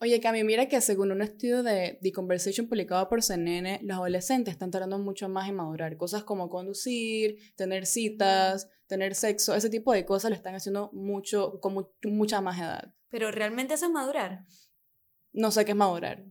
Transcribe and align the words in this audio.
Oye, 0.00 0.20
Cami, 0.20 0.44
mira 0.44 0.68
que 0.68 0.80
según 0.80 1.12
un 1.12 1.22
estudio 1.22 1.62
de 1.62 1.98
The 2.02 2.12
Conversation 2.12 2.68
publicado 2.68 3.08
por 3.08 3.22
CNN, 3.22 3.80
los 3.84 3.96
adolescentes 3.96 4.52
están 4.52 4.70
tardando 4.70 4.98
mucho 4.98 5.28
más 5.28 5.48
en 5.48 5.54
madurar. 5.54 5.96
Cosas 5.96 6.24
como 6.24 6.50
conducir, 6.50 7.38
tener 7.56 7.86
citas, 7.86 8.68
tener 8.86 9.14
sexo, 9.14 9.54
ese 9.54 9.70
tipo 9.70 9.92
de 9.92 10.04
cosas 10.04 10.30
lo 10.30 10.36
están 10.36 10.54
haciendo 10.54 10.90
mucho, 10.92 11.58
con 11.60 11.86
mucha 12.04 12.40
más 12.40 12.58
edad. 12.58 12.92
Pero 13.08 13.30
¿realmente 13.30 13.74
eso 13.74 13.86
es 13.86 13.92
madurar? 13.92 14.44
No 15.32 15.50
sé 15.50 15.64
qué 15.64 15.70
es 15.70 15.76
madurar. 15.76 16.24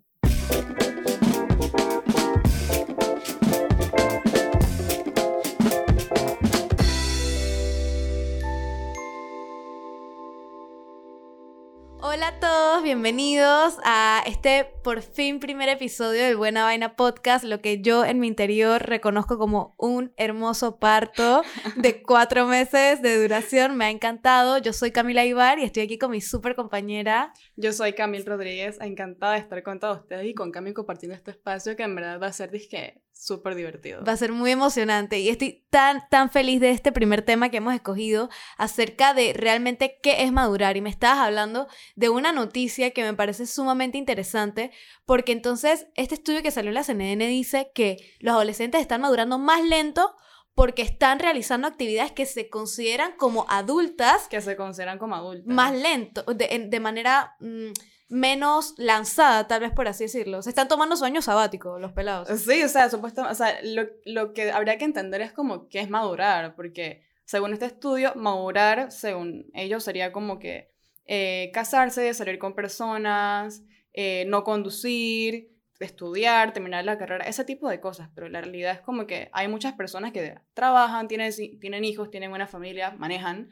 Hola 12.06 12.28
a 12.28 12.40
todos, 12.42 12.84
bienvenidos 12.84 13.78
a 13.86 14.22
este 14.28 14.66
por 14.84 15.02
fin 15.02 15.40
primer 15.40 15.70
episodio 15.70 16.26
del 16.26 16.36
Buena 16.36 16.66
Vaina 16.66 16.98
Podcast, 16.98 17.46
lo 17.46 17.62
que 17.62 17.82
yo 17.82 18.04
en 18.04 18.20
mi 18.20 18.28
interior 18.28 18.82
reconozco 18.82 19.38
como 19.38 19.74
un 19.78 20.12
hermoso 20.18 20.80
parto 20.80 21.44
de 21.78 22.04
cuatro 22.04 22.46
meses 22.46 23.02
de 23.02 23.22
duración. 23.22 23.78
Me 23.78 23.86
ha 23.86 23.90
encantado. 23.90 24.58
Yo 24.58 24.74
soy 24.74 24.92
Camila 24.92 25.24
Ibar 25.24 25.60
y 25.60 25.64
estoy 25.64 25.84
aquí 25.84 25.98
con 25.98 26.12
mi 26.12 26.20
super 26.20 26.56
compañera. 26.56 27.32
Yo 27.56 27.72
soy 27.72 27.94
Camil 27.94 28.26
Rodríguez, 28.26 28.82
encantada 28.82 29.36
de 29.36 29.40
estar 29.40 29.64
con 29.64 29.80
todos 29.80 30.02
ustedes 30.02 30.26
y 30.26 30.34
con 30.34 30.52
Camil 30.52 30.74
compartiendo 30.74 31.16
este 31.16 31.32
espacio 31.32 31.78
que 31.78 31.84
en 31.84 31.96
verdad 31.96 32.20
va 32.22 32.28
a 32.28 32.34
ser 32.34 32.52
disque 32.52 33.02
súper 33.14 33.56
divertido. 33.56 34.04
Va 34.04 34.14
a 34.14 34.18
ser 34.18 34.32
muy 34.32 34.52
emocionante 34.52 35.20
y 35.20 35.30
estoy 35.30 35.66
tan, 35.70 36.08
tan 36.10 36.30
feliz 36.30 36.60
de 36.60 36.72
este 36.72 36.92
primer 36.92 37.22
tema 37.22 37.50
que 37.50 37.58
hemos 37.58 37.74
escogido 37.74 38.30
acerca 38.58 39.14
de 39.14 39.34
realmente 39.34 40.00
qué 40.02 40.24
es 40.24 40.32
madurar. 40.32 40.76
Y 40.76 40.82
me 40.82 40.90
estabas 40.90 41.20
hablando 41.20 41.68
de 41.96 42.10
una 42.10 42.32
noticia 42.32 42.92
que 42.92 43.04
me 43.04 43.14
parece 43.14 43.46
sumamente 43.46 43.98
interesante 43.98 44.72
porque 45.06 45.32
entonces 45.32 45.88
este 45.96 46.16
estudio 46.16 46.42
que 46.42 46.52
salió 46.52 46.70
en 46.70 46.76
la 46.76 46.84
CNN 46.84 47.26
dice 47.28 47.72
que 47.74 47.98
los 48.20 48.34
adolescentes 48.34 48.82
están 48.82 49.02
madurando 49.02 49.40
más 49.40 49.64
lento 49.64 50.16
porque 50.56 50.82
están 50.84 51.20
realizando 51.20 51.68
actividades 51.68 52.12
que 52.12 52.26
se 52.26 52.50
consideran 52.50 53.14
como 53.18 53.46
adultas. 53.50 54.28
Que 54.28 54.42
se 54.42 54.56
consideran 54.56 55.00
como 55.00 55.16
adultas. 55.16 55.48
Más 55.48 55.74
lento, 55.74 56.24
de, 56.24 56.68
de 56.70 56.80
manera... 56.80 57.36
Mm, 57.40 57.72
menos 58.10 58.76
lanzada, 58.78 59.48
tal 59.48 59.62
vez 59.62 59.72
por 59.72 59.88
así 59.88 60.06
decirlo. 60.06 60.42
Se 60.42 60.50
están 60.50 60.68
tomando 60.68 60.96
su 60.96 61.06
año 61.06 61.22
sabático, 61.22 61.80
los 61.80 61.94
pelados. 61.94 62.28
Sí, 62.42 62.64
o 62.64 62.70
sea, 62.70 62.90
supuesto, 62.90 63.24
o 63.28 63.36
sea, 63.36 63.60
lo, 63.64 63.88
lo, 64.06 64.34
que 64.34 64.52
habría 64.52 64.78
que 64.78 64.86
entender 64.86 65.22
es 65.22 65.32
como 65.32 65.68
qué 65.70 65.80
es 65.80 65.90
madurar, 65.90 66.56
porque 66.56 67.04
según 67.26 67.54
este 67.54 67.66
estudio, 67.66 68.14
madurar, 68.16 68.92
según 68.92 69.50
ellos, 69.54 69.84
sería 69.84 70.12
como 70.12 70.40
que 70.40 70.72
eh, 71.06 71.52
casarse, 71.54 72.14
salir 72.14 72.40
con 72.40 72.56
personas, 72.56 73.64
eh, 73.94 74.26
no 74.28 74.44
conducir, 74.44 75.52
estudiar, 75.80 76.54
terminar 76.54 76.86
la 76.86 76.98
carrera, 76.98 77.26
ese 77.26 77.44
tipo 77.44 77.70
de 77.70 77.80
cosas, 77.80 78.10
pero 78.16 78.30
la 78.30 78.42
realidad 78.42 78.74
es 78.74 78.82
como 78.82 79.06
que 79.06 79.30
hay 79.34 79.48
muchas 79.48 79.74
personas 79.74 80.12
que 80.14 80.36
trabajan, 80.54 81.08
tienen, 81.08 81.32
tienen 81.60 81.84
hijos, 81.84 82.10
tienen 82.10 82.32
una 82.32 82.48
familia, 82.48 82.92
manejan, 82.92 83.50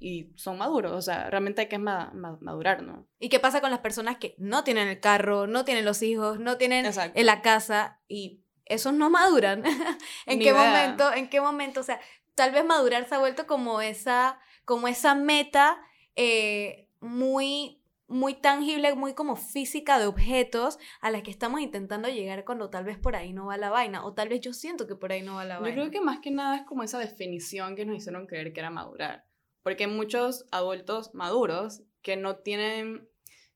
y 0.00 0.32
son 0.36 0.58
maduros, 0.58 0.92
o 0.92 1.02
sea, 1.02 1.28
realmente 1.30 1.62
hay 1.62 1.68
que 1.68 1.78
madurar, 1.78 2.82
¿no? 2.82 3.06
¿Y 3.18 3.28
qué 3.28 3.40
pasa 3.40 3.60
con 3.60 3.70
las 3.70 3.80
personas 3.80 4.18
que 4.18 4.34
no 4.38 4.64
tienen 4.64 4.88
el 4.88 5.00
carro, 5.00 5.46
no 5.46 5.64
tienen 5.64 5.84
los 5.84 6.02
hijos, 6.02 6.38
no 6.38 6.56
tienen 6.56 6.86
en 6.86 7.26
la 7.26 7.42
casa 7.42 8.00
y 8.06 8.40
esos 8.64 8.92
no 8.92 9.10
maduran? 9.10 9.64
¿En 10.26 10.38
qué 10.38 10.52
momento? 10.52 11.12
¿En 11.12 11.28
qué 11.28 11.40
momento? 11.40 11.80
O 11.80 11.84
sea, 11.84 12.00
tal 12.34 12.52
vez 12.52 12.64
madurar 12.64 13.08
se 13.08 13.14
ha 13.14 13.18
vuelto 13.18 13.46
como 13.46 13.80
esa, 13.80 14.38
como 14.64 14.86
esa 14.86 15.14
meta 15.14 15.78
eh, 16.14 16.88
muy 17.00 17.78
muy 18.08 18.32
tangible, 18.32 18.94
muy 18.94 19.12
como 19.12 19.36
física 19.36 19.98
de 19.98 20.06
objetos 20.06 20.78
a 21.02 21.10
las 21.10 21.22
que 21.22 21.30
estamos 21.30 21.60
intentando 21.60 22.08
llegar 22.08 22.46
cuando 22.46 22.70
tal 22.70 22.84
vez 22.84 22.98
por 22.98 23.14
ahí 23.14 23.34
no 23.34 23.46
va 23.46 23.58
la 23.58 23.68
vaina, 23.68 24.04
o 24.04 24.14
tal 24.14 24.30
vez 24.30 24.40
yo 24.40 24.54
siento 24.54 24.86
que 24.86 24.96
por 24.96 25.12
ahí 25.12 25.20
no 25.20 25.34
va 25.34 25.44
la 25.44 25.58
vaina. 25.58 25.76
Yo 25.76 25.82
creo 25.82 25.90
que 25.90 26.00
más 26.00 26.20
que 26.20 26.30
nada 26.30 26.56
es 26.56 26.62
como 26.62 26.82
esa 26.82 26.98
definición 26.98 27.76
que 27.76 27.84
nos 27.84 27.98
hicieron 27.98 28.26
creer 28.26 28.54
que 28.54 28.60
era 28.60 28.70
madurar. 28.70 29.27
Porque 29.68 29.86
muchos 29.86 30.46
adultos 30.50 31.12
maduros 31.12 31.82
que 32.00 32.16
no 32.16 32.36
tienen 32.36 33.06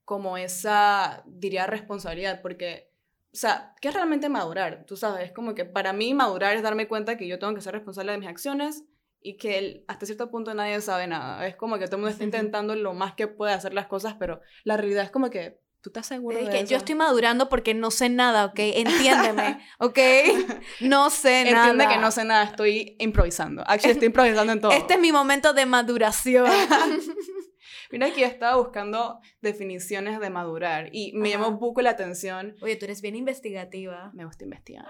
como 0.05 0.37
esa, 0.37 1.23
diría, 1.25 1.65
responsabilidad, 1.65 2.43
porque, 2.43 2.91
o 3.33 3.35
sea, 3.35 3.73
¿qué 3.81 3.87
es 3.87 3.95
realmente 3.95 4.29
madurar? 4.29 4.85
Tú 4.85 4.95
sabes, 4.95 5.25
es 5.25 5.31
como 5.31 5.55
que 5.55 5.65
para 5.65 5.91
mí 5.91 6.13
madurar 6.13 6.55
es 6.55 6.61
darme 6.61 6.87
cuenta 6.87 7.17
que 7.17 7.27
yo 7.27 7.39
tengo 7.39 7.55
que 7.55 7.61
ser 7.61 7.73
responsable 7.73 8.11
de 8.11 8.19
mis 8.19 8.29
acciones 8.29 8.83
y 9.21 9.37
que 9.37 9.85
hasta 9.87 10.05
cierto 10.05 10.29
punto 10.29 10.53
nadie 10.53 10.79
sabe 10.81 11.07
nada. 11.07 11.47
Es 11.47 11.55
como 11.55 11.79
que 11.79 11.87
todo 11.87 11.95
el 11.95 12.01
mundo 12.01 12.11
está 12.11 12.25
intentando 12.25 12.75
lo 12.75 12.93
más 12.93 13.15
que 13.15 13.27
puede 13.27 13.53
hacer 13.53 13.73
las 13.73 13.87
cosas, 13.87 14.13
pero 14.19 14.39
la 14.65 14.77
realidad 14.77 15.05
es 15.05 15.09
como 15.09 15.31
que 15.31 15.62
¿Tú 15.83 15.89
estás 15.89 16.05
seguro 16.05 16.37
es 16.37 16.45
de 16.45 16.51
que 16.51 16.59
eso? 16.59 16.71
Yo 16.71 16.77
estoy 16.77 16.95
madurando 16.95 17.49
porque 17.49 17.73
no 17.73 17.91
sé 17.91 18.07
nada, 18.07 18.45
¿ok? 18.45 18.57
Entiéndeme, 18.57 19.59
¿ok? 19.79 19.99
No 20.79 21.09
sé 21.09 21.43
nada. 21.43 21.71
Entiende 21.71 21.93
que 21.93 21.99
no 21.99 22.09
sé 22.09 22.23
nada, 22.23 22.45
estoy 22.45 22.95
improvisando. 22.99 23.63
Actually, 23.67 23.91
estoy 23.91 24.05
improvisando 24.05 24.53
en 24.53 24.61
todo. 24.61 24.71
Este 24.71 24.93
es 24.93 24.99
mi 25.01 25.11
momento 25.11 25.51
de 25.51 25.65
maduración. 25.65 26.49
Mira 27.91 28.11
que 28.11 28.21
yo 28.21 28.27
estaba 28.27 28.55
buscando 28.55 29.19
definiciones 29.41 30.21
de 30.21 30.29
madurar 30.29 30.87
y 30.93 31.11
me 31.15 31.29
llamó 31.29 31.49
un 31.49 31.59
poco 31.59 31.81
la 31.81 31.89
atención. 31.89 32.55
Oye, 32.61 32.77
tú 32.77 32.85
eres 32.85 33.01
bien 33.01 33.17
investigativa. 33.17 34.09
Me 34.13 34.23
gusta 34.23 34.45
investigar. 34.45 34.87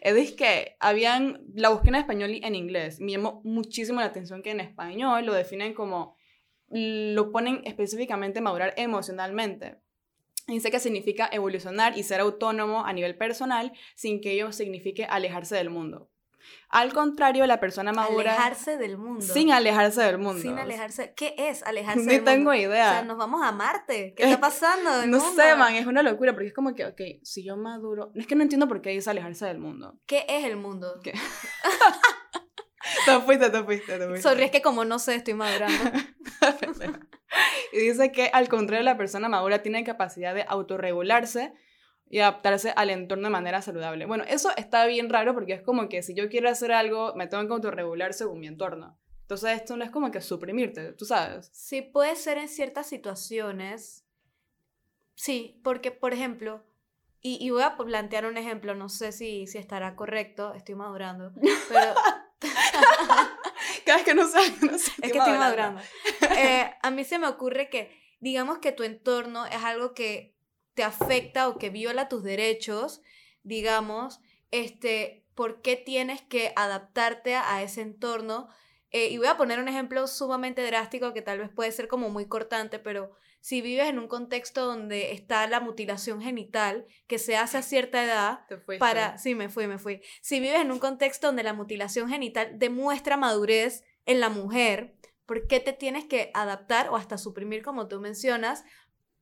es 0.00 0.32
que 0.32 0.76
habían, 0.78 1.42
la 1.54 1.70
busqué 1.70 1.88
en 1.88 1.96
español 1.96 2.30
y 2.30 2.40
en 2.44 2.54
inglés. 2.54 3.00
Me 3.00 3.10
llamó 3.10 3.40
muchísimo 3.42 3.98
la 3.98 4.06
atención 4.06 4.42
que 4.44 4.52
en 4.52 4.60
español 4.60 5.26
lo 5.26 5.34
definen 5.34 5.74
como, 5.74 6.16
lo 6.68 7.32
ponen 7.32 7.62
específicamente 7.64 8.40
madurar 8.40 8.74
emocionalmente. 8.76 9.82
Dice 10.46 10.70
que 10.70 10.78
significa 10.78 11.28
evolucionar 11.32 11.96
y 11.96 12.02
ser 12.02 12.20
autónomo 12.20 12.84
a 12.84 12.92
nivel 12.92 13.16
personal 13.16 13.72
sin 13.94 14.20
que 14.20 14.32
ello 14.32 14.52
signifique 14.52 15.04
alejarse 15.04 15.56
del 15.56 15.70
mundo. 15.70 16.10
Al 16.68 16.92
contrario, 16.92 17.46
la 17.46 17.60
persona 17.60 17.92
madura... 17.92 18.32
Alejarse 18.32 18.76
del 18.76 18.98
mundo. 18.98 19.24
Sin 19.24 19.50
alejarse 19.50 20.02
del 20.02 20.18
mundo. 20.18 20.42
Sin 20.42 20.58
alejarse... 20.58 21.14
¿Qué 21.14 21.34
es 21.38 21.62
alejarse 21.62 22.00
del 22.00 22.16
mundo? 22.16 22.30
Ni 22.30 22.36
tengo 22.36 22.54
idea. 22.54 22.88
O 22.88 22.92
sea, 22.92 23.02
nos 23.02 23.16
vamos 23.16 23.42
a 23.42 23.52
Marte. 23.52 24.12
¿Qué 24.14 24.24
está 24.24 24.40
pasando? 24.40 25.06
no 25.06 25.20
sé, 25.34 25.54
man, 25.56 25.74
es 25.74 25.86
una 25.86 26.02
locura 26.02 26.32
porque 26.32 26.48
es 26.48 26.54
como 26.54 26.74
que, 26.74 26.84
ok, 26.84 27.00
si 27.22 27.44
yo 27.44 27.56
maduro... 27.56 28.12
Es 28.14 28.26
que 28.26 28.34
no 28.34 28.42
entiendo 28.42 28.68
por 28.68 28.82
qué 28.82 28.90
dice 28.90 29.08
alejarse 29.08 29.46
del 29.46 29.58
mundo. 29.58 29.98
¿Qué 30.06 30.26
es 30.28 30.44
el 30.44 30.56
mundo? 30.56 31.00
¿Qué? 31.02 31.12
te 33.06 33.20
fuiste, 33.20 33.50
te 33.50 33.62
fuiste, 33.62 33.98
te 33.98 34.06
fuiste. 34.06 34.22
Sorry, 34.22 34.44
es 34.44 34.50
que 34.50 34.62
como 34.62 34.84
no 34.84 34.98
sé, 34.98 35.14
estoy 35.14 35.34
madurando. 35.34 35.90
y 37.72 37.78
dice 37.78 38.12
que 38.12 38.30
al 38.32 38.48
contrario, 38.48 38.84
la 38.84 38.96
persona 38.96 39.28
madura 39.28 39.62
tiene 39.62 39.84
capacidad 39.84 40.34
de 40.34 40.44
autorregularse 40.48 41.54
y 42.08 42.20
adaptarse 42.20 42.72
al 42.76 42.90
entorno 42.90 43.24
de 43.24 43.32
manera 43.32 43.62
saludable. 43.62 44.06
Bueno, 44.06 44.24
eso 44.28 44.50
está 44.56 44.86
bien 44.86 45.10
raro 45.10 45.34
porque 45.34 45.54
es 45.54 45.62
como 45.62 45.88
que 45.88 46.02
si 46.02 46.14
yo 46.14 46.28
quiero 46.28 46.48
hacer 46.48 46.72
algo, 46.72 47.14
me 47.14 47.26
tengo 47.26 47.46
que 47.46 47.54
autorregular 47.54 48.14
según 48.14 48.40
mi 48.40 48.46
entorno. 48.46 48.98
Entonces 49.22 49.52
esto 49.52 49.76
no 49.76 49.84
es 49.84 49.90
como 49.90 50.10
que 50.10 50.20
suprimirte, 50.20 50.92
tú 50.92 51.06
sabes. 51.06 51.50
Sí, 51.52 51.80
puede 51.80 52.14
ser 52.14 52.38
en 52.38 52.48
ciertas 52.48 52.86
situaciones. 52.86 54.04
Sí, 55.14 55.60
porque, 55.64 55.90
por 55.92 56.12
ejemplo, 56.12 56.62
y, 57.20 57.38
y 57.44 57.50
voy 57.50 57.62
a 57.62 57.76
plantear 57.76 58.26
un 58.26 58.36
ejemplo, 58.36 58.74
no 58.74 58.90
sé 58.90 59.12
si, 59.12 59.46
si 59.46 59.56
estará 59.56 59.96
correcto, 59.96 60.52
estoy 60.54 60.74
madurando, 60.74 61.32
pero... 61.68 61.94
Cada 63.84 63.98
vez 63.98 64.04
que 64.04 64.14
no 64.14 64.26
sé, 64.26 64.38
no 64.62 64.78
sé. 64.78 64.92
Es 65.02 65.12
que 65.12 65.18
estoy 65.18 65.38
madurando. 65.38 65.80
Eh, 66.36 66.70
a 66.82 66.90
mí 66.90 67.04
se 67.04 67.18
me 67.18 67.26
ocurre 67.26 67.68
que, 67.68 67.90
digamos 68.20 68.58
que 68.58 68.72
tu 68.72 68.82
entorno 68.82 69.46
es 69.46 69.62
algo 69.62 69.94
que 69.94 70.34
te 70.74 70.82
afecta 70.82 71.48
o 71.48 71.58
que 71.58 71.70
viola 71.70 72.08
tus 72.08 72.22
derechos, 72.24 73.02
digamos, 73.42 74.20
este, 74.50 75.24
¿por 75.34 75.62
qué 75.62 75.76
tienes 75.76 76.22
que 76.22 76.52
adaptarte 76.56 77.36
a 77.36 77.62
ese 77.62 77.82
entorno? 77.82 78.48
Eh, 78.90 79.08
y 79.08 79.18
voy 79.18 79.26
a 79.26 79.36
poner 79.36 79.58
un 79.58 79.68
ejemplo 79.68 80.06
sumamente 80.06 80.64
drástico 80.64 81.12
que 81.12 81.22
tal 81.22 81.38
vez 81.38 81.50
puede 81.50 81.72
ser 81.72 81.88
como 81.88 82.10
muy 82.10 82.26
cortante, 82.26 82.78
pero 82.78 83.12
si 83.44 83.60
vives 83.60 83.88
en 83.90 83.98
un 83.98 84.08
contexto 84.08 84.64
donde 84.64 85.12
está 85.12 85.46
la 85.46 85.60
mutilación 85.60 86.22
genital 86.22 86.86
que 87.06 87.18
se 87.18 87.36
hace 87.36 87.58
a 87.58 87.62
cierta 87.62 88.02
edad 88.02 88.46
para 88.78 89.18
sí 89.18 89.34
me 89.34 89.50
fui 89.50 89.66
me 89.66 89.78
fui 89.78 90.00
si 90.22 90.40
vives 90.40 90.62
en 90.62 90.72
un 90.72 90.78
contexto 90.78 91.26
donde 91.26 91.42
la 91.42 91.52
mutilación 91.52 92.08
genital 92.08 92.58
demuestra 92.58 93.18
madurez 93.18 93.84
en 94.06 94.20
la 94.20 94.30
mujer 94.30 94.96
¿por 95.26 95.46
qué 95.46 95.60
te 95.60 95.74
tienes 95.74 96.06
que 96.06 96.30
adaptar 96.32 96.88
o 96.88 96.96
hasta 96.96 97.18
suprimir 97.18 97.62
como 97.62 97.86
tú 97.86 98.00
mencionas 98.00 98.64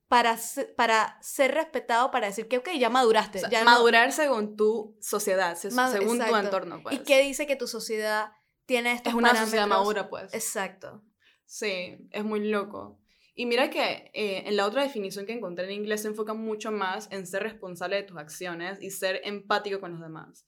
para, 0.07 0.39
para 0.77 1.17
ser 1.21 1.55
respetado, 1.55 2.11
para 2.11 2.27
decir 2.27 2.47
que, 2.47 2.59
ok, 2.59 2.69
ya 2.77 2.91
maduraste. 2.91 3.41
ya 3.49 3.63
madurar 3.63 4.11
según 4.11 4.55
tu 4.55 4.95
sociedad, 5.01 5.55
según 5.57 6.19
tu 6.19 6.35
entorno. 6.35 6.83
Pues. 6.83 6.95
¿Y 6.95 6.99
qué 6.99 7.23
dice 7.23 7.47
que 7.47 7.55
tu 7.55 7.67
sociedad 7.67 8.31
tiene 8.67 8.91
estos 8.91 9.13
Es 9.13 9.17
una 9.17 9.35
sociedad 9.35 9.65
madura, 9.65 10.09
pues. 10.09 10.31
Exacto. 10.35 11.01
Sí, 11.45 11.97
es 12.11 12.23
muy 12.23 12.47
loco. 12.47 12.99
Y 13.35 13.47
mira 13.47 13.69
que 13.69 14.11
eh, 14.13 14.43
en 14.45 14.55
la 14.55 14.65
otra 14.65 14.83
definición 14.83 15.25
que 15.25 15.33
encontré 15.33 15.65
en 15.65 15.71
inglés 15.71 16.01
se 16.03 16.07
enfoca 16.07 16.33
mucho 16.33 16.71
más 16.71 17.11
en 17.11 17.25
ser 17.25 17.43
responsable 17.43 17.95
de 17.95 18.03
tus 18.03 18.17
acciones 18.17 18.81
y 18.81 18.91
ser 18.91 19.21
empático 19.23 19.79
con 19.79 19.91
los 19.91 20.01
demás. 20.01 20.45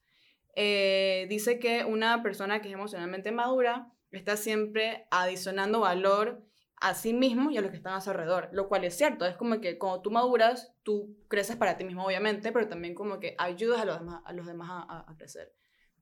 Eh, 0.56 1.26
dice 1.30 1.60
que 1.60 1.84
una 1.84 2.22
persona 2.22 2.62
que 2.62 2.70
es 2.70 2.74
emocionalmente 2.76 3.32
madura 3.32 3.92
está 4.12 4.38
siempre 4.38 5.08
adicionando 5.10 5.82
valor 5.82 6.44
a 6.80 6.94
sí 6.94 7.14
mismo 7.14 7.52
y 7.52 7.58
a 7.58 7.62
los 7.62 7.72
que 7.72 7.78
están 7.78 7.94
a 7.94 8.02
su 8.02 8.12
alrededor, 8.12 8.50
lo 8.52 8.68
cual 8.68 8.84
es 8.84 8.96
cierto, 8.96 9.26
es 9.26 9.36
como 9.36 9.60
que 9.60 9.78
cuando 9.78 10.02
tú 10.02 10.12
maduras, 10.12 10.74
tú 10.84 11.18
creces 11.28 11.56
para 11.56 11.78
ti 11.78 11.86
mismo, 11.86 12.06
obviamente, 12.06 12.52
pero 12.52 12.68
también 12.68 12.94
como 12.94 13.20
que 13.20 13.36
ayudas 13.38 13.82
a 13.82 13.86
los 13.86 14.00
demás 14.00 14.22
a, 14.26 14.34
los 14.34 14.46
demás 14.46 14.70
a, 14.72 15.06
a 15.10 15.18
crecer. 15.18 15.54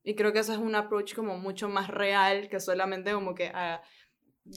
Y 0.04 0.16
creo 0.16 0.34
que 0.34 0.40
eso 0.40 0.52
es 0.52 0.60
un 0.60 0.76
approach 0.76 1.16
como 1.16 1.38
mucho 1.38 1.70
más 1.70 1.88
real 1.88 2.50
que 2.50 2.60
solamente 2.60 3.14
como 3.14 3.34
que... 3.34 3.48
a 3.48 3.82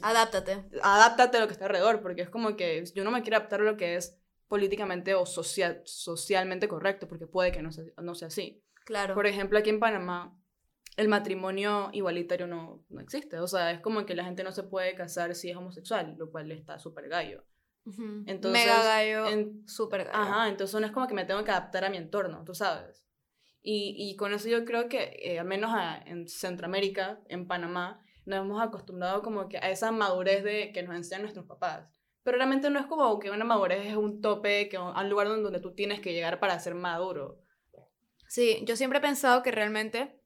Adáptate. 0.03 0.65
Adáptate 0.83 1.37
a 1.37 1.41
lo 1.41 1.47
que 1.47 1.53
está 1.53 1.67
alrededor, 1.67 2.03
porque 2.03 2.23
es 2.23 2.31
como 2.31 2.57
que 2.57 2.85
yo 2.95 3.05
no 3.05 3.11
me 3.11 3.23
quiero 3.23 3.37
adaptar 3.37 3.61
a 3.61 3.65
lo 3.65 3.77
que 3.77 3.97
es 3.97 4.19
políticamente 4.49 5.15
o 5.15 5.27
social, 5.27 5.83
socialmente 5.85 6.69
correcto, 6.69 7.09
porque 7.09 7.27
puede 7.27 7.53
que 7.53 7.63
no 7.63 7.73
sea, 7.73 7.85
no 8.03 8.15
sea 8.15 8.29
así. 8.29 8.63
Claro. 8.85 9.15
Por 9.15 9.27
ejemplo, 9.27 9.59
aquí 9.59 9.71
en 9.71 9.81
Panamá, 9.81 10.37
el 10.97 11.09
matrimonio 11.09 11.91
igualitario 11.93 12.47
no, 12.47 12.85
no 12.89 13.01
existe. 13.01 13.39
O 13.39 13.47
sea, 13.47 13.71
es 13.73 13.81
como 13.81 14.07
que 14.07 14.15
la 14.15 14.25
gente 14.25 14.45
no 14.45 14.53
se 14.53 14.63
puede 14.63 14.95
casar 14.95 15.35
si 15.35 15.51
es 15.51 15.57
homosexual, 15.57 16.15
lo 16.19 16.31
cual 16.31 16.51
está 16.53 16.79
súper 16.79 17.09
gallo. 17.09 17.45
Entonces, 18.27 18.65
Mega 18.65 18.83
gallo, 18.83 19.27
súper 19.67 20.05
gallo. 20.07 20.19
Ajá, 20.19 20.49
entonces 20.49 20.81
no 20.81 20.87
es 20.87 20.93
como 20.93 21.07
que 21.07 21.15
me 21.15 21.25
tengo 21.25 21.45
que 21.45 21.53
adaptar 21.53 21.85
a 21.85 21.91
mi 21.91 21.97
entorno, 21.97 22.43
tú 22.45 22.55
sabes. 22.55 23.07
Y, 23.63 23.95
y 23.97 24.17
con 24.17 24.33
eso 24.33 24.49
yo 24.49 24.65
creo 24.65 24.89
que, 24.89 25.17
eh, 25.23 25.39
al 25.39 25.47
menos 25.47 25.71
en 26.05 26.29
Centroamérica, 26.29 27.21
en 27.29 27.47
Panamá, 27.47 28.01
nos 28.27 28.41
hemos 28.41 28.63
acostumbrado 28.63 29.23
como 29.23 29.49
que 29.49 29.59
a 29.59 29.71
esa 29.71 29.93
madurez 29.93 30.45
de 30.45 30.73
que 30.73 30.83
nos 30.83 30.95
enseñan 30.95 31.23
nuestros 31.23 31.47
papás. 31.47 31.89
Pero 32.23 32.37
realmente 32.37 32.69
no 32.71 32.79
es 32.79 32.87
como 32.87 33.19
que 33.19 33.31
una 33.31 33.45
madurez 33.45 33.87
es 33.87 33.97
un 33.97 34.21
tope, 34.21 34.69
que 34.69 34.79
un 34.79 35.09
lugar 35.09 35.29
donde, 35.29 35.61
tú 35.61 35.75
tienes 35.75 36.01
que 36.01 36.13
llegar 36.13 36.41
para 36.41 36.59
ser 36.59 36.75
maduro. 36.75 37.41
Sí, 38.29 38.63
yo 38.65 38.77
siempre 38.77 38.99
he 38.99 39.03
pensado 39.03 39.43
que 39.43 39.53
realmente, 39.53 40.21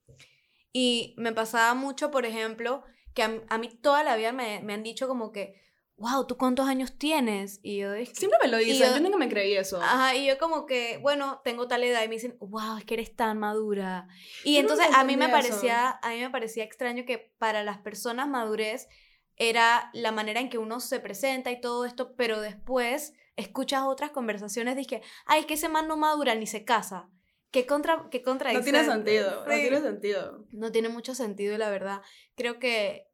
y 0.73 1.15
me 1.19 1.33
pasaba 1.33 1.75
mucho, 1.75 2.11
por 2.11 2.25
ejemplo, 2.25 2.83
que 3.15 3.23
a, 3.23 3.59
mí 3.59 3.69
toda 3.83 4.03
la 4.03 4.17
vida 4.17 4.33
me 4.33 4.73
han 4.73 4.83
dicho 4.83 5.07
como 5.07 5.31
que, 5.31 5.61
wow, 6.01 6.27
¿tú 6.27 6.39
cuántos 6.39 6.67
años 6.67 6.97
tienes? 6.97 7.61
Y 7.63 7.77
yo 7.77 7.93
dije, 7.93 8.15
Siempre 8.15 8.39
me 8.43 8.49
lo 8.49 8.57
dicen, 8.57 8.95
yo, 8.95 9.01
nunca 9.01 9.19
me 9.19 9.29
creí 9.29 9.55
eso. 9.55 9.81
Ajá, 9.83 10.17
y 10.17 10.27
yo 10.27 10.39
como 10.39 10.65
que, 10.65 10.99
bueno, 11.03 11.43
tengo 11.45 11.69
tal 11.69 11.85
edad 11.85 12.03
y 12.03 12.09
me 12.09 12.15
dicen, 12.15 12.39
wow, 12.41 12.79
es 12.79 12.87
que 12.87 12.95
eres 12.95 13.15
tan 13.15 13.39
madura. 13.39 14.09
Y 14.43 14.57
entonces 14.57 14.87
a 14.95 15.05
mí 15.05 15.19
me 15.19 15.29
parecía, 15.29 15.91
a 16.03 16.11
mí 16.11 16.21
me 16.21 16.31
parecía 16.31 16.65
extraño 16.65 17.05
que 17.05 17.35
para 17.39 17.63
las 17.63 17.79
personas 17.79 18.29
madurez 18.29 18.89
era 19.37 19.91
la 19.93 20.11
manera 20.11 20.41
en 20.41 20.49
que 20.49 20.57
uno 20.57 20.81
se 20.81 21.01
presenta 21.01 21.51
y 21.51 21.61
todo 21.61 21.85
esto, 21.85 22.15
pero 22.17 22.41
después 22.41 23.13
escuchas 23.37 23.83
otras 23.83 24.11
conversaciones, 24.11 24.77
dije, 24.77 25.03
ay, 25.27 25.41
es 25.41 25.47
que 25.47 25.55
ese 25.55 25.69
man 25.69 25.87
no 25.87 25.99
madura 25.99 26.35
ni 26.35 26.47
se 26.47 26.65
casa. 26.65 27.11
¿Qué, 27.51 27.67
contra, 27.67 28.09
qué 28.11 28.23
No 28.25 28.63
tiene 28.63 28.85
sentido, 28.85 29.45
no 29.45 29.55
tiene 29.55 29.81
sentido. 29.81 30.47
No 30.53 30.73
tiene 30.73 30.89
mucho 30.89 31.15
sentido, 31.15 31.59
la 31.59 31.69
verdad. 31.69 32.01
Creo 32.37 32.61
que 32.61 33.10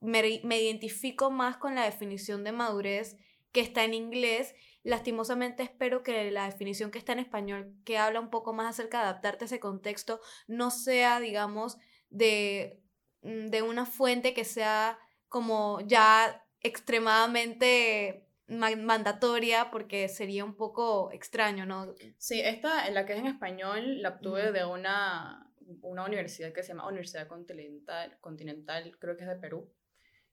me, 0.00 0.40
me 0.44 0.60
identifico 0.60 1.30
más 1.30 1.56
con 1.56 1.74
la 1.74 1.84
definición 1.84 2.44
de 2.44 2.52
madurez 2.52 3.16
que 3.52 3.60
está 3.60 3.84
en 3.84 3.94
inglés. 3.94 4.54
Lastimosamente 4.82 5.62
espero 5.62 6.02
que 6.02 6.30
la 6.30 6.46
definición 6.46 6.90
que 6.90 6.98
está 6.98 7.12
en 7.12 7.18
español, 7.18 7.74
que 7.84 7.98
habla 7.98 8.20
un 8.20 8.30
poco 8.30 8.52
más 8.52 8.68
acerca 8.68 8.98
de 8.98 9.04
adaptarte 9.04 9.44
a 9.44 9.46
ese 9.46 9.60
contexto, 9.60 10.20
no 10.46 10.70
sea, 10.70 11.20
digamos, 11.20 11.78
de, 12.10 12.80
mm, 13.22 13.48
de 13.48 13.62
una 13.62 13.86
fuente 13.86 14.34
que 14.34 14.44
sea 14.44 14.98
como 15.28 15.80
ya 15.86 16.44
extremadamente 16.60 18.24
mandatoria 18.48 19.70
porque 19.70 20.08
sería 20.08 20.44
un 20.44 20.54
poco 20.54 21.12
extraño, 21.12 21.66
¿no? 21.66 21.94
Sí, 22.16 22.40
esta, 22.40 22.88
la 22.90 23.04
que 23.04 23.12
es 23.12 23.18
en 23.18 23.26
español, 23.26 24.00
la 24.00 24.10
obtuve 24.10 24.52
de 24.52 24.64
una, 24.64 25.52
una 25.82 26.04
universidad 26.04 26.52
que 26.52 26.62
se 26.62 26.68
llama 26.68 26.88
Universidad 26.88 27.28
Continental, 27.28 28.16
Continental, 28.20 28.96
creo 28.98 29.16
que 29.16 29.24
es 29.24 29.28
de 29.28 29.36
Perú. 29.36 29.70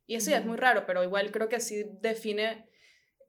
Y 0.08 0.16
eso 0.16 0.36
es 0.36 0.46
muy 0.46 0.58
raro, 0.58 0.86
pero 0.86 1.04
igual 1.04 1.32
creo 1.32 1.50
que 1.50 1.60
sí 1.60 1.84
define, 2.02 2.70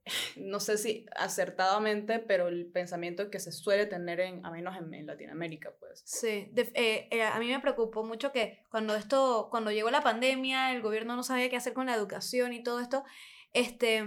no 0.36 0.60
sé 0.60 0.76
si 0.76 1.06
acertadamente, 1.16 2.18
pero 2.18 2.48
el 2.48 2.66
pensamiento 2.66 3.30
que 3.30 3.40
se 3.40 3.52
suele 3.52 3.86
tener, 3.86 4.20
en, 4.20 4.44
a 4.44 4.50
menos 4.50 4.76
en, 4.76 5.06
Latinoamérica, 5.06 5.74
pues. 5.80 6.02
Sí, 6.04 6.52
eh, 6.54 7.08
eh, 7.10 7.22
a 7.22 7.38
mí 7.38 7.48
me 7.48 7.60
preocupó 7.60 8.04
mucho 8.04 8.32
que 8.32 8.62
cuando 8.70 8.94
esto, 8.94 9.48
cuando 9.50 9.70
llegó 9.70 9.90
la 9.90 10.02
pandemia, 10.02 10.72
el 10.72 10.82
gobierno 10.82 11.16
no 11.16 11.22
sabía 11.22 11.48
qué 11.48 11.56
hacer 11.56 11.72
con 11.72 11.86
la 11.86 11.94
educación 11.94 12.52
y 12.52 12.62
todo 12.62 12.80
esto, 12.80 13.04
este, 13.52 14.04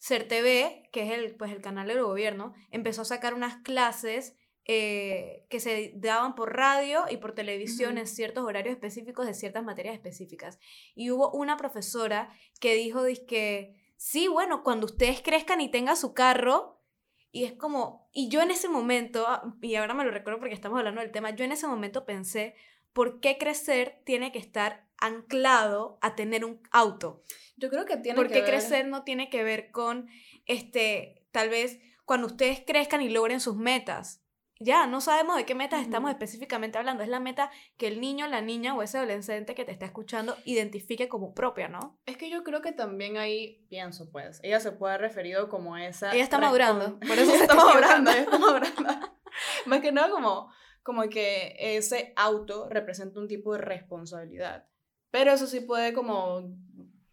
CERTV, 0.00 0.90
que 0.90 1.02
es 1.02 1.10
el, 1.12 1.36
pues, 1.36 1.52
el 1.52 1.60
canal 1.60 1.88
del 1.88 2.02
gobierno, 2.02 2.54
empezó 2.70 3.02
a 3.02 3.06
sacar 3.06 3.34
unas 3.34 3.56
clases 3.62 4.36
eh, 4.68 5.46
que 5.48 5.60
se 5.60 5.92
daban 5.94 6.34
por 6.34 6.56
radio 6.56 7.04
y 7.08 7.18
por 7.18 7.34
televisión 7.36 7.98
en 7.98 8.06
ciertos 8.08 8.44
horarios 8.44 8.74
específicos 8.74 9.24
de 9.26 9.34
ciertas 9.34 9.62
materias 9.62 9.94
específicas. 9.94 10.58
Y 10.96 11.12
hubo 11.12 11.30
una 11.30 11.56
profesora 11.56 12.30
que 12.60 12.74
dijo 12.74 13.04
que 13.28 13.76
sí, 13.96 14.26
bueno, 14.26 14.64
cuando 14.64 14.86
ustedes 14.86 15.22
crezcan 15.22 15.60
y 15.60 15.70
tengan 15.70 15.96
su 15.96 16.14
carro, 16.14 16.82
y 17.30 17.44
es 17.44 17.52
como, 17.52 18.08
y 18.12 18.28
yo 18.28 18.40
en 18.40 18.50
ese 18.50 18.68
momento, 18.68 19.26
ah, 19.28 19.54
y 19.60 19.76
ahora 19.76 19.94
me 19.94 20.04
lo 20.04 20.10
recuerdo 20.10 20.40
porque 20.40 20.54
estamos 20.54 20.78
hablando 20.78 21.00
del 21.00 21.12
tema, 21.12 21.30
yo 21.30 21.44
en 21.44 21.52
ese 21.52 21.68
momento 21.68 22.04
pensé, 22.04 22.56
¿por 22.92 23.20
qué 23.20 23.38
crecer 23.38 24.00
tiene 24.04 24.32
que 24.32 24.38
estar 24.38 24.88
anclado 24.98 25.98
a 26.00 26.16
tener 26.16 26.44
un 26.44 26.60
auto? 26.72 27.22
Yo 27.56 27.70
creo 27.70 27.84
que 27.84 27.98
tiene 27.98 28.16
¿Por 28.16 28.30
qué 28.30 28.42
crecer 28.42 28.88
no 28.88 29.04
tiene 29.04 29.30
que 29.30 29.44
ver 29.44 29.70
con, 29.70 30.08
este, 30.46 31.24
tal 31.30 31.50
vez 31.50 31.78
cuando 32.04 32.26
ustedes 32.26 32.62
crezcan 32.66 33.02
y 33.02 33.10
logren 33.10 33.38
sus 33.38 33.54
metas? 33.54 34.25
Ya, 34.58 34.86
no 34.86 35.00
sabemos 35.00 35.36
de 35.36 35.44
qué 35.44 35.54
metas 35.54 35.82
estamos 35.82 36.10
específicamente 36.10 36.78
hablando. 36.78 37.02
Es 37.02 37.08
la 37.08 37.20
meta 37.20 37.50
que 37.76 37.88
el 37.88 38.00
niño, 38.00 38.26
la 38.26 38.40
niña 38.40 38.74
o 38.74 38.82
ese 38.82 38.98
adolescente 38.98 39.54
que 39.54 39.64
te 39.64 39.72
está 39.72 39.84
escuchando 39.84 40.36
identifique 40.44 41.08
como 41.08 41.34
propia, 41.34 41.68
¿no? 41.68 41.98
Es 42.06 42.16
que 42.16 42.30
yo 42.30 42.42
creo 42.42 42.62
que 42.62 42.72
también 42.72 43.18
ahí 43.18 43.66
pienso, 43.68 44.10
pues, 44.10 44.40
ella 44.42 44.60
se 44.60 44.72
puede 44.72 44.94
haber 44.94 45.08
referido 45.08 45.48
como 45.48 45.76
esa... 45.76 46.12
Ella 46.12 46.24
está 46.24 46.38
madurando, 46.38 46.98
por 47.00 47.18
eso 47.18 47.34
está 47.34 47.54
madurando, 47.54 48.10
ella 48.10 48.20
está 48.20 48.38
madurando. 48.38 48.82
Más 49.66 49.80
que 49.80 49.92
nada 49.92 50.10
como, 50.10 50.50
como 50.82 51.02
que 51.08 51.56
ese 51.58 52.14
auto 52.16 52.68
representa 52.70 53.20
un 53.20 53.28
tipo 53.28 53.52
de 53.52 53.58
responsabilidad. 53.58 54.66
Pero 55.10 55.32
eso 55.32 55.46
sí 55.46 55.60
puede 55.60 55.92
como 55.92 56.56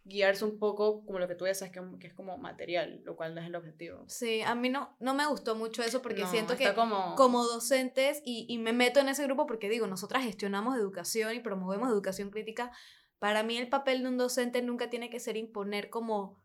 guiarse 0.04 0.44
un 0.44 0.58
poco 0.58 1.04
como 1.06 1.18
lo 1.18 1.26
que 1.26 1.34
tú 1.34 1.46
dices, 1.46 1.70
que, 1.70 1.80
que 1.98 2.08
es 2.08 2.14
como 2.14 2.36
material, 2.36 3.00
lo 3.04 3.16
cual 3.16 3.34
no 3.34 3.40
es 3.40 3.46
el 3.46 3.56
objetivo. 3.56 4.04
Sí, 4.06 4.42
a 4.42 4.54
mí 4.54 4.68
no, 4.68 4.94
no 5.00 5.14
me 5.14 5.26
gustó 5.26 5.56
mucho 5.56 5.82
eso 5.82 6.02
porque 6.02 6.26
siento 6.26 6.56
que 6.56 6.74
como... 6.74 7.14
como 7.14 7.44
docentes, 7.44 8.20
y, 8.24 8.46
y, 8.48 8.58
me 8.58 8.72
meto 8.72 9.00
en 9.00 9.08
ese 9.08 9.24
grupo 9.24 9.46
porque 9.46 9.70
digo, 9.70 9.86
nosotras 9.86 10.22
gestionamos 10.22 10.76
educación 10.76 11.34
y 11.34 11.40
promovemos 11.40 11.88
educación 11.88 12.30
crítica, 12.30 12.70
para 13.18 13.42
mí 13.42 13.56
el 13.56 13.68
papel 13.70 14.02
de 14.02 14.08
un 14.08 14.18
docente 14.18 14.60
nunca 14.60 14.90
tiene 14.90 15.08
que 15.08 15.20
ser 15.20 15.38
imponer 15.38 15.88
como 15.88 16.42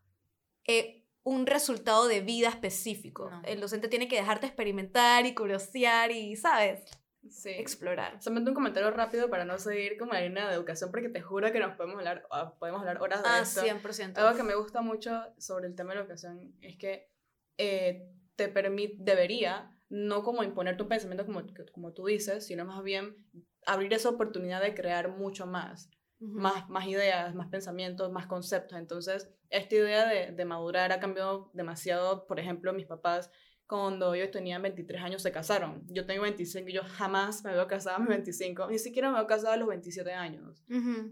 eh, 0.66 1.06
un 1.22 1.46
resultado 1.46 2.08
de 2.08 2.20
vida 2.20 2.48
específico. 2.48 3.30
El 3.44 3.60
docente 3.60 3.88
tiene 3.88 4.08
que 4.08 4.16
dejarte 4.16 4.46
experimentar 4.46 5.26
y 5.26 5.34
curiosear 5.34 6.10
y, 6.10 6.36
¿sabes? 6.36 6.84
Sí. 7.28 7.50
explorar. 7.50 8.22
Solamente 8.22 8.50
un 8.50 8.54
comentario 8.54 8.90
rápido 8.90 9.28
para 9.28 9.44
no 9.44 9.58
seguir 9.58 9.98
como 9.98 10.12
la 10.12 10.20
línea 10.20 10.48
de 10.48 10.54
educación, 10.54 10.90
porque 10.90 11.08
te 11.08 11.20
juro 11.20 11.52
que 11.52 11.60
nos 11.60 11.76
podemos 11.76 11.98
hablar, 11.98 12.26
ah, 12.30 12.54
podemos 12.58 12.80
hablar 12.80 13.00
horas 13.02 13.22
de 13.22 13.28
ah, 13.28 13.40
esto. 13.40 13.62
100%. 13.62 14.16
Algo 14.18 14.36
que 14.36 14.42
me 14.42 14.54
gusta 14.54 14.82
mucho 14.82 15.22
sobre 15.38 15.66
el 15.66 15.74
tema 15.74 15.90
de 15.90 15.96
la 15.96 16.00
educación 16.02 16.54
es 16.60 16.76
que 16.76 17.10
eh, 17.58 18.08
te 18.36 18.48
permite, 18.48 18.96
debería, 19.00 19.76
no 19.88 20.22
como 20.22 20.42
imponer 20.42 20.76
tu 20.76 20.88
pensamiento 20.88 21.26
como, 21.26 21.42
como 21.72 21.92
tú 21.92 22.06
dices, 22.06 22.46
sino 22.46 22.64
más 22.64 22.82
bien 22.82 23.16
abrir 23.66 23.92
esa 23.92 24.08
oportunidad 24.08 24.62
de 24.62 24.74
crear 24.74 25.08
mucho 25.08 25.46
más. 25.46 25.90
Más, 26.22 26.68
más 26.68 26.86
ideas, 26.86 27.34
más 27.34 27.48
pensamientos, 27.48 28.12
más 28.12 28.26
conceptos. 28.26 28.78
Entonces, 28.78 29.32
esta 29.48 29.74
idea 29.74 30.06
de, 30.06 30.32
de 30.32 30.44
madurar 30.44 30.92
ha 30.92 31.00
cambiado 31.00 31.50
demasiado. 31.54 32.26
Por 32.26 32.38
ejemplo, 32.38 32.74
mis 32.74 32.86
papás 32.86 33.30
cuando 33.70 34.14
ellos 34.14 34.32
tenían 34.32 34.62
23 34.62 35.00
años 35.00 35.22
se 35.22 35.30
casaron. 35.30 35.84
Yo 35.86 36.04
tengo 36.04 36.22
25 36.22 36.68
y 36.68 36.72
yo 36.72 36.82
jamás 36.82 37.44
me 37.44 37.52
veo 37.52 37.68
casada 37.68 37.96
a 37.96 37.98
mis 38.00 38.08
25, 38.08 38.66
ni 38.68 38.80
siquiera 38.80 39.10
me 39.10 39.18
veo 39.18 39.28
casada 39.28 39.54
a 39.54 39.56
los 39.56 39.68
27 39.68 40.12
años. 40.12 40.64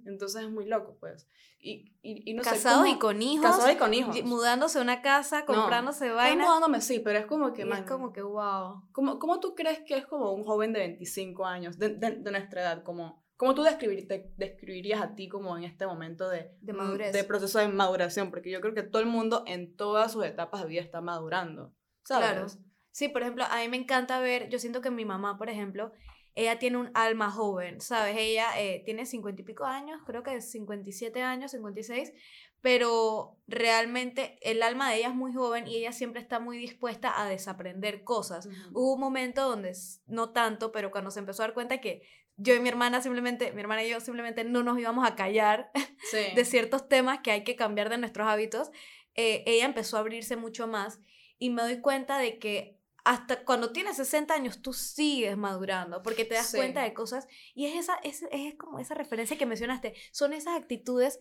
Entonces 0.05 0.43
es 0.43 0.51
muy 0.51 0.67
loco, 0.67 0.97
pues. 0.99 1.29
Y, 1.61 1.95
y, 2.03 2.29
y 2.29 2.35
no 2.35 2.43
Casados 2.43 2.83
sé 2.83 2.91
y 2.91 2.99
con 2.99 3.23
hijos. 3.23 3.47
Casados 3.47 3.73
y 3.73 3.77
con 3.77 3.95
hijos. 3.95 4.25
Mudándose 4.25 4.81
a 4.81 4.83
una 4.83 5.03
casa, 5.03 5.45
comprándose 5.45 6.11
vainas. 6.11 6.49
mudándome, 6.49 6.81
sí, 6.81 6.99
pero 6.99 7.21
es 7.21 7.27
como 7.27 7.53
que... 7.53 7.63
es 7.63 7.83
como 7.83 8.13
que, 8.13 8.23
wow. 8.23 8.83
¿cómo, 8.91 9.21
¿Cómo 9.21 9.39
tú 9.39 9.55
crees 9.55 9.81
que 9.87 9.97
es 9.97 10.07
como 10.07 10.33
un 10.33 10.43
joven 10.45 10.73
de 10.73 10.81
25 10.81 11.47
años, 11.47 11.79
de, 11.79 11.91
de, 11.91 12.17
nuestra 12.17 12.63
edad, 12.63 12.83
como... 12.83 13.23
¿Cómo 13.37 13.55
tú 13.55 13.63
describir, 13.63 14.09
te 14.09 14.33
describirías 14.37 15.01
a 15.01 15.15
ti 15.15 15.29
como 15.29 15.57
en 15.57 15.63
este 15.63 15.87
momento 15.87 16.29
de, 16.29 16.51
de, 16.61 16.73
madurez. 16.73 17.13
de 17.13 17.23
proceso 17.23 17.61
de 17.61 17.69
maduración? 17.69 18.31
Porque 18.31 18.51
yo 18.51 18.61
creo 18.61 18.75
que 18.75 18.83
todo 18.83 19.01
el 19.01 19.07
mundo 19.07 19.45
en 19.47 19.77
todas 19.77 20.11
sus 20.11 20.25
etapas 20.25 20.63
de 20.63 20.69
vida 20.69 20.81
está 20.81 21.01
madurando. 21.01 21.73
Claro. 22.09 22.47
Sí, 22.91 23.09
por 23.09 23.23
ejemplo, 23.23 23.45
a 23.45 23.59
mí 23.59 23.69
me 23.69 23.77
encanta 23.77 24.19
ver, 24.19 24.49
yo 24.49 24.59
siento 24.59 24.81
que 24.81 24.91
mi 24.91 25.05
mamá, 25.05 25.39
por 25.39 25.51
ejemplo, 25.51 25.93
ella 26.35 26.59
tiene 26.59 26.79
un 26.79 26.91
alma 26.95 27.31
joven, 27.31 27.81
¿sabes? 27.81 28.17
Ella 28.17 28.47
eh, 28.61 28.83
tiene 28.85 29.07
cincuenta 29.07 29.43
y 29.43 29.45
pico 29.45 29.65
años, 29.65 30.01
creo 30.07 30.23
que 30.23 30.41
57 30.41 31.23
años, 31.23 31.51
56, 31.51 32.13
pero 32.61 33.37
realmente 33.47 34.39
el 34.43 34.63
alma 34.63 34.91
de 34.91 34.99
ella 34.99 35.09
es 35.09 35.15
muy 35.15 35.33
joven 35.33 35.67
y 35.67 35.77
ella 35.77 35.93
siempre 35.93 36.21
está 36.21 36.41
muy 36.41 36.59
dispuesta 36.59 37.21
a 37.21 37.29
desaprender 37.29 38.05
cosas. 38.05 38.49
Hubo 38.73 38.95
un 38.95 39.01
momento 39.01 39.49
donde, 39.49 39.73
no 40.07 40.31
tanto, 40.31 40.73
pero 40.73 40.91
cuando 40.91 41.11
se 41.11 41.21
empezó 41.21 41.43
a 41.43 41.47
dar 41.47 41.55
cuenta 41.55 41.81
que 41.81 42.03
yo 42.37 42.55
y 42.55 42.61
mi 42.61 42.69
hermana 42.69 43.01
simplemente, 43.03 43.53
mi 43.53 43.61
hermana 43.61 43.83
y 43.83 43.91
yo 43.91 44.01
simplemente 44.01 44.45
no 44.45 44.63
nos 44.63 44.79
íbamos 44.79 45.07
a 45.07 45.17
callar 45.17 45.73
de 46.35 46.45
ciertos 46.45 46.89
temas 46.89 47.19
que 47.21 47.33
hay 47.33 47.43
que 47.43 47.57
cambiar 47.57 47.91
de 47.91 47.99
nuestros 47.99 48.29
hábitos, 48.29 48.71
eh, 49.15 49.43
ella 49.47 49.65
empezó 49.65 49.97
a 49.97 50.01
abrirse 50.01 50.37
mucho 50.37 50.69
más 50.69 51.01
y 51.39 51.51
me 51.51 51.63
doy 51.63 51.81
cuenta 51.81 52.19
de 52.19 52.39
que 52.39 52.79
hasta 53.05 53.45
cuando 53.45 53.73
tienes 53.73 53.97
60 53.97 54.35
años 54.35 54.61
tú 54.61 54.73
sigues 54.73 55.37
madurando 55.37 56.03
porque 56.03 56.25
te 56.25 56.35
das 56.35 56.53
cuenta 56.55 56.83
de 56.83 56.93
cosas 56.93 57.27
y 57.55 57.67
es 57.67 57.77
esa 57.77 57.95
es, 58.03 58.25
es 58.31 58.55
como 58.57 58.79
esa 58.81 58.95
referencia 58.95 59.39
que 59.39 59.47
mencionaste, 59.47 59.95
son 60.13 60.33
esas 60.33 60.57
actitudes 60.57 61.21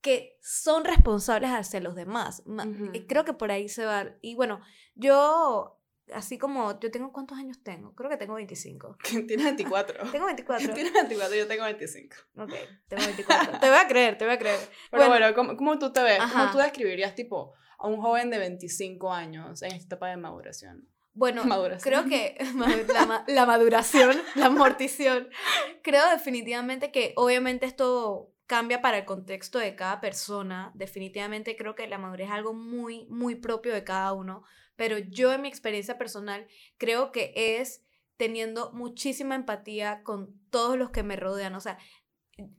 que 0.00 0.38
son 0.40 0.84
responsables 0.84 1.50
hacia 1.50 1.80
los 1.80 1.94
demás. 1.94 2.42
Creo 3.08 3.24
que 3.24 3.32
por 3.32 3.50
ahí 3.50 3.68
se 3.68 3.84
va. 3.84 4.06
Y 4.20 4.34
bueno, 4.36 4.60
yo, 4.94 5.80
así 6.12 6.38
como, 6.38 6.78
yo 6.80 6.90
tengo, 6.90 7.12
¿cuántos 7.12 7.38
años 7.38 7.62
tengo? 7.62 7.94
Creo 7.94 8.08
que 8.08 8.16
tengo 8.16 8.34
25. 8.34 8.96
Tienes 9.26 9.44
24. 9.44 10.10
tengo 10.12 10.26
24. 10.26 10.74
Tienes 10.74 10.92
24, 10.92 11.36
yo 11.36 11.46
tengo 11.46 11.64
25. 11.64 12.16
Ok, 12.36 12.52
tengo 12.88 13.02
24. 13.06 13.60
te 13.60 13.68
voy 13.68 13.78
a 13.78 13.88
creer, 13.88 14.18
te 14.18 14.24
voy 14.24 14.34
a 14.34 14.38
creer. 14.38 14.60
Pero 14.90 15.08
bueno, 15.08 15.34
¿cómo, 15.34 15.56
¿cómo, 15.56 15.78
tú 15.78 15.92
te 15.92 16.02
ves? 16.02 16.20
¿Cómo 16.32 16.50
tú 16.52 16.58
describirías, 16.58 17.14
tipo, 17.14 17.54
a 17.78 17.86
un 17.86 18.00
joven 18.00 18.30
de 18.30 18.38
25 18.38 19.12
años 19.12 19.62
en 19.62 19.72
esta 19.72 19.86
etapa 19.94 20.08
de 20.08 20.16
maduración? 20.16 20.88
Bueno, 21.14 21.42
creo 21.82 22.04
que 22.04 22.36
la, 22.88 23.24
la 23.26 23.46
maduración, 23.46 24.16
la 24.34 24.46
amortición, 24.46 25.28
creo 25.82 26.08
definitivamente 26.10 26.92
que 26.92 27.12
obviamente 27.16 27.66
esto 27.66 28.32
cambia 28.46 28.80
para 28.80 28.98
el 28.98 29.04
contexto 29.04 29.58
de 29.58 29.76
cada 29.76 30.00
persona. 30.00 30.72
Definitivamente 30.74 31.56
creo 31.56 31.74
que 31.74 31.86
la 31.86 31.98
madurez 31.98 32.28
es 32.28 32.32
algo 32.32 32.54
muy, 32.54 33.06
muy 33.06 33.34
propio 33.34 33.74
de 33.74 33.84
cada 33.84 34.12
uno, 34.14 34.42
pero 34.74 34.98
yo 34.98 35.32
en 35.32 35.42
mi 35.42 35.48
experiencia 35.48 35.98
personal 35.98 36.48
creo 36.78 37.12
que 37.12 37.32
es 37.34 37.84
teniendo 38.16 38.72
muchísima 38.72 39.36
empatía 39.36 40.02
con 40.02 40.34
todos 40.50 40.76
los 40.76 40.90
que 40.90 41.02
me 41.02 41.16
rodean. 41.16 41.54
O 41.54 41.60
sea, 41.60 41.78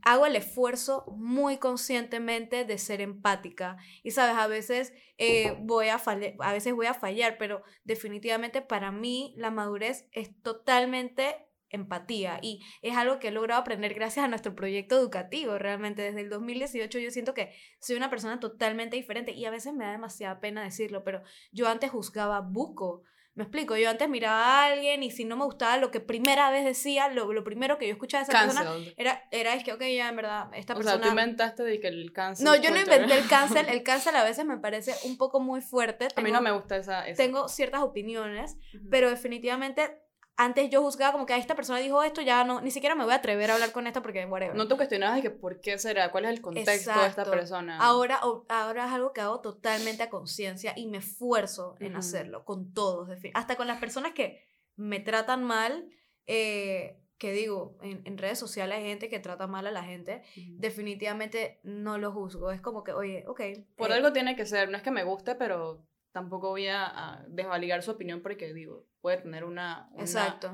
hago 0.01 0.25
el 0.25 0.35
esfuerzo 0.35 1.05
muy 1.15 1.57
conscientemente 1.57 2.65
de 2.65 2.77
ser 2.77 3.01
empática. 3.01 3.77
Y 4.03 4.11
sabes, 4.11 4.35
a 4.35 4.47
veces, 4.47 4.93
eh, 5.17 5.55
voy 5.59 5.89
a 5.89 6.01
a 6.39 6.53
veces 6.53 6.73
voy 6.73 6.87
a 6.87 6.93
fallar, 6.93 7.37
pero 7.37 7.63
definitivamente 7.83 8.61
para 8.61 8.91
mí 8.91 9.33
la 9.37 9.51
madurez 9.51 10.07
es 10.11 10.29
totalmente 10.41 11.45
empatía 11.71 12.39
y 12.41 12.61
es 12.81 12.97
algo 12.97 13.19
que 13.19 13.27
he 13.27 13.31
logrado 13.31 13.61
aprender 13.61 13.93
gracias 13.93 14.25
a 14.25 14.27
nuestro 14.27 14.55
proyecto 14.55 14.97
educativo. 14.97 15.57
Realmente 15.57 16.01
desde 16.01 16.21
el 16.21 16.29
2018 16.29 16.99
yo 16.99 17.11
siento 17.11 17.33
que 17.33 17.53
soy 17.79 17.95
una 17.95 18.09
persona 18.09 18.39
totalmente 18.39 18.95
diferente 18.95 19.31
y 19.31 19.45
a 19.45 19.51
veces 19.51 19.73
me 19.73 19.85
da 19.85 19.91
demasiada 19.91 20.39
pena 20.39 20.63
decirlo, 20.63 21.03
pero 21.03 21.21
yo 21.51 21.67
antes 21.67 21.91
juzgaba 21.91 22.41
buco. 22.41 23.03
Me 23.39 23.45
explico, 23.45 23.77
yo 23.77 23.89
antes 23.89 24.09
miraba 24.09 24.43
a 24.43 24.65
alguien 24.65 25.01
y 25.01 25.11
si 25.11 25.23
no 25.23 25.37
me 25.37 25.45
gustaba 25.45 25.77
lo 25.77 25.91
que 25.91 26.01
primera 26.01 26.51
vez 26.51 26.65
decía, 26.65 27.07
lo, 27.07 27.31
lo 27.31 27.41
primero 27.45 27.77
que 27.77 27.87
yo 27.87 27.93
escuchaba 27.93 28.25
de 28.25 28.29
esa 28.29 28.43
persona 28.43 28.69
era, 28.97 29.29
era, 29.31 29.53
es 29.53 29.63
que, 29.63 29.71
ok, 29.71 29.79
ya 29.79 30.09
en 30.09 30.17
verdad, 30.17 30.49
esta 30.53 30.75
persona... 30.75 30.95
O 30.95 30.97
sea, 30.97 31.05
tú 31.05 31.07
inventaste 31.07 31.63
de 31.63 31.79
que 31.79 31.87
el 31.87 32.11
cáncer... 32.11 32.45
No, 32.45 32.57
yo 32.57 32.69
no 32.69 32.81
inventé 32.81 33.17
el 33.17 33.29
cáncer, 33.29 33.67
el 33.69 33.81
cáncer 33.83 34.13
a 34.17 34.25
veces 34.25 34.43
me 34.43 34.57
parece 34.57 34.93
un 35.05 35.15
poco 35.15 35.39
muy 35.39 35.61
fuerte. 35.61 36.09
a 36.13 36.21
mí 36.21 36.33
no 36.33 36.41
me 36.41 36.51
gusta 36.51 36.75
esa... 36.75 37.05
Tengo 37.15 37.47
ciertas 37.47 37.81
opiniones, 37.81 38.57
pero 38.91 39.09
definitivamente 39.09 40.01
antes 40.39 40.69
yo 40.69 40.81
juzgaba 40.81 41.11
como 41.11 41.25
que 41.25 41.33
a 41.33 41.37
esta 41.37 41.53
persona 41.53 41.79
dijo 41.79 42.01
esto, 42.01 42.21
ya 42.21 42.45
no, 42.45 42.61
ni 42.61 42.71
siquiera 42.71 42.95
me 42.95 43.03
voy 43.03 43.11
a 43.11 43.17
atrever 43.17 43.51
a 43.51 43.55
hablar 43.55 43.73
con 43.73 43.87
esta 43.87 44.01
porque 44.01 44.25
whatever. 44.25 44.55
No 44.55 44.69
te 44.69 44.75
cuestionabas 44.77 45.17
de 45.17 45.21
que 45.23 45.31
por 45.31 45.59
qué 45.59 45.77
será, 45.77 46.11
cuál 46.11 46.23
es 46.23 46.31
el 46.31 46.41
contexto 46.41 46.97
de 46.97 47.07
esta 47.07 47.25
persona. 47.25 47.77
Ahora, 47.77 48.21
ahora 48.47 48.85
es 48.85 48.91
algo 48.93 49.11
que 49.11 49.19
hago 49.19 49.41
totalmente 49.41 50.01
a 50.01 50.09
conciencia 50.09 50.71
y 50.77 50.87
me 50.87 50.99
esfuerzo 50.99 51.75
en 51.81 51.97
hacerlo 51.97 52.45
con 52.45 52.73
todos, 52.73 53.09
hasta 53.33 53.57
con 53.57 53.67
las 53.67 53.79
personas 53.79 54.13
que 54.13 54.41
me 54.77 55.01
tratan 55.01 55.43
mal, 55.43 55.89
eh, 56.25 56.97
que 57.17 57.33
digo, 57.33 57.77
en, 57.81 58.01
en, 58.05 58.17
redes 58.17 58.39
sociales 58.39 58.77
hay 58.77 58.85
gente 58.85 59.09
que 59.09 59.19
trata 59.19 59.45
mal 59.45 59.67
a 59.67 59.71
la 59.71 59.83
gente, 59.83 60.23
definitivamente 60.53 61.59
no 61.63 61.97
lo 61.97 62.13
juzgo, 62.13 62.51
es 62.51 62.61
como 62.61 62.85
que, 62.85 62.93
oye, 62.93 63.25
ok. 63.27 63.41
Por 63.75 63.91
eh, 63.91 63.95
algo 63.95 64.13
tiene 64.13 64.37
que 64.37 64.45
ser, 64.45 64.69
no 64.69 64.77
es 64.77 64.83
que 64.83 64.91
me 64.91 65.03
guste, 65.03 65.35
pero 65.35 65.85
tampoco 66.11 66.49
voy 66.49 66.67
a, 66.67 67.25
desvaligar 67.27 67.83
su 67.83 67.91
opinión 67.91 68.21
porque 68.21 68.53
digo, 68.53 68.85
puede 69.01 69.17
tener 69.17 69.43
una, 69.43 69.89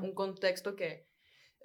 un 0.00 0.14
contexto 0.14 0.76
que 0.76 1.06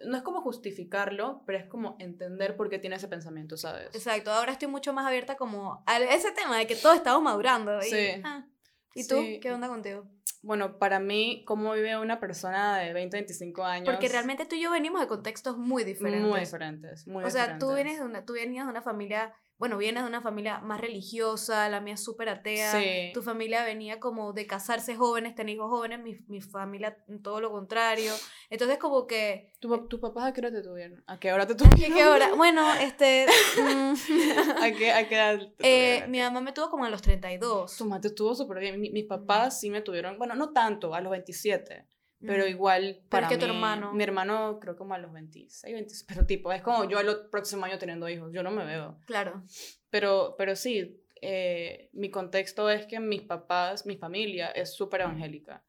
no 0.05 0.17
es 0.17 0.23
como 0.23 0.41
justificarlo, 0.41 1.43
pero 1.45 1.59
es 1.59 1.65
como 1.65 1.95
entender 1.99 2.55
por 2.57 2.69
qué 2.69 2.79
tiene 2.79 2.95
ese 2.95 3.07
pensamiento, 3.07 3.57
¿sabes? 3.57 3.89
Exacto, 3.93 4.31
ahora 4.31 4.51
estoy 4.51 4.67
mucho 4.67 4.93
más 4.93 5.05
abierta 5.05 5.35
como 5.35 5.83
a 5.85 5.99
ese 5.99 6.31
tema 6.31 6.57
de 6.57 6.67
que 6.67 6.75
todos 6.75 6.95
estamos 6.95 7.21
madurando. 7.21 7.77
Y, 7.79 7.83
sí. 7.83 8.21
Ah, 8.23 8.47
¿Y 8.95 9.07
tú? 9.07 9.15
¿Qué 9.41 9.51
onda 9.51 9.67
contigo? 9.67 10.09
Bueno, 10.43 10.79
para 10.79 10.99
mí, 10.99 11.43
¿cómo 11.45 11.73
vive 11.73 11.97
una 11.99 12.19
persona 12.19 12.77
de 12.79 12.93
20, 12.93 13.15
25 13.17 13.63
años? 13.63 13.85
Porque 13.89 14.09
realmente 14.09 14.45
tú 14.45 14.55
y 14.55 14.61
yo 14.61 14.71
venimos 14.71 14.99
de 14.99 15.07
contextos 15.07 15.57
muy 15.57 15.83
diferentes. 15.83 16.27
Muy 16.27 16.39
diferentes, 16.39 17.07
muy 17.07 17.23
O 17.23 17.29
sea, 17.29 17.59
tú, 17.59 17.73
vienes 17.75 17.99
de 17.99 18.05
una, 18.05 18.25
tú 18.25 18.33
venías 18.33 18.65
de 18.65 18.71
una 18.71 18.81
familia 18.81 19.35
bueno, 19.61 19.77
vienes 19.77 20.01
de 20.01 20.09
una 20.09 20.21
familia 20.21 20.57
más 20.57 20.81
religiosa, 20.81 21.69
la 21.69 21.81
mía 21.81 21.93
es 21.93 22.03
súper 22.03 22.29
atea, 22.29 23.13
tu 23.13 23.21
familia 23.21 23.63
venía 23.63 23.99
como 23.99 24.33
de 24.33 24.47
casarse 24.47 24.95
jóvenes, 24.95 25.35
tener 25.35 25.53
hijos 25.53 25.69
jóvenes, 25.69 25.99
mi, 25.99 26.17
mi, 26.29 26.41
familia 26.41 26.97
todo 27.21 27.41
lo 27.41 27.51
contrario. 27.51 28.11
Entonces 28.49 28.79
como 28.79 29.05
que... 29.05 29.51
¿Tu, 29.59 29.87
¿Tus 29.87 29.99
papás 29.99 30.23
a 30.23 30.33
qué 30.33 30.41
hora 30.41 30.51
te 30.51 30.63
tuvieron? 30.63 31.03
¿A 31.05 31.19
qué 31.19 31.31
hora 31.31 31.45
te 31.45 31.53
tuvieron? 31.53 31.91
¿A 31.91 31.95
qué 31.95 32.07
hora? 32.07 32.33
Bueno, 32.35 32.73
este... 32.73 33.27
Mm, 33.61 33.93
¿A, 34.63 34.71
qué, 34.71 34.93
¿A 34.93 35.07
qué 35.07 35.13
edad 35.13 35.39
eh, 35.59 36.05
Mi 36.07 36.17
mamá 36.17 36.41
me 36.41 36.53
tuvo 36.53 36.71
como 36.71 36.85
a 36.85 36.89
los 36.89 37.03
32. 37.03 37.77
Tu 37.77 37.85
mamá 37.85 38.01
te 38.01 38.09
tuvo 38.09 38.33
súper 38.33 38.57
bien. 38.57 38.81
mis 38.81 39.05
papás 39.05 39.59
sí 39.59 39.69
me 39.69 39.81
tuvieron, 39.81 40.17
bueno, 40.17 40.33
no 40.33 40.53
tanto, 40.53 40.95
a 40.95 41.01
los 41.01 41.11
27. 41.11 41.85
Pero 42.25 42.47
igual 42.47 43.01
para 43.09 43.27
que 43.27 43.37
tu 43.37 43.45
hermano? 43.45 43.93
Mi 43.93 44.03
hermano 44.03 44.59
creo 44.59 44.75
como 44.75 44.93
a 44.93 44.97
los 44.97 45.11
26, 45.11 45.73
26, 45.73 46.05
pero 46.07 46.25
tipo, 46.25 46.51
es 46.51 46.61
como 46.61 46.87
yo 46.89 46.99
el 46.99 47.29
próximo 47.29 47.65
año 47.65 47.77
teniendo 47.77 48.07
hijos, 48.09 48.31
yo 48.31 48.43
no 48.43 48.51
me 48.51 48.65
veo. 48.65 48.99
Claro. 49.05 49.43
Pero, 49.89 50.35
pero 50.37 50.55
sí, 50.55 51.01
eh, 51.21 51.89
mi 51.93 52.09
contexto 52.09 52.69
es 52.69 52.85
que 52.85 52.99
mis 52.99 53.21
papás, 53.21 53.85
mi 53.85 53.97
familia 53.97 54.49
es 54.49 54.73
súper 54.73 55.01
evangélica. 55.01 55.63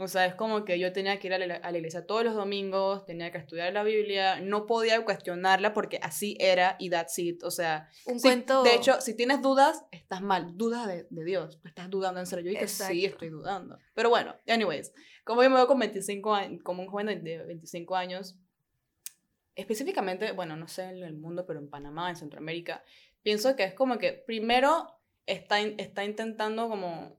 O 0.00 0.06
sea, 0.06 0.26
es 0.26 0.36
como 0.36 0.64
que 0.64 0.78
yo 0.78 0.92
tenía 0.92 1.18
que 1.18 1.26
ir 1.26 1.34
a 1.34 1.38
la, 1.38 1.56
a 1.56 1.72
la, 1.72 1.78
iglesia 1.78 2.06
todos 2.06 2.22
los 2.22 2.36
domingos, 2.36 3.04
tenía 3.04 3.32
que 3.32 3.38
estudiar 3.38 3.72
la 3.72 3.82
Biblia, 3.82 4.40
no 4.40 4.64
podía 4.64 5.04
cuestionarla 5.04 5.74
porque 5.74 5.98
así 6.00 6.36
era 6.38 6.76
y 6.78 6.88
that's 6.88 7.18
it. 7.18 7.42
O 7.42 7.50
sea, 7.50 7.88
un 8.06 8.20
cuento. 8.20 8.62
De 8.62 8.76
hecho, 8.76 9.00
si 9.00 9.16
tienes 9.16 9.42
dudas, 9.42 9.84
estás 9.90 10.22
mal. 10.22 10.56
Dudas 10.56 10.86
de, 10.86 11.08
de 11.10 11.24
Dios. 11.24 11.58
Estás 11.64 11.90
dudando 11.90 12.20
en 12.20 12.26
serio. 12.26 12.44
Yo 12.44 12.50
dije, 12.52 12.68
sí, 12.68 13.06
estoy 13.06 13.30
dudando. 13.30 13.76
Pero 13.92 14.08
bueno, 14.08 14.36
anyways, 14.46 14.92
como 15.24 15.42
yo 15.42 15.50
me 15.50 15.56
veo 15.56 15.66
con 15.66 15.80
25 15.80 16.32
años, 16.32 16.62
como 16.62 16.84
un 16.84 16.88
joven 16.88 17.24
de 17.24 17.38
25 17.44 17.96
años, 17.96 18.38
específicamente, 19.56 20.30
bueno, 20.30 20.56
no 20.56 20.68
sé 20.68 20.84
en 20.84 21.02
el 21.02 21.14
mundo, 21.14 21.44
pero 21.44 21.58
en 21.58 21.68
Panamá, 21.68 22.08
en 22.08 22.14
Centroamérica, 22.14 22.84
pienso 23.24 23.56
que 23.56 23.64
es 23.64 23.74
como 23.74 23.98
que 23.98 24.12
primero 24.12 24.94
está, 25.26 25.58
está 25.60 26.04
intentando 26.04 26.68
como 26.68 27.17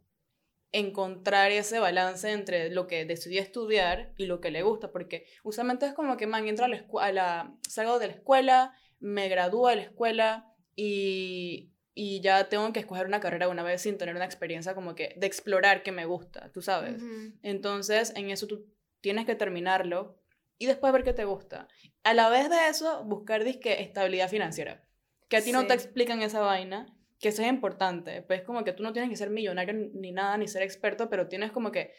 encontrar 0.71 1.51
ese 1.51 1.79
balance 1.79 2.31
entre 2.31 2.69
lo 2.69 2.87
que 2.87 3.05
decidió 3.05 3.41
estudiar 3.41 4.13
y 4.17 4.25
lo 4.25 4.39
que 4.39 4.51
le 4.51 4.61
gusta, 4.61 4.91
porque 4.91 5.25
usualmente 5.43 5.87
es 5.87 5.93
como 5.93 6.17
que, 6.17 6.27
man, 6.27 6.47
entro 6.47 6.65
a 6.65 6.67
la, 6.67 6.75
escuela, 6.75 7.55
salgo 7.67 7.99
de 7.99 8.07
la 8.07 8.13
escuela, 8.13 8.73
me 8.99 9.29
gradúo 9.29 9.67
de 9.69 9.77
la 9.77 9.81
escuela 9.83 10.53
y, 10.75 11.71
y 11.95 12.21
ya 12.21 12.49
tengo 12.49 12.71
que 12.71 12.79
escoger 12.79 13.07
una 13.07 13.19
carrera 13.19 13.49
una 13.49 13.63
vez 13.63 13.81
sin 13.81 13.97
tener 13.97 14.15
una 14.15 14.25
experiencia 14.25 14.75
como 14.75 14.93
que 14.93 15.15
de 15.17 15.27
explorar 15.27 15.81
que 15.81 15.91
me 15.91 16.05
gusta, 16.05 16.51
tú 16.51 16.61
sabes. 16.61 17.01
Entonces, 17.41 18.13
en 18.15 18.29
eso 18.29 18.45
tú 18.47 18.67
tienes 19.01 19.25
que 19.25 19.35
terminarlo 19.35 20.21
y 20.57 20.67
después 20.67 20.93
ver 20.93 21.03
qué 21.03 21.13
te 21.13 21.25
gusta. 21.25 21.67
A 22.03 22.13
la 22.13 22.29
vez 22.29 22.49
de 22.49 22.67
eso, 22.67 23.03
buscar 23.05 23.43
disque 23.43 23.81
estabilidad 23.81 24.29
financiera. 24.29 24.85
Que 25.29 25.37
a 25.37 25.41
ti 25.41 25.51
no 25.51 25.67
te 25.67 25.73
explican 25.73 26.21
esa 26.21 26.41
vaina 26.41 26.87
que 27.19 27.29
eso 27.29 27.41
es 27.41 27.49
importante. 27.49 28.21
Pues 28.21 28.43
como 28.43 28.63
que 28.63 28.73
tú 28.73 28.83
no 28.83 28.93
tienes 28.93 29.09
que 29.09 29.17
ser 29.17 29.29
millonario 29.29 29.73
ni 29.93 30.11
nada, 30.11 30.37
ni 30.37 30.47
ser 30.47 30.63
experto, 30.63 31.09
pero 31.09 31.27
tienes 31.27 31.51
como 31.51 31.71
que 31.71 31.91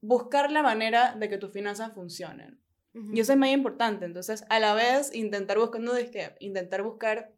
buscar 0.00 0.50
la 0.50 0.62
manera 0.62 1.14
de 1.14 1.28
que 1.28 1.38
tus 1.38 1.52
finanzas 1.52 1.92
funcionen. 1.94 2.60
Y 3.12 3.20
eso 3.20 3.32
es 3.32 3.38
muy 3.38 3.50
importante. 3.50 4.06
Entonces, 4.06 4.46
a 4.48 4.58
la 4.58 4.72
vez, 4.72 5.14
intentar 5.14 5.58
buscar, 5.58 5.82
no 5.82 5.94
es 5.96 6.10
que 6.10 6.34
intentar 6.40 6.82
buscar 6.82 7.35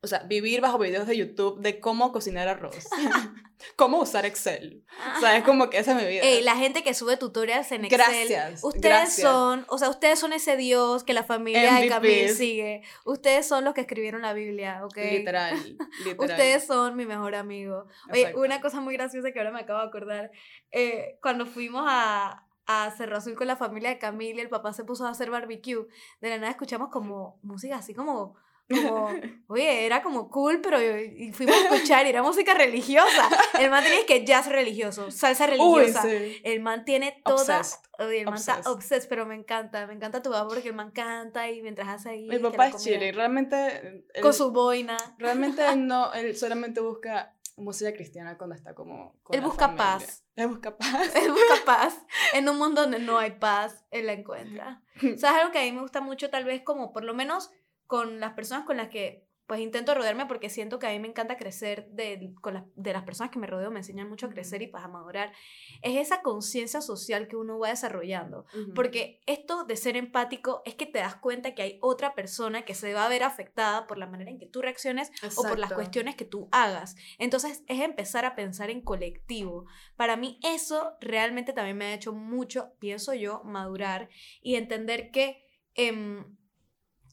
o 0.00 0.06
sea, 0.06 0.20
vivir 0.20 0.60
bajo 0.60 0.78
videos 0.78 1.08
de 1.08 1.16
YouTube 1.16 1.60
de 1.60 1.80
cómo 1.80 2.12
cocinar 2.12 2.46
arroz, 2.46 2.88
cómo 3.76 3.98
usar 3.98 4.26
Excel. 4.26 4.84
O 5.16 5.20
sea, 5.20 5.36
es 5.36 5.42
como 5.42 5.70
que 5.70 5.78
esa 5.78 5.92
es 5.92 5.96
mi 6.02 6.08
vida. 6.08 6.22
Ey, 6.22 6.42
la 6.42 6.54
gente 6.54 6.84
que 6.84 6.94
sube 6.94 7.16
tutoriales 7.16 7.72
en 7.72 7.84
Excel. 7.84 7.98
Gracias. 7.98 8.62
Ustedes 8.62 9.16
son, 9.16 9.64
o 9.68 9.76
sea, 9.76 9.90
ustedes 9.90 10.20
son 10.20 10.32
ese 10.32 10.56
Dios 10.56 11.02
que 11.02 11.14
la 11.14 11.24
familia 11.24 11.74
de 11.74 11.88
Camille 11.88 12.28
sigue. 12.28 12.82
Ustedes 13.04 13.46
son 13.46 13.64
los 13.64 13.74
que 13.74 13.80
escribieron 13.80 14.22
la 14.22 14.32
Biblia, 14.34 14.84
¿ok? 14.84 14.96
Literal, 14.96 15.56
literal. 16.04 16.30
Ustedes 16.30 16.64
son 16.64 16.96
mi 16.96 17.04
mejor 17.04 17.34
amigo. 17.34 17.86
Oye, 18.12 18.32
una 18.36 18.60
cosa 18.60 18.80
muy 18.80 18.94
graciosa 18.94 19.32
que 19.32 19.38
ahora 19.40 19.50
me 19.50 19.60
acabo 19.60 19.80
de 19.80 19.88
acordar. 19.88 20.30
Eh, 20.70 21.18
cuando 21.20 21.44
fuimos 21.44 21.84
a, 21.88 22.46
a 22.66 22.90
Cerro 22.92 23.16
Azul 23.16 23.34
con 23.34 23.48
la 23.48 23.56
familia 23.56 23.88
de 23.88 23.98
Camila, 23.98 24.42
el 24.42 24.48
papá 24.48 24.72
se 24.72 24.84
puso 24.84 25.06
a 25.06 25.10
hacer 25.10 25.30
barbecue. 25.30 25.88
De 26.20 26.28
la 26.28 26.36
nada 26.36 26.50
escuchamos 26.50 26.90
como 26.90 27.40
música 27.42 27.76
así 27.78 27.94
como 27.94 28.36
como, 28.68 29.08
oye, 29.48 29.86
era 29.86 30.02
como 30.02 30.30
cool, 30.30 30.60
pero 30.60 30.80
y 30.80 31.32
fuimos 31.32 31.56
a 31.56 31.74
escuchar 31.74 32.06
y 32.06 32.10
era 32.10 32.22
música 32.22 32.54
religiosa. 32.54 33.28
El 33.58 33.70
man 33.70 33.82
tiene 33.82 34.04
que 34.04 34.24
jazz 34.24 34.48
religioso, 34.48 35.10
salsa 35.10 35.46
religiosa. 35.46 36.02
El 36.06 36.60
man 36.60 36.84
tiene 36.84 37.20
toda. 37.24 37.62
el 37.98 38.24
man 38.26 38.34
está 38.34 38.60
obsessed, 38.66 39.08
pero 39.08 39.26
me 39.26 39.34
encanta, 39.34 39.86
me 39.86 39.94
encanta 39.94 40.22
tu 40.22 40.30
papá 40.30 40.48
porque 40.48 40.68
el 40.68 40.74
man 40.74 40.90
canta 40.90 41.50
y 41.50 41.62
mientras 41.62 41.88
hace 41.88 42.10
ahí. 42.10 42.28
Mi 42.28 42.38
papá 42.38 42.68
es 42.68 42.76
chile, 42.76 43.12
realmente. 43.12 44.04
con 44.20 44.34
su 44.34 44.50
boina. 44.50 44.96
Realmente 45.18 45.62
no, 45.76 46.12
él 46.12 46.36
solamente 46.36 46.80
busca 46.80 47.34
música 47.56 47.92
cristiana 47.92 48.38
cuando 48.38 48.54
está 48.54 48.74
como. 48.74 49.14
él 49.30 49.40
busca 49.40 49.74
paz. 49.74 50.24
Él 50.36 50.48
busca 50.48 50.76
paz. 50.76 51.16
Él 51.16 51.32
busca 51.32 51.54
paz. 51.64 51.98
En 52.34 52.48
un 52.48 52.58
mundo 52.58 52.82
donde 52.82 52.98
no 52.98 53.18
hay 53.18 53.32
paz, 53.32 53.84
él 53.90 54.06
la 54.06 54.12
encuentra. 54.12 54.82
o 54.96 55.18
sea, 55.18 55.30
es 55.30 55.36
algo 55.38 55.52
que 55.52 55.58
a 55.58 55.62
mí 55.62 55.72
me 55.72 55.80
gusta 55.80 56.00
mucho, 56.00 56.30
tal 56.30 56.44
vez 56.44 56.62
como 56.62 56.92
por 56.92 57.04
lo 57.04 57.14
menos 57.14 57.50
con 57.88 58.20
las 58.20 58.34
personas 58.34 58.64
con 58.64 58.76
las 58.76 58.88
que 58.88 59.28
pues 59.48 59.60
intento 59.60 59.94
rodearme 59.94 60.26
porque 60.26 60.50
siento 60.50 60.78
que 60.78 60.86
a 60.86 60.90
mí 60.90 61.00
me 61.00 61.08
encanta 61.08 61.38
crecer 61.38 61.88
de, 61.88 62.34
con 62.42 62.70
de 62.76 62.92
las 62.92 63.02
personas 63.04 63.32
que 63.32 63.38
me 63.38 63.46
rodeo, 63.46 63.70
me 63.70 63.78
enseñan 63.78 64.06
mucho 64.06 64.26
a 64.26 64.28
crecer 64.28 64.60
y 64.60 64.66
pues 64.66 64.84
a 64.84 64.88
madurar, 64.88 65.32
es 65.80 65.96
esa 65.96 66.20
conciencia 66.20 66.82
social 66.82 67.28
que 67.28 67.36
uno 67.36 67.58
va 67.58 67.70
desarrollando. 67.70 68.44
Porque 68.74 69.22
esto 69.24 69.64
de 69.64 69.76
ser 69.76 69.96
empático 69.96 70.60
es 70.66 70.74
que 70.74 70.84
te 70.84 70.98
das 70.98 71.16
cuenta 71.16 71.54
que 71.54 71.62
hay 71.62 71.78
otra 71.80 72.14
persona 72.14 72.66
que 72.66 72.74
se 72.74 72.92
va 72.92 73.06
a 73.06 73.08
ver 73.08 73.22
afectada 73.22 73.86
por 73.86 73.96
la 73.96 74.06
manera 74.06 74.30
en 74.30 74.38
que 74.38 74.44
tú 74.44 74.60
reacciones 74.60 75.10
o 75.36 75.42
por 75.42 75.58
las 75.58 75.72
cuestiones 75.72 76.14
que 76.14 76.26
tú 76.26 76.50
hagas. 76.52 76.94
Entonces 77.16 77.64
es 77.68 77.80
empezar 77.80 78.26
a 78.26 78.36
pensar 78.36 78.68
en 78.68 78.82
colectivo. 78.82 79.64
Para 79.96 80.18
mí 80.18 80.38
eso 80.42 80.92
realmente 81.00 81.54
también 81.54 81.78
me 81.78 81.86
ha 81.86 81.94
hecho 81.94 82.12
mucho, 82.12 82.74
pienso 82.80 83.14
yo, 83.14 83.42
madurar 83.44 84.10
y 84.42 84.56
entender 84.56 85.10
que... 85.10 85.42
Em, 85.74 86.36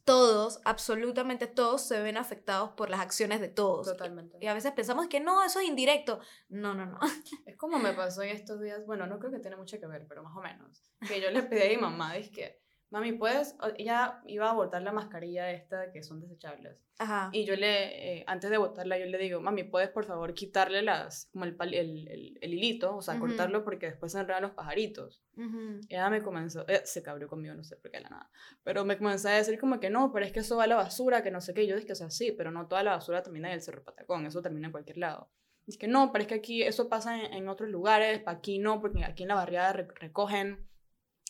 todos, 0.06 0.62
absolutamente 0.64 1.48
todos, 1.48 1.82
se 1.82 2.00
ven 2.00 2.16
afectados 2.16 2.72
por 2.72 2.90
las 2.90 3.02
acciones 3.02 3.42
de 3.42 3.50
todos. 3.50 3.88
Totalmente. 3.88 4.38
Y 4.40 4.48
a 4.48 4.54
veces 4.54 4.72
pensamos 4.72 5.08
que 5.08 5.20
no, 5.20 5.44
eso 5.44 5.60
es 5.60 5.68
indirecto. 5.68 6.20
No, 6.48 6.74
no, 6.74 6.86
no. 6.86 7.00
Es 7.46 7.58
como 7.58 7.80
me 7.80 7.94
pasó 7.94 8.22
en 8.22 8.30
estos 8.30 8.62
días, 8.62 8.86
bueno, 8.86 9.08
no 9.08 9.20
creo 9.20 9.32
que 9.32 9.40
tiene 9.40 9.58
mucho 9.58 9.80
que 9.80 9.88
ver, 9.88 10.06
pero 10.08 10.24
más 10.24 10.36
o 10.38 10.42
menos. 10.42 10.84
Que 11.08 11.20
yo 11.20 11.32
le 11.32 11.44
pedí 11.44 11.64
a 11.64 11.76
mi 11.76 11.82
mamá, 11.82 12.14
que 12.34 12.62
mami, 12.96 13.12
¿puedes? 13.12 13.58
Ella 13.78 14.22
iba 14.26 14.50
a 14.50 14.54
botar 14.54 14.82
la 14.82 14.94
mascarilla 14.94 15.52
esta 15.52 15.92
que 15.92 16.02
son 16.02 16.22
desechables. 16.22 16.78
Ajá. 16.98 17.30
Y 17.34 17.44
yo 17.44 17.58
le, 17.58 18.20
eh, 18.20 18.24
antes 18.26 18.50
de 18.50 18.58
botarla, 18.58 18.98
yo 18.98 19.06
le 19.06 19.18
digo, 19.18 19.42
mami, 19.42 19.66
¿puedes 19.66 19.90
por 19.90 20.06
favor 20.06 20.34
quitarle 20.34 20.82
las, 20.82 21.26
como 21.34 21.44
el, 21.44 21.58
el, 21.74 22.38
el, 22.40 22.54
hilito, 22.54 22.96
o 22.96 23.02
sea, 23.02 23.20
cortarlo 23.20 23.66
porque 23.66 23.88
después 23.88 24.14
se 24.14 24.20
enredan 24.20 24.44
los 24.44 24.52
pajaritos? 24.52 25.22
Y 25.36 25.94
ella 25.94 26.10
me 26.10 26.22
comenzó, 26.22 26.66
eh, 26.70 26.84
se 26.86 27.04
cabrió 27.04 27.28
conmigo, 27.28 27.54
no 27.54 27.66
sé 27.66 27.76
por 27.76 27.92
qué 27.92 28.00
la 28.00 28.08
nada, 28.08 28.32
pero 28.64 28.86
me 28.86 28.98
comenzó 28.98 29.28
a 29.28 29.32
decir 29.32 29.60
como 29.60 29.82
que 29.82 29.90
no, 29.90 30.14
pero 30.14 30.26
es 30.26 30.32
que 30.32 30.40
eso 30.40 30.56
va 30.56 30.64
a 30.64 30.68
la 30.68 30.78
basura, 30.78 31.22
que 31.22 31.32
no 31.32 31.42
sé 31.42 31.54
qué. 31.54 31.68
yo 31.68 31.76
dije, 31.76 31.92
o 31.92 31.96
sea, 31.96 32.10
sí, 32.10 32.32
pero 32.32 32.50
no 32.50 32.68
toda 32.68 32.82
la 32.82 32.92
basura 32.92 33.22
termina 33.22 33.50
en 33.50 33.56
el 33.56 33.62
Cerro 33.62 33.84
Patacón, 33.84 34.26
eso 34.26 34.42
termina 34.42 34.68
en 34.68 34.72
cualquier 34.72 35.00
lado. 35.00 35.30
Es 35.68 35.78
que 35.78 35.90
no, 35.90 36.14
pero 36.14 36.22
es 36.22 36.28
que 36.30 36.36
aquí 36.36 36.64
eso 36.64 36.88
pasa 36.88 37.22
en, 37.22 37.34
en 37.34 37.50
otros 37.50 37.70
lugares, 37.70 38.22
aquí 38.26 38.58
no, 38.58 38.80
porque 38.80 39.04
aquí 39.04 39.24
en 39.24 39.30
la 39.30 39.36
barriada 39.36 39.74
recogen 39.74 40.66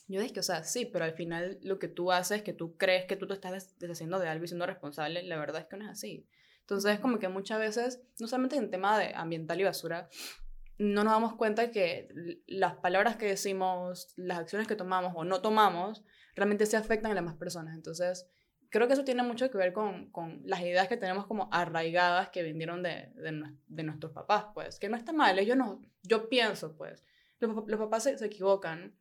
yo 0.07 0.21
dije, 0.21 0.39
o 0.39 0.43
sea, 0.43 0.63
sí, 0.63 0.85
pero 0.85 1.05
al 1.05 1.13
final 1.13 1.59
lo 1.63 1.79
que 1.79 1.87
tú 1.87 2.11
haces, 2.11 2.43
que 2.43 2.53
tú 2.53 2.77
crees 2.77 3.05
que 3.05 3.15
tú 3.15 3.27
te 3.27 3.33
estás 3.33 3.75
deshaciendo 3.79 4.19
de 4.19 4.27
algo 4.27 4.45
y 4.45 4.47
siendo 4.47 4.65
responsable, 4.65 5.23
la 5.23 5.37
verdad 5.37 5.61
es 5.61 5.67
que 5.67 5.77
no 5.77 5.85
es 5.85 5.91
así. 5.91 6.27
Entonces, 6.61 6.93
es 6.93 6.99
como 6.99 7.19
que 7.19 7.27
muchas 7.27 7.59
veces, 7.59 8.01
no 8.19 8.27
solamente 8.27 8.55
en 8.55 8.71
tema 8.71 8.97
de 8.97 9.13
ambiental 9.15 9.59
y 9.59 9.63
basura, 9.63 10.09
no 10.77 11.03
nos 11.03 11.13
damos 11.13 11.35
cuenta 11.35 11.71
que 11.71 12.09
las 12.47 12.75
palabras 12.75 13.15
que 13.15 13.27
decimos, 13.27 14.13
las 14.15 14.39
acciones 14.39 14.67
que 14.67 14.75
tomamos 14.75 15.13
o 15.15 15.23
no 15.23 15.41
tomamos, 15.41 16.03
realmente 16.35 16.65
se 16.65 16.77
afectan 16.77 17.11
a 17.11 17.15
las 17.15 17.23
más 17.23 17.35
personas. 17.35 17.75
Entonces, 17.75 18.27
creo 18.69 18.87
que 18.87 18.93
eso 18.93 19.03
tiene 19.03 19.23
mucho 19.23 19.49
que 19.49 19.57
ver 19.57 19.73
con, 19.73 20.11
con 20.11 20.41
las 20.43 20.61
ideas 20.61 20.87
que 20.87 20.97
tenemos 20.97 21.27
como 21.27 21.49
arraigadas 21.51 22.29
que 22.29 22.43
vinieron 22.43 22.83
de, 22.83 23.11
de, 23.15 23.83
nuestros 23.83 24.11
papás, 24.11 24.47
pues, 24.53 24.79
que 24.79 24.89
no 24.89 24.97
está 24.97 25.13
mal, 25.13 25.39
ellos 25.39 25.55
no, 25.55 25.81
yo 26.03 26.29
pienso, 26.29 26.75
pues, 26.75 27.05
los, 27.39 27.55
los 27.67 27.79
papás 27.79 28.03
se, 28.03 28.17
se 28.17 28.25
equivocan, 28.25 28.95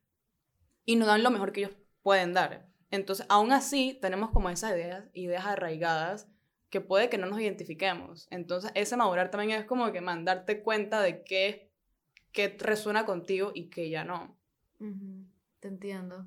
y 0.84 0.96
no 0.96 1.06
dan 1.06 1.22
lo 1.22 1.30
mejor 1.30 1.52
que 1.52 1.60
ellos 1.60 1.76
pueden 2.02 2.32
dar. 2.32 2.66
Entonces, 2.90 3.26
aún 3.28 3.52
así, 3.52 3.98
tenemos 4.00 4.30
como 4.30 4.50
esas 4.50 4.72
ideas, 4.72 5.04
ideas 5.12 5.46
arraigadas 5.46 6.28
que 6.70 6.80
puede 6.80 7.08
que 7.08 7.18
no 7.18 7.26
nos 7.26 7.40
identifiquemos. 7.40 8.26
Entonces, 8.30 8.70
ese 8.74 8.96
madurar 8.96 9.30
también 9.30 9.58
es 9.58 9.66
como 9.66 9.90
que 9.92 10.00
mandarte 10.00 10.62
cuenta 10.62 11.00
de 11.00 11.22
qué, 11.24 11.70
qué 12.32 12.56
resuena 12.58 13.04
contigo 13.06 13.52
y 13.54 13.70
qué 13.70 13.90
ya 13.90 14.04
no. 14.04 14.36
Te 15.60 15.68
entiendo. 15.68 16.26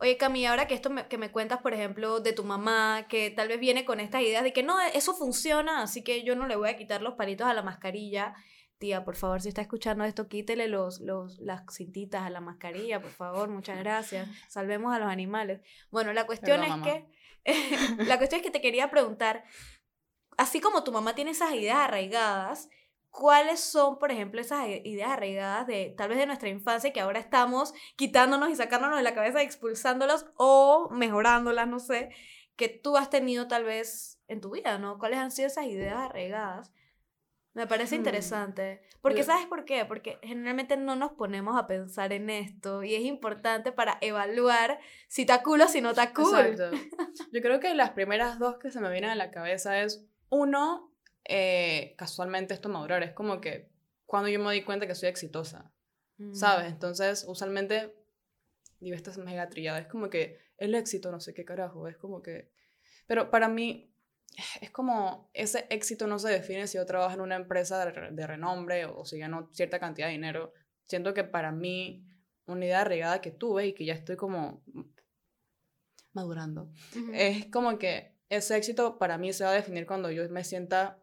Oye, 0.00 0.16
Cami, 0.16 0.46
ahora 0.46 0.66
que 0.66 0.74
esto 0.74 0.90
que 1.08 1.18
me 1.18 1.32
cuentas, 1.32 1.60
por 1.60 1.74
ejemplo, 1.74 2.20
de 2.20 2.32
tu 2.32 2.44
mamá, 2.44 3.06
que 3.08 3.30
tal 3.30 3.48
vez 3.48 3.58
viene 3.58 3.84
con 3.84 3.98
estas 3.98 4.22
ideas 4.22 4.42
de 4.44 4.52
que 4.52 4.62
no, 4.62 4.80
eso 4.80 5.14
funciona, 5.14 5.82
así 5.82 6.04
que 6.04 6.22
yo 6.22 6.36
no 6.36 6.46
le 6.46 6.56
voy 6.56 6.68
a 6.68 6.76
quitar 6.76 7.02
los 7.02 7.14
palitos 7.14 7.46
a 7.46 7.54
la 7.54 7.62
mascarilla 7.62 8.34
tía, 8.78 9.04
por 9.04 9.16
favor, 9.16 9.40
si 9.42 9.48
está 9.48 9.60
escuchando 9.60 10.04
esto, 10.04 10.28
quítele 10.28 10.68
los, 10.68 11.00
los, 11.00 11.38
las 11.38 11.62
cintitas 11.70 12.22
a 12.22 12.30
la 12.30 12.40
mascarilla, 12.40 13.00
por 13.00 13.10
favor, 13.10 13.48
muchas 13.48 13.78
gracias. 13.84 14.28
Salvemos 14.48 14.94
a 14.94 14.98
los 14.98 15.08
animales. 15.08 15.60
Bueno, 15.90 16.12
la 16.12 16.26
cuestión 16.26 16.62
es 16.62 16.72
que, 16.82 17.06
la 18.04 18.18
cuestión 18.18 18.40
es 18.40 18.46
que 18.46 18.52
te 18.52 18.60
quería 18.60 18.90
preguntar, 18.90 19.44
así 20.36 20.60
como 20.60 20.84
tu 20.84 20.92
mamá 20.92 21.14
tiene 21.14 21.32
esas 21.32 21.52
ideas 21.52 21.78
arraigadas, 21.78 22.68
¿cuáles 23.10 23.60
son, 23.60 23.98
por 23.98 24.12
ejemplo, 24.12 24.40
esas 24.40 24.66
ideas 24.68 25.10
arraigadas 25.10 25.66
de 25.66 25.94
tal 25.96 26.08
vez 26.08 26.18
de 26.18 26.26
nuestra 26.26 26.48
infancia 26.48 26.92
que 26.92 27.00
ahora 27.00 27.18
estamos 27.18 27.74
quitándonos 27.96 28.50
y 28.50 28.56
sacándonos 28.56 28.96
de 28.98 29.02
la 29.02 29.14
cabeza, 29.14 29.42
expulsándolas 29.42 30.26
o 30.36 30.88
mejorándolas, 30.90 31.66
no 31.68 31.80
sé, 31.80 32.10
que 32.56 32.68
tú 32.68 32.96
has 32.96 33.10
tenido 33.10 33.48
tal 33.48 33.64
vez 33.64 34.20
en 34.28 34.40
tu 34.40 34.50
vida, 34.50 34.78
¿no? 34.78 34.98
¿Cuáles 34.98 35.18
han 35.18 35.30
sido 35.30 35.48
esas 35.48 35.66
ideas 35.66 35.96
arraigadas? 35.96 36.72
Me 37.58 37.66
parece 37.66 37.96
hmm. 37.96 37.98
interesante. 37.98 38.80
Porque, 39.02 39.24
¿sabes 39.24 39.46
por 39.46 39.64
qué? 39.64 39.84
Porque 39.84 40.20
generalmente 40.22 40.76
no 40.76 40.94
nos 40.94 41.10
ponemos 41.14 41.58
a 41.58 41.66
pensar 41.66 42.12
en 42.12 42.30
esto 42.30 42.84
y 42.84 42.94
es 42.94 43.02
importante 43.02 43.72
para 43.72 43.98
evaluar 44.00 44.78
si 45.08 45.22
está 45.22 45.42
cool 45.42 45.62
o 45.62 45.66
si 45.66 45.80
no 45.80 45.90
está 45.90 46.12
cool. 46.12 46.38
Exacto. 46.38 46.70
Yo 47.32 47.42
creo 47.42 47.58
que 47.58 47.74
las 47.74 47.90
primeras 47.90 48.38
dos 48.38 48.58
que 48.58 48.70
se 48.70 48.78
me 48.78 48.88
vienen 48.92 49.10
a 49.10 49.16
la 49.16 49.32
cabeza 49.32 49.82
es, 49.82 50.06
uno, 50.28 50.94
eh, 51.24 51.96
casualmente 51.98 52.54
esto 52.54 52.68
madurar. 52.68 53.02
Es 53.02 53.12
como 53.12 53.40
que 53.40 53.68
cuando 54.06 54.28
yo 54.28 54.38
me 54.38 54.52
di 54.52 54.62
cuenta 54.62 54.86
que 54.86 54.94
soy 54.94 55.08
exitosa, 55.08 55.72
¿sabes? 56.32 56.66
Mm. 56.66 56.74
Entonces, 56.74 57.24
usualmente, 57.26 57.92
digo, 58.78 58.94
esta 58.94 59.10
es 59.10 59.18
mega 59.18 59.48
trillada. 59.48 59.80
Es 59.80 59.88
como 59.88 60.10
que 60.10 60.38
el 60.58 60.76
éxito, 60.76 61.10
no 61.10 61.18
sé 61.18 61.34
qué 61.34 61.44
carajo, 61.44 61.88
es 61.88 61.96
como 61.96 62.22
que... 62.22 62.52
Pero 63.08 63.32
para 63.32 63.48
mí, 63.48 63.92
es 64.60 64.70
como 64.70 65.30
ese 65.34 65.66
éxito 65.70 66.06
no 66.06 66.18
se 66.18 66.28
define 66.30 66.66
si 66.66 66.78
yo 66.78 66.86
trabajo 66.86 67.14
en 67.14 67.20
una 67.20 67.36
empresa 67.36 67.84
de, 67.84 68.26
renombre 68.26 68.84
o 68.86 69.04
si 69.04 69.18
gano 69.18 69.48
cierta 69.52 69.78
cantidad 69.78 70.06
de 70.06 70.12
dinero. 70.12 70.52
Siento 70.86 71.12
que 71.14 71.24
para 71.24 71.52
mí, 71.52 72.06
una 72.46 72.64
idea 72.64 72.80
arraigada 72.82 73.20
que 73.20 73.30
tuve 73.30 73.66
y 73.66 73.74
que 73.74 73.84
ya 73.84 73.94
estoy 73.94 74.16
como 74.16 74.62
madurando, 76.12 76.70
es 77.12 77.46
como 77.46 77.78
que 77.78 78.16
ese 78.28 78.56
éxito 78.56 78.98
para 78.98 79.18
mí 79.18 79.32
se 79.32 79.44
va 79.44 79.50
a 79.50 79.54
definir 79.54 79.86
cuando 79.86 80.10
yo 80.10 80.28
me 80.30 80.44
sienta 80.44 80.98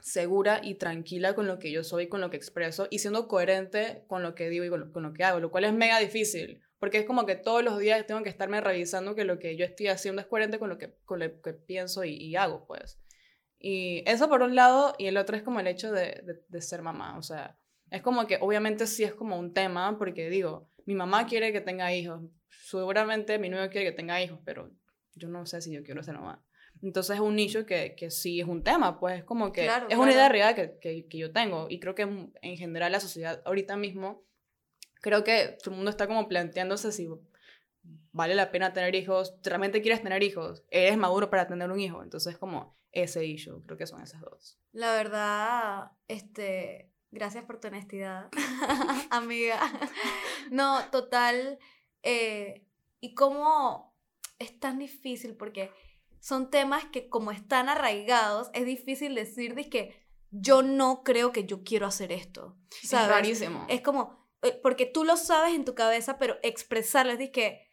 segura 0.00 0.60
y 0.62 0.74
tranquila 0.74 1.34
con 1.34 1.46
lo 1.46 1.58
que 1.58 1.72
yo 1.72 1.82
soy, 1.82 2.08
con 2.08 2.20
lo 2.20 2.30
que 2.30 2.36
expreso 2.36 2.86
y 2.90 2.98
siendo 2.98 3.28
coherente 3.28 4.04
con 4.08 4.22
lo 4.22 4.34
que 4.34 4.48
digo 4.48 4.64
y 4.64 4.68
con 4.68 5.02
lo 5.02 5.12
que 5.12 5.24
hago, 5.24 5.40
lo 5.40 5.50
cual 5.50 5.64
es 5.64 5.72
mega 5.72 5.98
difícil 5.98 6.62
porque 6.78 6.98
es 6.98 7.06
como 7.06 7.24
que 7.24 7.36
todos 7.36 7.64
los 7.64 7.78
días 7.78 8.06
tengo 8.06 8.22
que 8.22 8.28
estarme 8.28 8.60
revisando 8.60 9.14
que 9.14 9.24
lo 9.24 9.38
que 9.38 9.56
yo 9.56 9.64
estoy 9.64 9.88
haciendo 9.88 10.20
es 10.20 10.26
coherente 10.26 10.58
con 10.58 10.68
lo 10.68 10.78
que, 10.78 10.94
con 11.04 11.20
lo 11.20 11.40
que 11.40 11.54
pienso 11.54 12.04
y, 12.04 12.36
hago, 12.36 12.66
pues. 12.66 12.98
Y 13.58 14.02
eso 14.06 14.28
por 14.28 14.42
un 14.42 14.54
lado, 14.54 14.94
y 14.98 15.06
el 15.06 15.16
otro 15.16 15.36
es 15.36 15.42
como 15.42 15.60
el 15.60 15.66
hecho 15.66 15.90
de, 15.90 16.22
de, 16.48 16.60
ser 16.60 16.82
mamá. 16.82 17.16
O 17.16 17.22
sea, 17.22 17.58
es 17.90 18.02
como 18.02 18.26
que 18.26 18.38
obviamente 18.40 18.86
sí 18.86 19.04
es 19.04 19.14
como 19.14 19.38
un 19.38 19.54
tema, 19.54 19.96
porque 19.98 20.28
digo, 20.28 20.70
mi 20.84 20.94
mamá 20.94 21.26
quiere 21.26 21.52
que 21.52 21.62
tenga 21.62 21.94
hijos, 21.94 22.22
seguramente 22.50 23.38
mi 23.38 23.48
novio 23.48 23.70
quiere 23.70 23.86
que 23.86 23.96
tenga 23.96 24.22
hijos, 24.22 24.38
pero 24.44 24.70
yo 25.14 25.28
no 25.28 25.46
sé 25.46 25.62
si 25.62 25.72
yo 25.72 25.82
quiero 25.82 26.02
ser 26.02 26.14
mamá. 26.14 26.44
Entonces 26.82 27.16
es 27.16 27.20
un 27.20 27.36
nicho 27.36 27.64
que, 27.64 27.94
que 27.96 28.10
sí 28.10 28.38
es 28.38 28.46
un 28.46 28.62
tema, 28.62 29.00
pues 29.00 29.20
es 29.20 29.24
como 29.24 29.50
que 29.50 29.66
es 29.88 29.96
una 29.96 30.12
idea 30.12 30.28
real 30.28 30.54
que, 30.54 30.78
que, 30.78 31.08
que, 31.08 31.18
yo 31.18 31.32
tengo 31.32 31.68
y 31.70 31.80
creo 31.80 31.94
que 31.94 32.02
en 32.02 32.56
general 32.58 32.92
la 32.92 33.00
sociedad 33.00 33.40
ahorita 33.46 33.78
mismo 33.78 34.26
creo 35.06 35.22
que 35.22 35.56
todo 35.62 35.70
el 35.70 35.76
mundo 35.76 35.90
está 35.92 36.08
como 36.08 36.26
planteándose 36.26 36.90
si 36.90 37.08
vale 38.10 38.34
la 38.34 38.50
pena 38.50 38.72
tener 38.72 38.92
hijos, 38.96 39.36
realmente 39.44 39.80
quieres 39.80 40.02
tener 40.02 40.20
hijos, 40.24 40.64
eres 40.68 40.98
maduro 40.98 41.30
para 41.30 41.46
tener 41.46 41.70
un 41.70 41.78
hijo, 41.78 42.02
entonces 42.02 42.36
como 42.36 42.76
ese 42.90 43.24
issue, 43.24 43.62
creo 43.66 43.78
que 43.78 43.86
son 43.86 44.02
esas 44.02 44.20
dos. 44.20 44.58
La 44.72 44.94
verdad, 44.94 45.92
este, 46.08 46.90
gracias 47.12 47.44
por 47.44 47.60
tu 47.60 47.68
honestidad, 47.68 48.30
amiga. 49.10 49.60
No, 50.50 50.80
total, 50.90 51.60
eh, 52.02 52.66
y 52.98 53.14
cómo 53.14 53.96
es 54.40 54.58
tan 54.58 54.80
difícil 54.80 55.36
porque 55.36 55.70
son 56.18 56.50
temas 56.50 56.84
que 56.86 57.08
como 57.08 57.30
están 57.30 57.68
arraigados, 57.68 58.50
es 58.54 58.66
difícil 58.66 59.14
decir 59.14 59.54
de 59.54 59.70
que 59.70 60.04
yo 60.32 60.62
no 60.62 61.04
creo 61.04 61.30
que 61.30 61.44
yo 61.44 61.62
quiero 61.62 61.86
hacer 61.86 62.10
esto. 62.10 62.56
Es 62.82 62.90
rarísimo. 62.90 63.66
Es 63.68 63.82
como, 63.82 64.25
porque 64.52 64.86
tú 64.86 65.04
lo 65.04 65.16
sabes 65.16 65.54
en 65.54 65.64
tu 65.64 65.74
cabeza, 65.74 66.18
pero 66.18 66.36
expresarles 66.42 67.20
es 67.20 67.30
que 67.30 67.66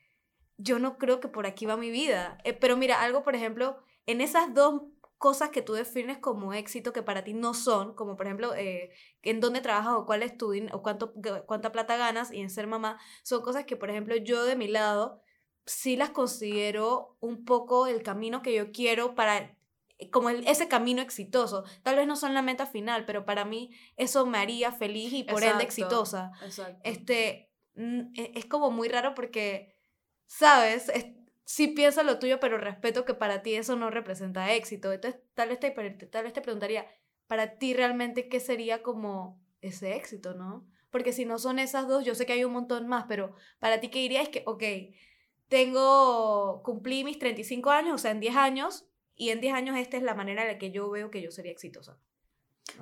yo 0.58 0.80
no 0.80 0.98
creo 0.98 1.20
que 1.20 1.28
por 1.28 1.46
aquí 1.46 1.66
va 1.66 1.78
mi 1.78 1.92
vida. 1.92 2.38
Eh, 2.44 2.54
pero 2.54 2.78
mira, 2.78 3.02
algo, 3.02 3.24
por 3.24 3.36
ejemplo, 3.36 3.78
en 4.06 4.22
esas 4.22 4.54
dos 4.54 4.84
cosas 5.24 5.52
que 5.52 5.62
tú 5.62 5.72
defines 5.72 6.18
como 6.18 6.54
éxito 6.54 6.92
que 6.92 7.02
para 7.02 7.24
ti 7.24 7.34
no 7.34 7.54
son, 7.54 7.96
como 7.96 8.18
por 8.18 8.26
ejemplo 8.26 8.54
eh, 8.56 8.92
en 9.22 9.40
dónde 9.40 9.62
trabajas 9.62 9.94
o 9.96 10.06
cuál 10.06 10.22
es 10.22 10.38
tu 10.38 10.54
o 10.74 10.82
cuánto, 10.82 11.14
cuánta 11.46 11.72
plata 11.72 11.96
ganas 11.96 12.30
y 12.30 12.42
en 12.42 12.50
ser 12.50 12.68
mamá, 12.68 13.00
son 13.24 13.42
cosas 13.42 13.64
que 13.64 13.78
por 13.78 13.90
ejemplo 13.90 14.18
yo 14.18 14.44
de 14.44 14.58
mi 14.58 14.68
lado 14.68 15.22
sí 15.66 15.96
las 15.96 16.10
considero 16.10 17.16
un 17.22 17.46
poco 17.46 17.88
el 17.88 18.04
camino 18.04 18.42
que 18.42 18.54
yo 18.54 18.74
quiero 18.74 19.16
para 19.16 19.58
como 20.10 20.30
ese 20.30 20.68
camino 20.68 21.02
exitoso. 21.02 21.64
Tal 21.84 21.96
vez 21.96 22.08
no 22.08 22.16
son 22.16 22.34
la 22.34 22.42
meta 22.42 22.66
final, 22.66 23.06
pero 23.06 23.26
para 23.26 23.46
mí 23.46 23.72
eso 23.98 24.26
me 24.26 24.38
haría 24.38 24.72
feliz 24.72 25.14
y 25.14 25.24
por 25.24 25.44
ende 25.44 25.64
exitosa. 25.64 26.32
Este, 26.84 27.52
e, 27.76 28.32
es 28.36 28.46
como 28.46 28.72
muy 28.72 28.90
raro 28.90 29.14
porque, 29.16 29.76
¿sabes? 30.26 30.92
sí 31.46 31.68
piensa 31.68 32.04
lo 32.04 32.20
tuyo, 32.20 32.40
pero 32.40 32.58
respeto 32.58 33.06
que 33.06 33.14
para 33.14 33.42
ti 33.42 33.56
eso 33.56 33.76
no 33.76 33.90
representa 33.90 34.54
éxito. 34.54 34.92
Entonces, 34.92 35.22
tal 35.34 35.50
vez 35.50 35.60
te, 35.60 35.72
tal 35.72 36.24
vez 36.24 36.34
te 36.34 36.42
preguntaría, 36.42 36.88
para 37.28 37.58
ti 37.58 37.74
realmente, 37.74 38.30
¿qué 38.30 38.40
sería 38.40 38.82
como 38.82 39.42
ese 39.62 39.96
éxito, 39.96 40.34
no? 40.34 40.68
Porque 40.90 41.14
si 41.14 41.26
no 41.26 41.40
son 41.40 41.60
esas 41.60 41.88
dos, 41.88 42.06
yo 42.06 42.16
sé 42.16 42.26
que 42.26 42.34
hay 42.34 42.44
un 42.44 42.54
montón 42.54 42.88
más, 42.88 43.06
pero 43.08 43.36
para 43.60 43.80
ti, 43.80 43.90
¿qué 43.90 44.00
diría? 44.00 44.22
Es 44.22 44.30
que, 44.30 44.44
ok, 44.46 44.64
tengo, 45.48 46.62
cumplí 46.64 47.04
mis 47.04 47.20
35 47.20 47.70
años, 47.72 47.96
o 47.96 47.98
sea, 47.98 48.12
en 48.12 48.20
10 48.20 48.36
años, 48.36 48.88
y 49.16 49.30
en 49.30 49.42
10 49.42 49.54
años 49.54 49.78
esta 49.78 49.98
es 49.98 50.04
la 50.04 50.16
manera 50.16 50.44
en 50.44 50.48
la 50.50 50.58
que 50.58 50.72
yo 50.72 50.90
veo 50.90 51.12
que 51.12 51.22
yo 51.22 51.32
sería 51.32 51.52
exitosa. 51.52 52.00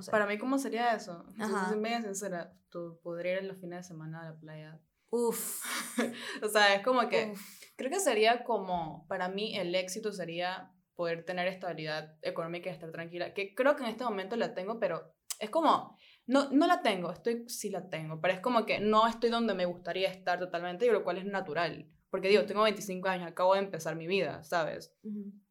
Para 0.09 0.25
mí, 0.25 0.37
¿cómo 0.37 0.57
sería 0.57 0.93
eso? 0.95 1.25
Si 1.35 1.41
soy 1.41 1.79
media 1.79 2.01
sincera, 2.01 2.53
tú 2.69 2.99
podrías 3.03 3.37
ir 3.37 3.41
en 3.41 3.47
los 3.49 3.59
fines 3.59 3.79
de 3.79 3.83
semana 3.83 4.21
a 4.21 4.31
la 4.31 4.39
playa. 4.39 4.79
Uf. 5.09 5.63
o 6.43 6.47
sea, 6.47 6.75
es 6.75 6.83
como 6.83 7.09
que... 7.09 7.33
Creo 7.75 7.89
que 7.89 7.99
sería 7.99 8.43
como, 8.43 9.05
para 9.07 9.27
mí 9.27 9.57
el 9.57 9.73
éxito 9.73 10.11
sería 10.13 10.71
poder 10.95 11.25
tener 11.25 11.47
estabilidad 11.47 12.15
económica 12.21 12.69
y 12.69 12.73
estar 12.73 12.91
tranquila, 12.91 13.33
que 13.33 13.55
creo 13.55 13.75
que 13.75 13.83
en 13.83 13.89
este 13.89 14.03
momento 14.03 14.35
la 14.35 14.53
tengo, 14.53 14.79
pero 14.79 15.15
es 15.39 15.49
como, 15.49 15.97
no, 16.27 16.51
no 16.51 16.67
la 16.67 16.83
tengo, 16.83 17.11
estoy, 17.11 17.49
sí 17.49 17.71
la 17.71 17.89
tengo, 17.89 18.21
pero 18.21 18.35
es 18.35 18.39
como 18.39 18.67
que 18.67 18.79
no 18.79 19.07
estoy 19.07 19.31
donde 19.31 19.55
me 19.55 19.65
gustaría 19.65 20.11
estar 20.11 20.37
totalmente, 20.37 20.85
y 20.85 20.91
lo 20.91 21.03
cual 21.03 21.17
es 21.17 21.25
natural. 21.25 21.89
Porque 22.11 22.27
digo, 22.27 22.43
tengo 22.43 22.63
25 22.63 23.07
años, 23.07 23.27
acabo 23.27 23.53
de 23.53 23.61
empezar 23.61 23.95
mi 23.95 24.05
vida, 24.05 24.43
¿sabes? 24.43 24.93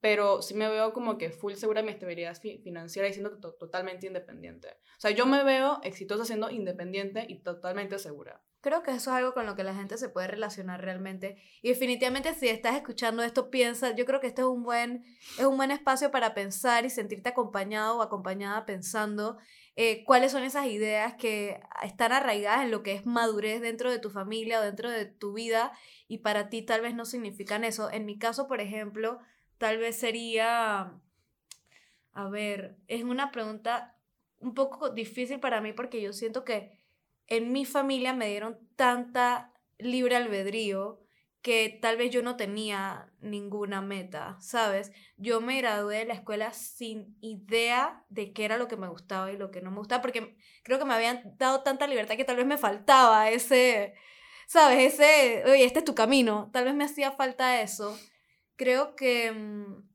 Pero 0.01 0.43
sí 0.43 0.53
me 0.53 0.69
veo 0.69 0.93
como 0.93 1.17
que 1.17 1.31
full 1.31 1.55
segura 1.55 1.81
de 1.81 1.87
mi 1.87 1.93
estabilidad 1.93 2.37
financiera 2.37 3.09
y 3.09 3.15
siendo 3.15 3.39
totalmente 3.39 4.07
independiente. 4.07 4.69
O 4.69 5.01
sea, 5.01 5.11
yo 5.11 5.25
me 5.25 5.43
veo 5.43 5.81
exitosa 5.83 6.27
siendo 6.27 6.51
independiente 6.51 7.25
y 7.27 7.43
totalmente 7.43 7.99
segura. 7.99 8.43
Creo 8.61 8.83
que 8.83 8.91
eso 8.91 9.11
es 9.11 9.17
algo 9.17 9.33
con 9.33 9.47
lo 9.47 9.57
que 9.57 9.65
la 9.65 9.75
gente 9.75 9.97
se 9.97 10.11
puede 10.11 10.27
relacionar 10.27 10.83
realmente. 10.83 11.39
Y 11.63 11.71
definitivamente 11.71 12.35
si 12.35 12.49
estás 12.49 12.77
escuchando 12.77 13.23
esto, 13.23 13.49
piensa, 13.49 13.95
yo 13.97 14.05
creo 14.05 14.21
que 14.21 14.27
este 14.27 14.43
es 14.43 14.49
un 14.49 14.63
buen, 14.63 15.03
es 15.39 15.47
un 15.47 15.57
buen 15.57 15.71
espacio 15.71 16.11
para 16.11 16.35
pensar 16.35 16.85
y 16.85 16.91
sentirte 16.91 17.31
acompañado 17.31 17.97
o 17.97 18.03
acompañada 18.03 18.67
pensando 18.67 19.39
eh, 19.77 20.05
cuáles 20.05 20.33
son 20.33 20.43
esas 20.43 20.67
ideas 20.67 21.15
que 21.15 21.61
están 21.83 22.13
arraigadas 22.13 22.65
en 22.65 22.71
lo 22.71 22.83
que 22.83 22.95
es 22.95 23.07
madurez 23.07 23.61
dentro 23.61 23.91
de 23.91 23.99
tu 23.99 24.11
familia 24.11 24.61
o 24.61 24.63
dentro 24.63 24.91
de 24.91 25.07
tu 25.07 25.33
vida 25.33 25.73
y 26.09 26.19
para 26.19 26.49
ti 26.51 26.63
tal 26.63 26.81
vez 26.81 26.95
no 26.95 27.05
significan 27.05 27.65
eso. 27.65 27.91
En 27.91 28.05
mi 28.05 28.19
caso, 28.19 28.47
por 28.49 28.61
ejemplo, 28.61 29.21
tal 29.59 29.79
vez 29.79 29.97
sería, 29.97 30.93
a 32.13 32.29
ver, 32.29 32.77
es 32.89 33.05
una 33.05 33.31
pregunta 33.31 33.97
un 34.39 34.55
poco 34.55 34.91
difícil 34.91 35.41
para 35.41 35.61
mí 35.61 35.73
porque 35.73 36.03
yo 36.03 36.13
siento 36.13 36.45
que 36.45 36.79
en 37.27 37.53
mi 37.53 37.65
familia 37.65 38.13
me 38.13 38.29
dieron 38.29 38.59
tanta 38.77 39.53
libre 39.79 40.17
albedrío 40.17 41.00
que 41.43 41.79
tal 41.81 41.97
vez 41.97 42.11
yo 42.11 42.23
no 42.23 42.37
tenía 42.37 43.11
ninguna 43.21 43.81
meta, 43.81 44.37
¿sabes? 44.41 44.93
Yo 45.17 45.41
me 45.41 45.59
gradué 45.59 45.99
de 45.99 46.05
la 46.05 46.15
escuela 46.15 46.53
sin 46.53 47.17
idea 47.21 48.05
de 48.11 48.33
qué 48.33 48.45
era 48.45 48.59
lo 48.59 48.69
que 48.69 48.77
me 48.77 48.89
gustaba 48.89 49.33
y 49.33 49.39
lo 49.39 49.51
que 49.51 49.63
no 49.63 49.71
me 49.71 49.79
gustaba, 49.79 50.03
porque 50.03 50.37
creo 50.63 50.79
que 50.79 50.85
me 50.85 50.95
habían 50.95 51.37
dado 51.39 51.63
tanta 51.63 51.87
libertad 51.87 52.17
que 52.17 52.25
tal 52.25 52.37
vez 52.37 52.47
me 52.47 52.59
faltaba 52.59 53.31
ese, 53.31 53.95
¿sabes? 54.47 54.95
Ese, 54.95 55.45
oye, 55.47 55.65
este 55.65 55.79
es 55.79 55.85
tu 55.85 55.95
camino, 55.95 56.51
tal 56.53 56.65
vez 56.65 56.75
me 56.75 56.85
hacía 56.85 57.13
falta 57.13 57.63
eso. 57.63 57.99
Creo 58.57 58.95
que... 58.95 59.33
Mm, 59.33 59.89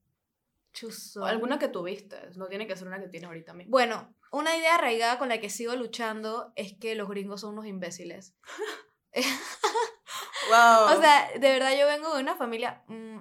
Alguna 1.24 1.58
que 1.58 1.70
tuviste, 1.70 2.18
no 2.36 2.48
tiene 2.48 2.68
que 2.68 2.76
ser 2.76 2.88
una 2.88 3.00
que 3.00 3.08
tienes 3.08 3.28
ahorita 3.28 3.54
mismo. 3.54 3.72
Bueno, 3.72 4.14
una 4.32 4.58
idea 4.58 4.76
arraigada 4.76 5.18
con 5.18 5.30
la 5.30 5.40
que 5.40 5.50
sigo 5.50 5.74
luchando 5.76 6.52
es 6.58 6.74
que 6.74 6.96
los 6.96 7.08
gringos 7.08 7.42
son 7.42 7.54
unos 7.54 7.66
imbéciles. 7.66 8.36
wow. 10.50 10.98
O 10.98 11.02
sea, 11.02 11.30
de 11.34 11.50
verdad 11.50 11.78
yo 11.78 11.88
vengo 11.88 12.14
de 12.14 12.22
una 12.22 12.36
familia 12.36 12.84
mm, 12.88 13.20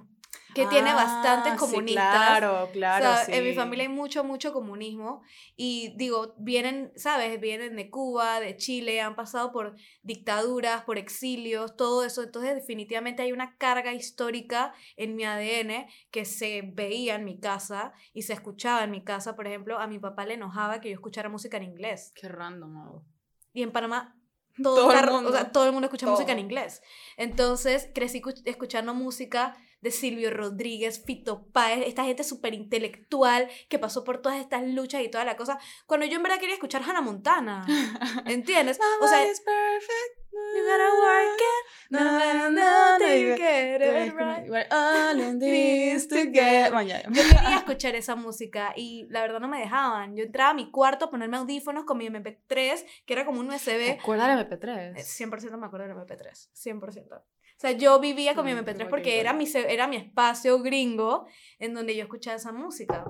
que 0.55 0.65
tiene 0.67 0.93
bastantes 0.93 1.53
ah, 1.53 1.57
comunistas. 1.57 2.15
claro, 2.15 2.69
claro. 2.71 3.09
En 3.27 3.43
mi 3.43 3.53
familia 3.53 3.83
hay 3.83 3.89
mucho, 3.89 4.23
mucho 4.23 4.53
comunismo. 4.53 5.21
Y 5.57 5.93
digo, 5.97 6.33
vienen, 6.37 6.93
¿sabes? 6.95 7.39
Vienen 7.41 7.75
de 7.75 7.89
Cuba, 7.89 8.39
de 8.39 8.55
Chile, 8.55 9.01
han 9.01 9.17
pasado 9.17 9.51
por 9.51 9.75
dictaduras, 10.01 10.83
por 10.83 10.97
exilios, 10.97 11.75
todo 11.75 12.05
eso. 12.05 12.23
Entonces, 12.23 12.55
definitivamente 12.55 13.21
hay 13.21 13.33
una 13.33 13.57
carga 13.57 13.93
histórica 13.93 14.73
en 14.95 15.17
mi 15.17 15.25
ADN 15.25 15.87
que 16.09 16.23
se 16.23 16.61
veía 16.73 17.15
en 17.15 17.25
mi 17.25 17.37
casa 17.37 17.91
y 18.13 18.21
se 18.21 18.31
escuchaba 18.31 18.85
en 18.85 18.91
mi 18.91 19.03
casa. 19.03 19.35
Por 19.35 19.47
ejemplo, 19.47 19.77
a 19.77 19.87
mi 19.87 19.99
papá 19.99 20.25
le 20.25 20.35
enojaba 20.35 20.79
que 20.79 20.89
yo 20.89 20.95
escuchara 20.95 21.27
música 21.27 21.57
en 21.57 21.63
inglés. 21.63 22.13
Qué 22.15 22.29
random, 22.29 23.03
Y 23.51 23.61
en 23.61 23.73
Panamá 23.73 24.15
todo, 24.61 24.91
el 24.91 25.11
mundo. 25.11 25.29
O 25.29 25.33
sea, 25.33 25.51
todo 25.51 25.65
el 25.65 25.71
mundo 25.71 25.85
escucha 25.87 26.07
música 26.07 26.31
en 26.31 26.39
inglés. 26.39 26.81
Entonces 27.17 27.89
crecí 27.93 28.21
escuchando 28.45 28.93
música 28.93 29.55
de 29.85 29.91
Silvio 29.91 30.31
Rodríguez, 30.31 31.03
Fito 31.05 31.45
Páez, 31.51 31.85
esta 31.85 32.03
gente 32.05 32.23
súper 32.23 32.55
intelectual 32.55 33.47
que 33.69 33.77
pasó 33.77 34.03
por 34.03 34.17
todas 34.17 34.39
estas 34.39 34.63
luchas 34.63 35.03
y 35.03 35.09
toda 35.09 35.25
la 35.25 35.37
cosa. 35.37 35.59
Cuando 35.85 36.07
yo 36.07 36.15
en 36.17 36.23
verdad 36.23 36.39
quería 36.39 36.55
escuchar 36.55 36.81
Hannah 36.81 37.01
Montana. 37.01 37.63
¿Entiendes? 38.25 38.79
o 38.99 39.07
sea, 39.07 39.19
perfect. 39.19 40.25
You 40.55 40.63
gotta 40.65 40.89
work 40.99 41.39
it. 41.39 41.91
No, 41.91 42.49
no, 42.49 42.97
no, 42.97 43.15
you 43.15 43.35
get 43.37 43.79
it 43.79 44.13
right. 44.15 44.49
We're 44.49 44.67
all 44.71 45.19
in 45.19 45.37
this 45.39 46.07
together. 46.07 46.71
Yo 46.83 47.21
quería 47.21 47.57
escuchar 47.57 47.95
esa 47.95 48.15
música 48.15 48.73
y 48.75 49.05
la 49.11 49.21
verdad 49.21 49.39
no 49.39 49.47
me 49.47 49.59
dejaban. 49.59 50.15
Yo 50.15 50.23
entraba 50.23 50.49
a 50.49 50.53
mi 50.55 50.71
cuarto 50.71 51.05
a 51.05 51.11
ponerme 51.11 51.37
audífonos 51.37 51.85
con 51.85 51.99
mi 51.99 52.07
MP3, 52.07 52.85
que 53.05 53.13
era 53.13 53.23
como 53.23 53.39
un 53.39 53.49
USB. 53.51 53.65
¿Te 53.65 53.91
acuerdas 53.91 54.35
del 54.35 54.49
MP3? 54.49 54.95
100% 54.95 55.57
me 55.57 55.67
acuerdo 55.67 55.87
del 55.87 55.95
MP3. 55.95 56.49
100%. 56.53 57.21
O 57.57 57.59
sea, 57.59 57.71
yo 57.71 57.99
vivía 57.99 58.35
con 58.35 58.45
mi 58.45 58.51
MP3 58.51 58.89
porque 58.89 59.19
era 59.19 59.31
mi, 59.33 59.45
era 59.53 59.87
mi 59.87 59.95
espacio 59.95 60.61
gringo 60.61 61.25
en 61.57 61.73
donde 61.73 61.95
yo 61.95 62.03
escuchaba 62.03 62.35
esa 62.35 62.51
música. 62.51 63.05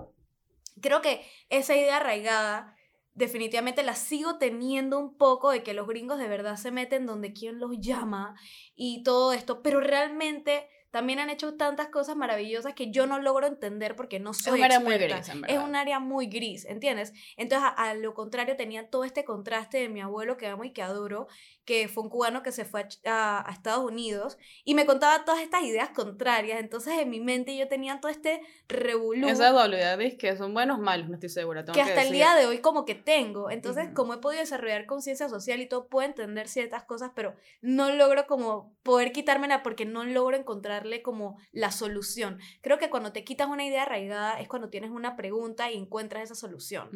Creo 0.81 1.01
que 1.01 1.25
esa 1.49 1.75
idea 1.75 1.97
arraigada 1.97 2.75
definitivamente 3.15 3.81
la 3.81 3.95
sigo 3.95 4.37
teniendo 4.37 4.99
un 4.99 5.17
poco 5.17 5.49
de 5.49 5.63
que 5.63 5.73
los 5.73 5.87
gringos 5.87 6.19
de 6.19 6.27
verdad 6.27 6.57
se 6.57 6.69
meten 6.69 7.05
donde 7.05 7.33
quien 7.33 7.59
los 7.59 7.71
llama 7.79 8.35
y 8.75 9.03
todo 9.03 9.33
esto, 9.33 9.63
pero 9.63 9.79
realmente 9.79 10.67
también 10.95 11.19
han 11.19 11.29
hecho 11.29 11.55
tantas 11.55 11.89
cosas 11.89 12.15
maravillosas 12.15 12.73
que 12.73 12.89
yo 12.89 13.05
no 13.05 13.19
logro 13.19 13.47
entender 13.47 13.97
porque 13.97 14.17
no 14.17 14.33
soy 14.33 14.53
es 14.53 14.59
un 14.59 14.63
área 14.63 14.79
muy 14.79 14.97
gris, 14.97 15.29
Es 15.45 15.59
un 15.59 15.75
área 15.75 15.99
muy 15.99 16.27
gris, 16.27 16.63
¿entiendes? 16.63 17.11
Entonces, 17.35 17.69
a, 17.75 17.93
lo 17.95 18.13
contrario, 18.13 18.55
tenía 18.55 18.89
todo 18.89 19.03
este 19.03 19.25
contraste 19.25 19.77
de 19.77 19.89
mi 19.89 19.99
abuelo 19.99 20.37
que 20.37 20.47
amo 20.47 20.63
y 20.63 20.71
que 20.71 20.81
adoro, 20.81 21.27
que 21.65 21.89
fue 21.89 22.03
un 22.03 22.09
cubano 22.09 22.43
que 22.43 22.53
se 22.53 22.63
fue 22.63 22.87
a, 23.05 23.45
Estados 23.51 23.83
Unidos 23.83 24.37
y 24.63 24.73
me 24.73 24.85
contaba 24.85 25.25
todas 25.25 25.41
estas 25.41 25.63
ideas 25.63 25.89
contrarias. 25.89 26.61
Entonces, 26.61 26.93
en 26.97 27.09
mi 27.09 27.19
mente 27.19 27.57
yo 27.57 27.67
tenía 27.67 27.99
todo 27.99 28.09
este 28.09 28.39
revolú. 28.69 29.27
Esa 29.27 29.49
dualidad 29.49 29.99
es 29.99 30.15
que 30.15 30.37
son 30.37 30.53
buenos 30.53 30.79
malos, 30.79 31.09
no 31.09 31.15
estoy 31.15 31.27
segura. 31.27 31.65
que 31.65 31.81
hasta 31.81 32.03
el 32.03 32.13
día 32.13 32.35
de 32.35 32.45
hoy 32.45 32.59
como 32.59 32.85
que 32.85 32.95
tengo. 32.95 33.51
Entonces, 33.51 33.89
como 33.93 34.13
he 34.13 34.17
podido 34.19 34.39
desarrollar 34.39 34.85
conciencia 34.85 35.27
social 35.27 35.59
y 35.59 35.67
todo, 35.67 35.87
puedo 35.87 36.07
entender 36.07 36.47
ciertas 36.47 36.83
cosas, 36.83 37.11
pero 37.13 37.35
no 37.59 37.91
logro 37.91 38.27
como 38.27 38.73
poder 38.81 39.11
quitármela 39.11 39.61
porque 39.61 39.83
no 39.83 40.05
logro 40.05 40.37
encontrar 40.37 40.84
como 41.01 41.37
la 41.51 41.71
solución. 41.71 42.39
Creo 42.61 42.77
que 42.77 42.89
cuando 42.89 43.11
te 43.11 43.23
quitas 43.23 43.47
una 43.47 43.65
idea 43.65 43.83
arraigada 43.83 44.39
es 44.39 44.47
cuando 44.47 44.69
tienes 44.69 44.91
una 44.91 45.15
pregunta 45.15 45.71
y 45.71 45.77
encuentras 45.77 46.23
esa 46.23 46.35
solución. 46.35 46.89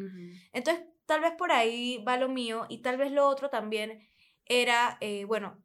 Entonces, 0.52 0.84
tal 1.06 1.20
vez 1.20 1.32
por 1.36 1.52
ahí 1.52 2.02
va 2.06 2.16
lo 2.16 2.28
mío 2.28 2.66
y 2.68 2.78
tal 2.78 2.96
vez 2.96 3.12
lo 3.12 3.26
otro 3.26 3.50
también 3.50 4.06
era, 4.46 4.98
eh, 5.00 5.24
bueno, 5.24 5.62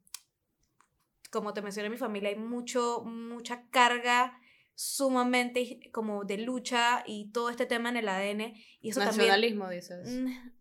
como 1.31 1.53
te 1.53 1.61
mencioné, 1.61 1.87
en 1.87 1.91
mi 1.91 1.97
familia 1.97 2.29
hay 2.29 2.35
mucho, 2.35 3.03
mucha 3.03 3.67
carga 3.69 4.39
sumamente 4.75 5.79
como 5.91 6.25
de 6.25 6.37
lucha 6.37 7.03
y 7.05 7.31
todo 7.31 7.49
este 7.49 7.65
tema 7.65 7.89
en 7.89 7.97
el 7.97 8.09
ADN. 8.09 8.53
Y 8.81 8.89
eso 8.89 8.99
Nacionalismo, 8.99 9.69
dices. 9.69 10.07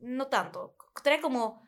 No 0.01 0.29
tanto. 0.29 0.77
Trae 1.03 1.21
como 1.21 1.64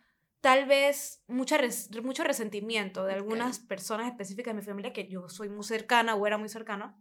tal 0.47 0.65
vez 0.65 1.25
mucha 1.27 1.59
mucho 2.05 2.23
resentimiento 2.23 3.03
de 3.03 3.15
algunas 3.15 3.59
personas 3.59 4.07
específicas 4.07 4.55
de 4.55 4.61
mi 4.61 4.65
familia 4.65 4.93
que 4.93 5.09
yo 5.09 5.29
soy 5.29 5.49
muy 5.49 5.65
cercana 5.65 6.15
o 6.15 6.25
era 6.25 6.39
muy 6.39 6.49
cercana. 6.49 6.97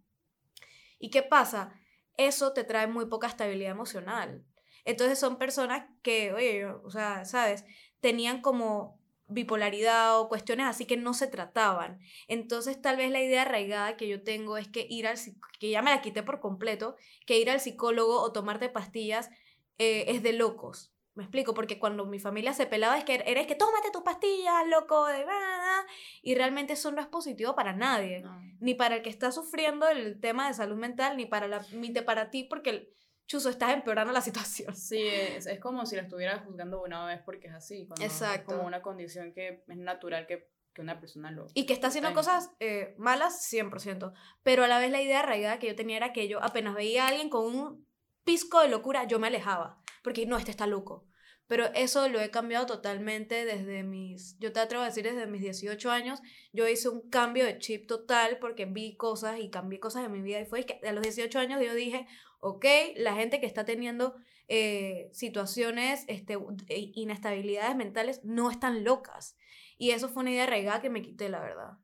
¿Y 0.98 1.12
qué 1.12 1.22
pasa? 1.22 1.80
Eso 2.18 2.54
te 2.54 2.64
trae 2.64 2.88
muy 2.88 3.06
poca 3.06 3.28
estabilidad 3.28 3.70
emocional. 3.70 4.44
Entonces 4.84 5.20
son 5.20 5.38
personas 5.38 5.86
que, 6.02 6.34
oye, 6.34 6.66
o 6.66 6.90
sea, 6.90 7.24
¿sabes? 7.24 7.66
Tenían 8.00 8.42
como 8.42 9.00
bipolaridad 9.28 10.20
o 10.20 10.28
cuestiones 10.28 10.66
así 10.66 10.86
que 10.88 10.98
no 10.98 11.14
se 11.14 11.28
trataban. 11.28 12.00
Entonces 12.28 12.82
tal 12.82 12.98
vez 12.98 13.12
la 13.12 13.22
idea 13.22 13.44
arraigada 13.44 13.96
que 13.96 14.08
yo 14.08 14.24
tengo 14.24 14.58
es 14.58 14.68
que 14.70 14.88
ir 14.90 15.06
al 15.06 15.20
que 15.60 15.70
ya 15.70 15.84
me 15.84 15.92
la 15.92 16.02
quité 16.02 16.24
por 16.24 16.40
completo, 16.40 16.96
que 17.28 17.38
ir 17.38 17.52
al 17.52 17.60
psicólogo 17.60 18.22
o 18.22 18.32
tomarte 18.32 18.70
pastillas 18.70 19.30
eh, 19.78 20.06
es 20.08 20.24
de 20.24 20.34
locos. 20.34 20.95
Me 21.16 21.24
explico, 21.24 21.54
porque 21.54 21.80
cuando 21.80 22.06
mi 22.06 22.20
familia 22.20 22.54
se 22.54 22.66
pelaba 22.66 22.98
es 22.98 23.06
que 23.06 23.24
eres 23.26 23.48
que 23.48 23.56
tómate 23.56 23.90
tus 23.90 24.04
pastillas, 24.04 24.68
loco, 24.68 25.06
de 25.06 25.26
nada. 25.26 25.86
Y 26.22 26.36
realmente 26.36 26.74
eso 26.74 26.92
no 26.92 27.00
es 27.00 27.08
positivo 27.08 27.56
para 27.56 27.72
nadie. 27.72 28.24
Ni 28.60 28.76
para 28.76 28.98
el 28.98 29.02
que 29.02 29.10
está 29.10 29.32
sufriendo 29.32 29.88
el 29.88 30.20
tema 30.20 30.48
de 30.50 30.54
salud 30.54 30.76
mental, 30.76 31.16
ni 31.16 31.26
para, 31.26 31.48
la, 31.48 31.66
ni 31.72 31.90
para 31.92 32.30
ti, 32.32 32.44
porque 32.44 32.94
chuzo, 33.28 33.50
estás 33.50 33.74
empeorando 33.74 34.12
la 34.12 34.22
situación. 34.22 34.76
Sí, 34.76 35.02
es, 35.02 35.46
es 35.48 35.60
como 35.62 35.86
si 35.86 35.96
la 35.96 36.02
estuvieras 36.02 36.44
juzgando 36.44 36.84
una 36.84 37.06
vez 37.06 37.22
porque 37.24 37.48
es 37.48 37.54
así. 37.54 37.88
Exacto. 38.02 38.52
Es 38.52 38.58
como 38.58 38.68
una 38.68 38.82
condición 38.82 39.34
que 39.34 39.64
es 39.66 39.78
natural 39.78 40.28
que, 40.28 40.50
que 40.74 40.82
una 40.82 41.00
persona 41.00 41.32
lo... 41.32 41.48
Y 41.54 41.66
que 41.66 41.72
está 41.72 41.88
haciendo 41.88 42.14
cosas 42.14 42.52
eh, 42.60 42.94
malas, 42.98 43.50
100%. 43.52 44.12
Pero 44.44 44.66
a 44.66 44.68
la 44.68 44.80
vez 44.80 44.92
la 44.92 45.02
idea 45.02 45.22
arraigada 45.22 45.60
que 45.60 45.68
yo 45.68 45.76
tenía 45.76 45.96
era 45.96 46.12
que 46.12 46.28
yo 46.28 46.44
apenas 46.44 46.76
veía 46.76 47.06
a 47.06 47.08
alguien 47.08 47.30
con 47.30 47.46
un 47.46 47.86
pisco 48.26 48.62
de 48.62 48.68
locura, 48.68 49.06
yo 49.06 49.20
me 49.20 49.28
alejaba 49.28 49.82
porque 50.06 50.28
no, 50.28 50.38
este 50.38 50.52
está 50.52 50.68
loco. 50.68 51.08
Pero 51.48 51.66
eso 51.74 52.08
lo 52.10 52.22
he 52.22 52.30
cambiado 52.30 52.68
totalmente 52.68 53.44
desde 53.44 53.82
mis, 53.82 54.38
yo 54.38 54.54
te 54.54 54.60
atrevo 54.60 54.84
a 54.84 54.88
decir 54.88 55.04
desde 55.04 55.26
mis 55.26 55.42
18 55.42 55.90
años, 55.92 56.22
yo 56.54 56.68
hice 56.68 56.90
un 56.90 57.10
cambio 57.10 57.44
de 57.44 57.58
chip 57.58 57.88
total 57.88 58.38
porque 58.40 58.66
vi 58.66 58.96
cosas 58.98 59.40
y 59.40 59.50
cambié 59.50 59.80
cosas 59.80 60.06
en 60.06 60.12
mi 60.12 60.22
vida 60.22 60.40
y 60.40 60.46
fue 60.46 60.64
que 60.64 60.80
a 60.88 60.92
los 60.92 61.02
18 61.02 61.40
años 61.40 61.60
yo 61.64 61.74
dije, 61.74 62.08
ok, 62.40 62.66
la 62.98 63.16
gente 63.16 63.40
que 63.40 63.48
está 63.48 63.66
teniendo 63.66 64.16
eh, 64.48 65.10
situaciones, 65.12 66.06
este, 66.08 66.38
inestabilidades 66.68 67.76
mentales, 67.76 68.24
no 68.24 68.52
están 68.52 68.84
locas. 68.84 69.36
Y 69.80 69.90
eso 69.90 70.10
fue 70.10 70.22
una 70.22 70.32
idea 70.32 70.44
arraigada 70.44 70.82
que 70.82 70.92
me 70.92 71.02
quité, 71.02 71.30
la 71.30 71.42
verdad. 71.42 71.80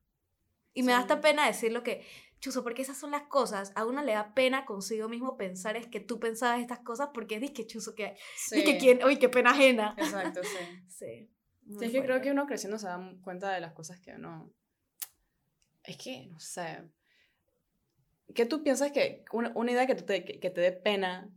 Y 0.74 0.84
me 0.84 0.92
da 0.92 0.98
hasta 0.98 1.20
pena 1.20 1.46
decirlo 1.46 1.82
que 1.82 2.06
chuzo, 2.42 2.64
porque 2.64 2.82
esas 2.82 2.98
son 2.98 3.12
las 3.12 3.22
cosas, 3.22 3.72
a 3.76 3.86
uno 3.86 4.02
le 4.02 4.12
da 4.12 4.34
pena 4.34 4.66
consigo 4.66 5.08
mismo 5.08 5.36
pensar 5.36 5.76
es 5.76 5.86
que 5.86 6.00
tú 6.00 6.18
pensabas 6.18 6.60
estas 6.60 6.80
cosas 6.80 7.10
porque 7.14 7.36
es 7.36 7.52
que 7.52 7.66
chuzo, 7.66 7.94
que, 7.94 8.16
sí. 8.36 8.64
que 8.64 8.78
quién, 8.78 9.02
uy, 9.04 9.18
qué 9.18 9.28
pena 9.28 9.52
ajena. 9.52 9.94
Exacto, 9.96 10.40
sí. 10.42 10.58
sí. 10.88 11.30
sí 11.78 11.84
es 11.84 11.92
que 11.92 12.02
creo 12.02 12.20
que 12.20 12.32
uno 12.32 12.44
creciendo 12.46 12.78
se 12.78 12.88
da 12.88 13.00
cuenta 13.22 13.52
de 13.52 13.60
las 13.60 13.72
cosas 13.72 14.00
que 14.00 14.16
uno, 14.16 14.52
es 15.84 15.96
que, 15.96 16.26
no 16.26 16.40
sé, 16.40 16.82
¿qué 18.34 18.44
tú 18.44 18.64
piensas 18.64 18.90
que 18.90 19.24
una, 19.32 19.52
una 19.54 19.70
idea 19.70 19.86
que, 19.86 19.94
te, 19.94 20.24
que, 20.24 20.50
te 20.50 20.60
dé 20.60 20.72
pena, 20.72 21.30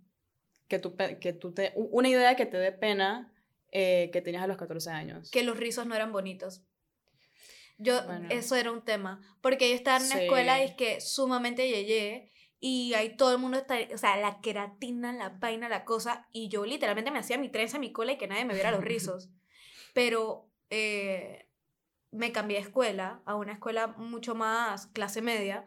que 0.68 0.80
tú, 0.80 0.96
que 1.22 1.34
tú 1.34 1.54
te, 1.54 1.72
una 1.76 2.10
idea 2.10 2.36
que 2.36 2.48
te 2.48 2.58
dé 2.58 2.72
pena 2.72 3.32
eh, 3.72 4.10
que 4.12 4.22
tenías 4.22 4.44
a 4.44 4.48
los 4.48 4.58
14 4.58 4.90
años? 4.90 5.30
Que 5.30 5.44
los 5.44 5.56
rizos 5.56 5.86
no 5.86 5.94
eran 5.94 6.12
bonitos. 6.12 6.64
Yo, 7.78 8.00
eso 8.30 8.56
era 8.56 8.72
un 8.72 8.84
tema. 8.84 9.22
Porque 9.42 9.70
yo 9.70 9.76
estaba 9.76 9.98
en 9.98 10.06
una 10.06 10.24
escuela 10.24 10.62
y 10.62 10.66
es 10.66 10.74
que 10.76 11.02
sumamente 11.02 11.68
yeye. 11.68 12.32
Y 12.60 12.94
ahí 12.94 13.16
todo 13.16 13.32
el 13.32 13.38
mundo 13.38 13.58
está, 13.58 13.78
o 13.94 13.98
sea, 13.98 14.18
la 14.18 14.40
queratina, 14.42 15.12
la 15.14 15.30
vaina, 15.30 15.70
la 15.70 15.86
cosa. 15.86 16.28
Y 16.32 16.48
yo 16.50 16.66
literalmente 16.66 17.12
me 17.12 17.20
hacía 17.20 17.38
mi 17.38 17.50
trenza, 17.50 17.78
mi 17.80 17.92
cola 17.92 18.14
y 18.14 18.18
que 18.18 18.28
nadie 18.28 18.46
me 18.46 18.54
viera 18.54 18.72
los 18.72 18.84
rizos. 18.84 19.30
Pero 19.94 20.50
eh, 20.70 21.48
me 22.12 22.32
cambié 22.32 22.58
de 22.58 22.64
escuela 22.64 23.22
a 23.26 23.36
una 23.36 23.54
escuela 23.54 23.88
mucho 23.88 24.36
más 24.36 24.88
clase 24.88 25.22
media. 25.22 25.66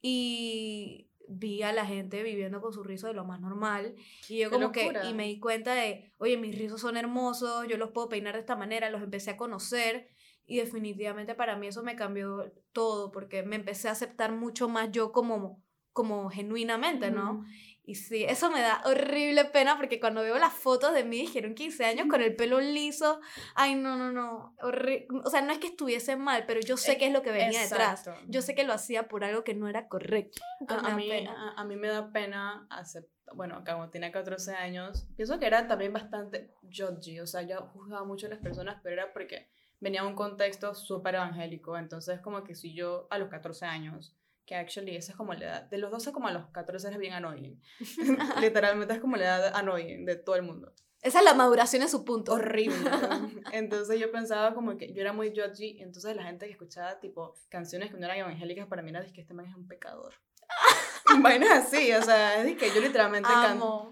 Y 0.00 1.10
vi 1.30 1.62
a 1.62 1.72
la 1.72 1.86
gente 1.86 2.22
viviendo 2.22 2.60
con 2.60 2.72
su 2.72 2.82
rizo 2.82 3.06
de 3.06 3.14
lo 3.14 3.24
más 3.24 3.40
normal. 3.40 3.94
Y 4.28 4.38
yo 4.38 4.50
como 4.50 4.72
que, 4.72 4.92
y 5.08 5.14
me 5.14 5.26
di 5.26 5.38
cuenta 5.38 5.74
de, 5.74 6.12
oye, 6.18 6.36
mis 6.36 6.56
rizos 6.58 6.80
son 6.80 6.96
hermosos, 6.96 7.66
yo 7.68 7.76
los 7.76 7.90
puedo 7.90 8.08
peinar 8.08 8.34
de 8.34 8.40
esta 8.40 8.56
manera, 8.56 8.90
los 8.90 9.02
empecé 9.02 9.30
a 9.30 9.36
conocer. 9.36 10.08
Y 10.50 10.56
definitivamente 10.56 11.36
para 11.36 11.54
mí 11.54 11.68
eso 11.68 11.84
me 11.84 11.94
cambió 11.94 12.52
todo, 12.72 13.12
porque 13.12 13.44
me 13.44 13.54
empecé 13.54 13.88
a 13.88 13.92
aceptar 13.92 14.32
mucho 14.32 14.68
más 14.68 14.90
yo 14.90 15.12
como, 15.12 15.62
como 15.92 16.28
genuinamente, 16.28 17.12
¿no? 17.12 17.44
Y 17.84 17.94
sí, 17.94 18.24
eso 18.24 18.50
me 18.50 18.60
da 18.60 18.82
horrible 18.84 19.44
pena 19.44 19.76
porque 19.76 20.00
cuando 20.00 20.22
veo 20.22 20.38
las 20.38 20.52
fotos 20.52 20.92
de 20.92 21.04
mí, 21.04 21.20
dijeron 21.20 21.54
15 21.54 21.84
años 21.84 22.08
con 22.10 22.20
el 22.20 22.34
pelo 22.34 22.60
liso. 22.60 23.20
Ay, 23.54 23.76
no, 23.76 23.96
no, 23.96 24.10
no. 24.10 24.56
O 25.24 25.30
sea, 25.30 25.40
no 25.40 25.52
es 25.52 25.60
que 25.60 25.68
estuviese 25.68 26.16
mal, 26.16 26.46
pero 26.48 26.58
yo 26.58 26.76
sé 26.76 26.98
qué 26.98 27.06
es 27.06 27.12
lo 27.12 27.22
que 27.22 27.30
venía 27.30 27.62
detrás. 27.62 28.10
Yo 28.26 28.42
sé 28.42 28.56
que 28.56 28.64
lo 28.64 28.72
hacía 28.72 29.06
por 29.06 29.22
algo 29.22 29.44
que 29.44 29.54
no 29.54 29.68
era 29.68 29.86
correcto. 29.86 30.42
A, 30.66 30.96
mí, 30.96 31.08
a, 31.56 31.64
mí 31.64 31.76
me 31.76 31.86
da 31.86 32.10
pena 32.10 32.66
aceptar. 32.70 33.36
Bueno, 33.36 33.62
como 33.64 33.88
tenía 33.90 34.10
14 34.10 34.54
años, 34.54 35.06
pienso 35.14 35.38
que 35.38 35.46
era 35.46 35.68
también 35.68 35.92
bastante 35.92 36.52
judgy. 36.62 37.20
O 37.20 37.26
sea, 37.28 37.42
yo 37.42 37.68
juzgaba 37.72 38.04
mucho 38.04 38.26
a 38.26 38.30
las 38.30 38.40
personas, 38.40 38.80
pero 38.82 38.94
era 38.94 39.12
porque 39.12 39.48
venía 39.80 40.02
de 40.02 40.08
un 40.08 40.14
contexto 40.14 40.74
súper 40.74 41.16
evangélico, 41.16 41.76
entonces 41.76 42.20
como 42.20 42.44
que 42.44 42.54
si 42.54 42.74
yo 42.74 43.06
a 43.10 43.18
los 43.18 43.28
14 43.28 43.66
años, 43.66 44.14
que 44.46 44.54
actually 44.54 44.96
esa 44.96 45.12
es 45.12 45.16
como 45.16 45.34
la 45.34 45.44
edad, 45.44 45.62
de 45.64 45.78
los 45.78 45.90
12 45.90 46.12
como 46.12 46.28
a 46.28 46.32
los 46.32 46.48
14 46.48 46.88
es 46.88 46.98
bien 46.98 47.14
annoying, 47.14 47.60
literalmente 48.40 48.94
es 48.94 49.00
como 49.00 49.16
la 49.16 49.24
edad 49.24 49.56
annoying 49.56 50.04
de 50.04 50.16
todo 50.16 50.36
el 50.36 50.42
mundo. 50.42 50.72
Esa 51.02 51.20
es 51.20 51.24
la 51.24 51.32
maduración 51.32 51.80
en 51.80 51.88
su 51.88 52.04
punto. 52.04 52.34
Horrible. 52.34 52.76
Entonces 53.52 53.98
yo 53.98 54.12
pensaba 54.12 54.54
como 54.54 54.76
que 54.76 54.92
yo 54.92 55.00
era 55.00 55.14
muy 55.14 55.30
judgy, 55.30 55.80
entonces 55.80 56.14
la 56.14 56.24
gente 56.24 56.44
que 56.44 56.52
escuchaba 56.52 57.00
tipo 57.00 57.34
canciones 57.48 57.90
que 57.90 57.96
no 57.96 58.04
eran 58.04 58.18
evangélicas 58.18 58.66
para 58.66 58.82
mí 58.82 58.90
era 58.90 59.04
que 59.06 59.22
este 59.22 59.32
man 59.32 59.46
es 59.46 59.54
un 59.54 59.66
pecador. 59.66 60.12
Vainas 61.22 61.66
así, 61.66 61.92
o 61.92 62.02
sea, 62.02 62.42
es 62.42 62.56
que 62.56 62.70
yo 62.74 62.80
literalmente, 62.80 63.28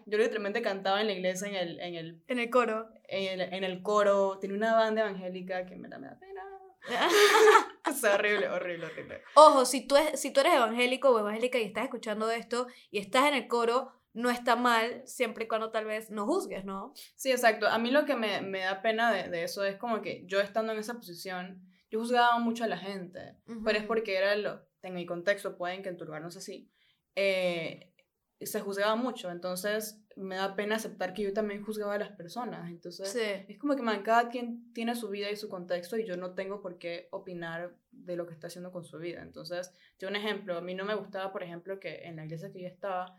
yo 0.07 0.19
literalmente 0.19 0.63
cantaba 0.63 1.01
en 1.01 1.07
la 1.09 1.13
iglesia 1.13 1.49
en 1.49 1.55
el... 1.55 1.81
En 1.81 1.95
el, 1.95 2.23
en 2.27 2.39
el 2.39 2.51
coro. 2.51 2.89
En 3.09 3.41
el, 3.41 3.53
en 3.53 3.65
el 3.65 3.83
coro, 3.83 4.39
tiene 4.39 4.55
una 4.55 4.75
banda 4.75 5.03
evangélica 5.03 5.67
que 5.67 5.77
me 5.77 5.89
da, 5.89 5.99
me 5.99 6.09
da 6.09 6.19
pena. 6.19 6.43
es 7.91 8.05
horrible, 8.05 8.49
horrible, 8.49 8.87
horrible. 8.87 9.23
Ojo, 9.35 9.65
si 9.65 9.87
tú, 9.87 9.97
es, 9.97 10.21
si 10.21 10.33
tú 10.33 10.41
eres 10.41 10.55
evangélico 10.55 11.11
o 11.11 11.19
evangélica 11.19 11.59
y 11.59 11.65
estás 11.65 11.85
escuchando 11.85 12.31
esto 12.31 12.67
y 12.91 12.99
estás 12.99 13.27
en 13.27 13.35
el 13.35 13.49
coro, 13.49 13.93
no 14.13 14.31
está 14.31 14.57
mal 14.57 15.03
siempre 15.05 15.45
y 15.45 15.49
cuando 15.49 15.71
tal 15.71 15.85
vez 15.85 16.11
no 16.11 16.27
juzgues, 16.27 16.65
¿no? 16.65 16.93
Sí, 17.15 17.31
exacto. 17.31 17.69
A 17.69 17.79
mí 17.79 17.91
lo 17.91 18.05
que 18.05 18.17
me, 18.17 18.41
me 18.41 18.61
da 18.61 18.83
pena 18.83 19.13
de, 19.13 19.29
de, 19.29 19.45
eso 19.45 19.65
es 19.65 19.77
como 19.77 20.03
que 20.03 20.25
yo 20.27 20.41
estando 20.41 20.73
en 20.73 20.79
esa 20.79 20.95
posición, 20.95 21.63
yo 21.91 22.01
juzgaba 22.01 22.39
mucho 22.39 22.65
a 22.65 22.69
la 22.69 22.79
gente, 22.79 23.37
pero 23.65 23.79
es 23.79 23.85
porque 23.85 24.17
era 24.17 24.35
lo, 24.37 24.61
en 24.83 24.95
mi 24.95 25.07
contexto, 25.07 25.57
pueden 25.57 25.83
que 25.83 25.89
en 25.89 25.97
tu 25.97 26.05
lugar 26.05 26.23
no 26.23 26.29
es 26.29 26.37
así, 26.37 26.71
eh, 27.15 27.93
se 28.41 28.61
juzgaba 28.61 28.97
mucho, 28.97 29.31
entonces 29.31 30.01
me 30.17 30.37
da 30.37 30.57
pena 30.57 30.77
aceptar 30.77 31.13
que 31.13 31.23
yo 31.23 31.33
también 31.33 31.63
juzgaba 31.63 31.95
a 31.95 31.99
las 31.99 32.11
personas, 32.11 32.71
entonces 32.71 33.15
es 33.49 33.59
como 33.59 33.77
que 33.77 33.83
man, 33.83 34.03
cada 34.03 34.29
quien 34.29 34.73
tiene 34.73 34.95
su 34.95 35.09
vida 35.09 35.31
y 35.31 35.37
su 35.37 35.49
contexto 35.49 35.97
y 35.97 36.07
yo 36.07 36.17
no 36.17 36.35
tengo 36.35 36.61
por 36.61 36.79
qué 36.79 37.09
opinar 37.11 37.77
de 37.91 38.17
lo 38.17 38.27
que 38.27 38.35
está 38.35 38.49
haciendo 38.49 38.73
con 38.73 38.85
su 38.85 38.99
vida, 38.99 39.23
entonces 39.23 39.73
yo 39.99 40.09
un 40.09 40.17
ejemplo, 40.17 40.57
a 40.57 40.61
mí 40.61 40.75
no 40.75 40.85
me 40.85 40.95
gustaba, 40.95 41.33
por 41.33 41.43
ejemplo, 41.43 41.81
que 41.81 42.05
en 42.05 42.17
la 42.17 42.25
iglesia 42.25 42.53
que 42.53 42.63
yo 42.63 42.69
estaba, 42.69 43.17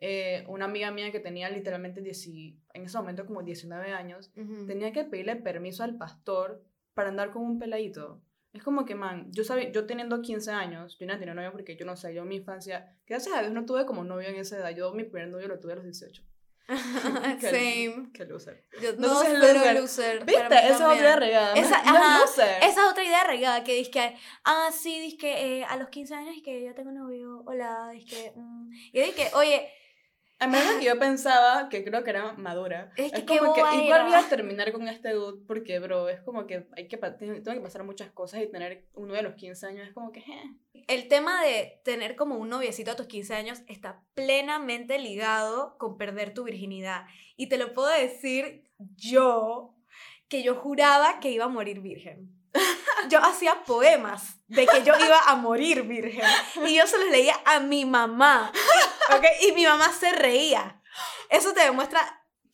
eh, 0.00 0.44
una 0.48 0.66
amiga 0.66 0.90
mía 0.90 1.10
que 1.10 1.20
tenía 1.20 1.50
literalmente 1.50 2.00
en 2.00 2.84
ese 2.84 2.98
momento 2.98 3.26
como 3.26 3.42
19 3.42 3.92
años, 3.92 4.30
tenía 4.66 4.92
que 4.92 5.04
pedirle 5.04 5.36
permiso 5.36 5.82
al 5.82 5.96
pastor 5.96 6.62
para 6.94 7.08
andar 7.08 7.30
con 7.32 7.42
un 7.42 7.58
peladito. 7.58 8.22
Es 8.52 8.62
como 8.62 8.84
que, 8.84 8.94
man, 8.94 9.30
yo, 9.30 9.44
sabía, 9.44 9.70
yo 9.70 9.86
teniendo 9.86 10.22
15 10.22 10.50
años, 10.50 10.96
yo 10.98 11.06
no 11.06 11.18
tenía 11.18 11.34
novio 11.34 11.52
porque 11.52 11.76
yo 11.76 11.84
no 11.84 11.96
sé, 11.96 12.14
yo 12.14 12.22
en 12.22 12.28
mi 12.28 12.36
infancia, 12.36 12.96
gracias 13.06 13.36
a 13.36 13.40
Dios 13.40 13.52
no 13.52 13.66
tuve 13.66 13.84
como 13.84 14.04
novio 14.04 14.28
en 14.28 14.36
esa 14.36 14.56
edad, 14.56 14.70
yo 14.70 14.92
mi 14.94 15.04
primer 15.04 15.28
novio 15.28 15.48
lo 15.48 15.60
tuve 15.60 15.72
a 15.72 15.76
los 15.76 15.84
18. 15.84 16.22
Same. 17.40 18.10
Qué 18.12 18.26
loser. 18.26 18.62
no, 18.98 19.08
no 19.08 19.40
pero 19.40 19.80
loser. 19.80 20.24
¿Viste? 20.24 20.44
Esa 20.44 20.68
es 20.68 20.80
otra 20.80 20.96
idea 20.96 21.16
regada. 21.16 21.54
Esa, 21.54 21.76
ajá, 21.84 22.24
esa 22.24 22.58
es 22.66 22.78
otra 22.78 23.04
idea 23.04 23.24
regada 23.24 23.64
que 23.64 23.74
dice 23.74 23.90
que, 23.90 24.16
ah, 24.44 24.68
sí, 24.70 25.00
dice 25.00 25.16
que 25.16 25.60
eh, 25.60 25.64
a 25.64 25.76
los 25.76 25.88
15 25.88 26.14
años 26.14 26.36
es 26.36 26.42
que 26.42 26.62
yo 26.62 26.74
tengo 26.74 26.92
novio, 26.92 27.42
hola, 27.46 27.90
dice 27.92 28.06
que, 28.06 28.32
mm. 28.36 28.70
y 28.92 29.00
dice 29.00 29.14
que, 29.14 29.34
oye, 29.34 29.70
a 30.40 30.46
menos 30.46 30.76
que 30.78 30.84
yo 30.84 30.98
pensaba 30.98 31.68
que 31.68 31.84
creo 31.84 32.04
que 32.04 32.10
era 32.10 32.32
madura. 32.34 32.92
Es, 32.96 33.12
que 33.12 33.38
como 33.38 33.54
que 33.54 33.60
igual 33.60 34.04
voy 34.04 34.14
a 34.14 34.28
terminar 34.28 34.70
con 34.72 34.86
este 34.88 35.12
dude 35.12 35.42
porque, 35.46 35.78
bro, 35.80 36.08
es 36.08 36.20
como 36.20 36.46
que 36.46 36.66
hay 36.76 36.86
que 36.86 36.96
tengo 36.96 37.42
que 37.42 37.60
pasar 37.60 37.84
muchas 37.84 38.10
cosas 38.10 38.42
y 38.42 38.46
tener 38.46 38.86
uno 38.94 39.14
de 39.14 39.22
los 39.22 39.34
15 39.34 39.66
años 39.66 39.88
es 39.88 39.94
como 39.94 40.12
que, 40.12 40.20
eh. 40.20 40.54
El 40.86 41.08
tema 41.08 41.42
de 41.42 41.80
tener 41.84 42.16
como 42.16 42.36
un 42.36 42.48
noviecito 42.48 42.92
a 42.92 42.96
tus 42.96 43.06
15 43.08 43.34
años 43.34 43.62
está 43.66 44.02
plenamente 44.14 44.98
ligado 44.98 45.76
con 45.76 45.98
perder 45.98 46.32
tu 46.32 46.44
virginidad. 46.44 47.06
Y 47.36 47.48
te 47.48 47.58
lo 47.58 47.74
puedo 47.74 47.88
decir 47.88 48.64
yo, 48.96 49.74
que 50.28 50.42
yo 50.42 50.54
juraba 50.54 51.20
que 51.20 51.30
iba 51.30 51.46
a 51.46 51.48
morir 51.48 51.80
virgen. 51.80 52.37
Yo 53.08 53.18
hacía 53.24 53.64
poemas 53.64 54.38
de 54.46 54.66
que 54.66 54.82
yo 54.82 54.94
iba 54.98 55.20
a 55.26 55.36
morir 55.36 55.82
virgen. 55.82 56.24
Y 56.66 56.76
yo 56.76 56.86
se 56.86 56.98
los 56.98 57.10
leía 57.10 57.34
a 57.44 57.60
mi 57.60 57.84
mamá. 57.84 58.52
Y 59.42 59.52
mi 59.52 59.64
mamá 59.64 59.92
se 59.92 60.12
reía. 60.12 60.82
Eso 61.28 61.52
te 61.52 61.60
demuestra... 61.62 62.00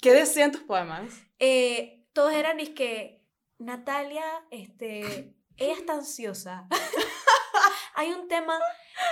¿Qué 0.00 0.12
decían 0.12 0.52
tus 0.52 0.62
poemas? 0.62 1.12
Eh, 1.38 2.04
todos 2.12 2.32
eran, 2.32 2.60
es 2.60 2.70
que, 2.70 3.24
Natalia, 3.58 4.24
este, 4.50 5.34
ella 5.56 5.72
está 5.74 5.94
ansiosa. 5.94 6.68
Hay 7.94 8.12
un 8.12 8.28
tema 8.28 8.58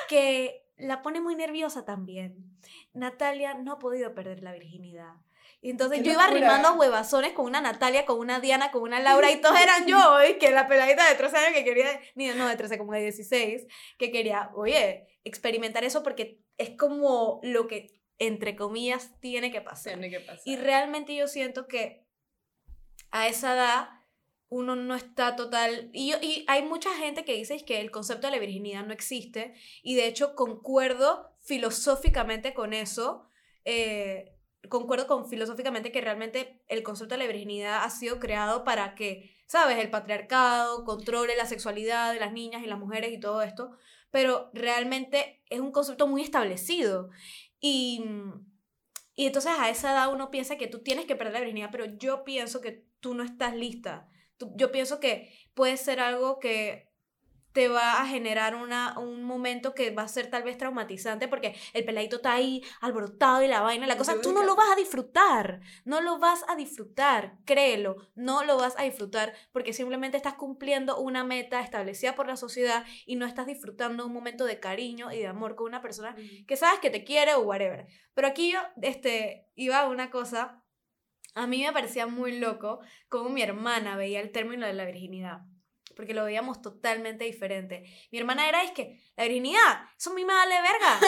que 0.08 0.68
la 0.76 1.02
pone 1.02 1.20
muy 1.20 1.34
nerviosa 1.34 1.84
también. 1.84 2.58
Natalia 2.92 3.54
no 3.54 3.72
ha 3.72 3.78
podido 3.78 4.14
perder 4.14 4.42
la 4.42 4.52
virginidad. 4.52 5.14
Y 5.64 5.70
entonces 5.70 5.98
¡Qué 6.00 6.04
yo 6.06 6.12
iba 6.12 6.26
locura! 6.26 6.40
rimando 6.40 6.74
huevazones 6.74 7.32
con 7.32 7.46
una 7.46 7.60
Natalia, 7.60 8.04
con 8.04 8.18
una 8.18 8.40
Diana, 8.40 8.70
con 8.72 8.82
una 8.82 8.98
Laura, 9.00 9.30
y 9.30 9.40
todos 9.40 9.58
eran 9.60 9.86
yo, 9.86 9.96
y 10.28 10.36
que 10.38 10.50
la 10.50 10.66
peladita 10.66 11.08
de 11.08 11.14
13 11.14 11.36
años 11.36 11.52
que 11.54 11.64
quería, 11.64 12.00
ni 12.16 12.26
no 12.28 12.48
de 12.48 12.56
13, 12.56 12.78
como 12.78 12.92
de 12.92 13.00
16, 13.02 13.66
que 13.96 14.10
quería, 14.10 14.50
oye, 14.54 15.06
experimentar 15.24 15.84
eso 15.84 16.02
porque 16.02 16.40
es 16.58 16.70
como 16.76 17.38
lo 17.44 17.68
que, 17.68 18.00
entre 18.18 18.56
comillas, 18.56 19.18
tiene 19.20 19.50
que 19.52 19.60
pasar. 19.60 19.94
Tiene 19.94 20.10
que 20.10 20.20
pasar. 20.20 20.42
Y 20.44 20.56
realmente 20.56 21.14
yo 21.14 21.28
siento 21.28 21.68
que 21.68 22.04
a 23.12 23.28
esa 23.28 23.54
edad 23.54 23.88
uno 24.48 24.74
no 24.76 24.94
está 24.96 25.36
total... 25.36 25.90
Y, 25.92 26.10
yo- 26.10 26.18
y 26.20 26.44
hay 26.48 26.62
mucha 26.62 26.90
gente 26.96 27.24
que 27.24 27.34
dice 27.34 27.64
que 27.64 27.80
el 27.80 27.90
concepto 27.90 28.26
de 28.26 28.32
la 28.32 28.38
virginidad 28.40 28.84
no 28.84 28.92
existe 28.92 29.54
y 29.82 29.94
de 29.94 30.06
hecho 30.06 30.34
concuerdo 30.34 31.30
filosóficamente 31.40 32.52
con 32.52 32.72
eso. 32.74 33.28
eh, 33.64 34.31
concuerdo 34.68 35.06
con 35.06 35.28
filosóficamente 35.28 35.92
que 35.92 36.00
realmente 36.00 36.62
el 36.68 36.82
concepto 36.82 37.14
de 37.14 37.18
la 37.18 37.26
virginidad 37.26 37.84
ha 37.84 37.90
sido 37.90 38.18
creado 38.20 38.64
para 38.64 38.94
que, 38.94 39.34
¿sabes? 39.46 39.78
El 39.78 39.90
patriarcado 39.90 40.84
controle 40.84 41.36
la 41.36 41.46
sexualidad 41.46 42.12
de 42.12 42.20
las 42.20 42.32
niñas 42.32 42.62
y 42.62 42.66
las 42.66 42.78
mujeres 42.78 43.12
y 43.12 43.20
todo 43.20 43.42
esto, 43.42 43.72
pero 44.10 44.50
realmente 44.52 45.42
es 45.50 45.60
un 45.60 45.72
concepto 45.72 46.06
muy 46.06 46.22
establecido. 46.22 47.10
Y, 47.60 48.04
y 49.14 49.26
entonces 49.26 49.52
a 49.58 49.70
esa 49.70 49.92
edad 49.92 50.12
uno 50.12 50.30
piensa 50.30 50.56
que 50.56 50.68
tú 50.68 50.80
tienes 50.80 51.06
que 51.06 51.16
perder 51.16 51.34
la 51.34 51.40
virginidad, 51.40 51.70
pero 51.72 51.86
yo 51.86 52.24
pienso 52.24 52.60
que 52.60 52.86
tú 53.00 53.14
no 53.14 53.24
estás 53.24 53.54
lista. 53.54 54.08
Yo 54.56 54.72
pienso 54.72 55.00
que 55.00 55.32
puede 55.54 55.76
ser 55.76 56.00
algo 56.00 56.38
que 56.38 56.91
te 57.52 57.68
va 57.68 58.00
a 58.00 58.06
generar 58.06 58.54
una, 58.54 58.98
un 58.98 59.22
momento 59.24 59.74
que 59.74 59.90
va 59.90 60.02
a 60.02 60.08
ser 60.08 60.28
tal 60.30 60.42
vez 60.42 60.58
traumatizante 60.58 61.28
porque 61.28 61.54
el 61.72 61.84
peladito 61.84 62.16
está 62.16 62.34
ahí 62.34 62.62
alborotado 62.80 63.42
y 63.42 63.48
la 63.48 63.60
vaina, 63.60 63.86
la 63.86 63.96
cosa, 63.96 64.20
tú 64.20 64.32
no 64.32 64.42
lo 64.42 64.56
vas 64.56 64.70
a 64.72 64.76
disfrutar, 64.76 65.60
no 65.84 66.00
lo 66.00 66.18
vas 66.18 66.44
a 66.48 66.56
disfrutar, 66.56 67.38
créelo, 67.44 67.96
no 68.14 68.44
lo 68.44 68.56
vas 68.56 68.74
a 68.78 68.82
disfrutar 68.82 69.34
porque 69.52 69.72
simplemente 69.72 70.16
estás 70.16 70.34
cumpliendo 70.34 70.98
una 70.98 71.24
meta 71.24 71.60
establecida 71.60 72.14
por 72.14 72.26
la 72.26 72.36
sociedad 72.36 72.84
y 73.06 73.16
no 73.16 73.26
estás 73.26 73.46
disfrutando 73.46 74.06
un 74.06 74.12
momento 74.12 74.44
de 74.44 74.60
cariño 74.60 75.12
y 75.12 75.18
de 75.18 75.26
amor 75.26 75.54
con 75.54 75.66
una 75.66 75.82
persona 75.82 76.16
que 76.46 76.56
sabes 76.56 76.80
que 76.80 76.90
te 76.90 77.04
quiere 77.04 77.34
o 77.34 77.40
whatever. 77.40 77.86
Pero 78.14 78.28
aquí 78.28 78.52
yo 78.52 78.60
este, 78.80 79.48
iba 79.54 79.80
a 79.80 79.88
una 79.88 80.10
cosa, 80.10 80.62
a 81.34 81.46
mí 81.46 81.62
me 81.62 81.72
parecía 81.72 82.06
muy 82.06 82.38
loco 82.38 82.80
cómo 83.08 83.30
mi 83.30 83.42
hermana 83.42 83.96
veía 83.96 84.20
el 84.20 84.32
término 84.32 84.66
de 84.66 84.74
la 84.74 84.84
virginidad, 84.84 85.42
porque 85.94 86.14
lo 86.14 86.24
veíamos 86.24 86.62
totalmente 86.62 87.24
diferente. 87.24 87.84
Mi 88.10 88.18
hermana 88.18 88.48
era, 88.48 88.62
es 88.62 88.72
que, 88.72 89.00
la 89.16 89.24
virginidad, 89.24 89.82
eso 89.98 90.10
a 90.10 90.14
mí 90.14 90.24
me 90.24 90.32
vale 90.32 90.54
verga, 90.60 90.98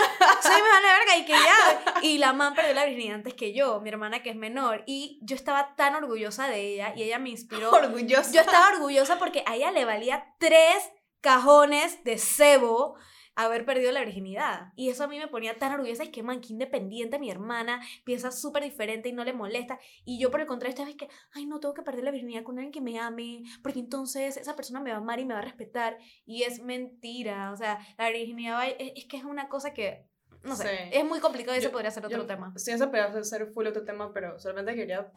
eso 0.40 0.48
a 0.48 0.56
mí 0.56 0.62
me 0.62 0.68
vale 0.68 0.88
verga 0.98 1.16
y 1.16 1.24
que 1.24 1.32
ya, 1.32 2.00
y 2.02 2.18
la 2.18 2.32
man 2.32 2.54
perdió 2.54 2.74
la 2.74 2.84
virginidad 2.84 3.16
antes 3.16 3.34
que 3.34 3.52
yo, 3.52 3.80
mi 3.80 3.88
hermana 3.88 4.22
que 4.22 4.30
es 4.30 4.36
menor, 4.36 4.84
y 4.86 5.18
yo 5.22 5.36
estaba 5.36 5.74
tan 5.76 5.94
orgullosa 5.94 6.48
de 6.48 6.60
ella 6.60 6.92
y 6.96 7.02
ella 7.02 7.18
me 7.18 7.30
inspiró. 7.30 7.70
orgullosa. 7.70 8.32
Yo 8.32 8.40
estaba 8.40 8.68
orgullosa 8.74 9.18
porque 9.18 9.42
a 9.46 9.56
ella 9.56 9.70
le 9.70 9.84
valía 9.84 10.34
tres 10.38 10.92
cajones 11.20 12.04
de 12.04 12.18
cebo 12.18 12.96
haber 13.36 13.64
perdido 13.64 13.90
la 13.92 14.00
virginidad. 14.04 14.72
Y 14.76 14.90
eso 14.90 15.04
a 15.04 15.08
mí 15.08 15.18
me 15.18 15.28
ponía 15.28 15.58
tan 15.58 15.72
orgullosa. 15.72 16.02
Es 16.04 16.10
que, 16.10 16.22
man, 16.22 16.40
que 16.40 16.52
independiente 16.52 17.18
mi 17.18 17.30
hermana, 17.30 17.80
piensa 18.04 18.30
súper 18.30 18.62
diferente 18.62 19.08
y 19.08 19.12
no 19.12 19.24
le 19.24 19.32
molesta. 19.32 19.78
Y 20.04 20.18
yo, 20.20 20.30
por 20.30 20.40
el 20.40 20.46
contrario, 20.46 20.70
esta 20.74 20.84
vez 20.84 20.96
que, 20.96 21.08
ay, 21.32 21.46
no, 21.46 21.60
tengo 21.60 21.74
que 21.74 21.82
perder 21.82 22.04
la 22.04 22.10
virginidad 22.10 22.42
con 22.44 22.58
alguien 22.58 22.72
que 22.72 22.80
me 22.80 22.98
ame, 22.98 23.42
porque 23.62 23.80
entonces 23.80 24.36
esa 24.36 24.54
persona 24.56 24.80
me 24.80 24.90
va 24.90 24.96
a 24.96 25.00
amar 25.00 25.18
y 25.20 25.24
me 25.24 25.34
va 25.34 25.40
a 25.40 25.44
respetar. 25.44 25.98
Y 26.24 26.42
es 26.44 26.60
mentira. 26.62 27.50
O 27.52 27.56
sea, 27.56 27.78
la 27.98 28.10
virginidad 28.10 28.66
es, 28.68 28.92
es 28.96 29.06
que 29.06 29.16
es 29.16 29.24
una 29.24 29.48
cosa 29.48 29.72
que, 29.74 30.06
no 30.42 30.54
sé, 30.56 30.68
Sí. 30.68 30.90
es 30.92 31.04
muy 31.04 31.20
complicado 31.20 31.54
y 31.56 31.58
ese 31.58 31.68
Yo- 31.68 31.72
podría 31.72 31.90
ser 31.90 32.04
otro 32.06 32.18
Yo- 32.18 32.26
tema. 32.26 32.52
Sí, 32.56 32.70
eso 32.70 32.86
podría 32.86 33.22
ser 33.24 33.46
full 33.46 33.66
otro 33.66 33.84
tema, 33.84 34.12
pero 34.12 34.38
solamente 34.38 34.74
quería 34.74 35.10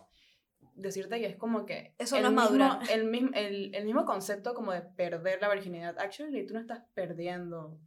decirte 0.73 1.19
que 1.19 1.25
es 1.27 1.35
como 1.37 1.65
que... 1.65 1.95
Eso 1.97 2.19
no 2.21 2.27
es 2.27 2.33
madurar. 2.33 2.79
El 2.91 3.05
mismo, 3.05 3.29
el, 3.33 3.73
el 3.73 3.85
mismo 3.85 4.05
concepto 4.05 4.53
como 4.53 4.71
de 4.71 4.81
perder 4.81 5.41
la 5.41 5.49
virginidad. 5.53 5.97
Actually, 5.99 6.45
tú 6.45 6.53
no 6.53 6.59
estás 6.59 6.83
perdiendo, 6.93 7.79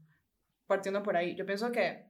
partiendo 0.70 1.02
por 1.02 1.16
ahí. 1.16 1.34
Yo 1.34 1.44
pienso 1.44 1.70
que 1.70 2.04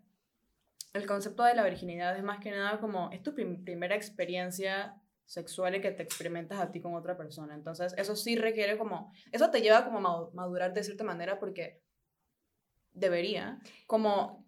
el 0.92 1.06
concepto 1.06 1.42
de 1.44 1.54
la 1.54 1.64
virginidad 1.64 2.16
es 2.16 2.22
más 2.22 2.38
que 2.38 2.50
nada 2.52 2.78
como... 2.78 3.10
Es 3.10 3.22
tu 3.22 3.34
prim- 3.34 3.64
primera 3.64 3.94
experiencia 3.96 4.94
sexual 5.24 5.74
y 5.76 5.80
que 5.80 5.92
te 5.92 6.02
experimentas 6.02 6.58
a 6.60 6.70
ti 6.70 6.80
con 6.80 6.94
otra 6.94 7.16
persona. 7.16 7.54
Entonces, 7.54 7.94
eso 7.96 8.14
sí 8.16 8.36
requiere 8.36 8.76
como... 8.76 9.12
Eso 9.32 9.50
te 9.50 9.60
lleva 9.62 9.84
como 9.84 9.98
a 9.98 10.00
ma- 10.00 10.30
madurar 10.34 10.72
de 10.74 10.84
cierta 10.84 11.04
manera 11.04 11.38
porque 11.38 11.80
debería, 12.92 13.58
como 13.86 14.44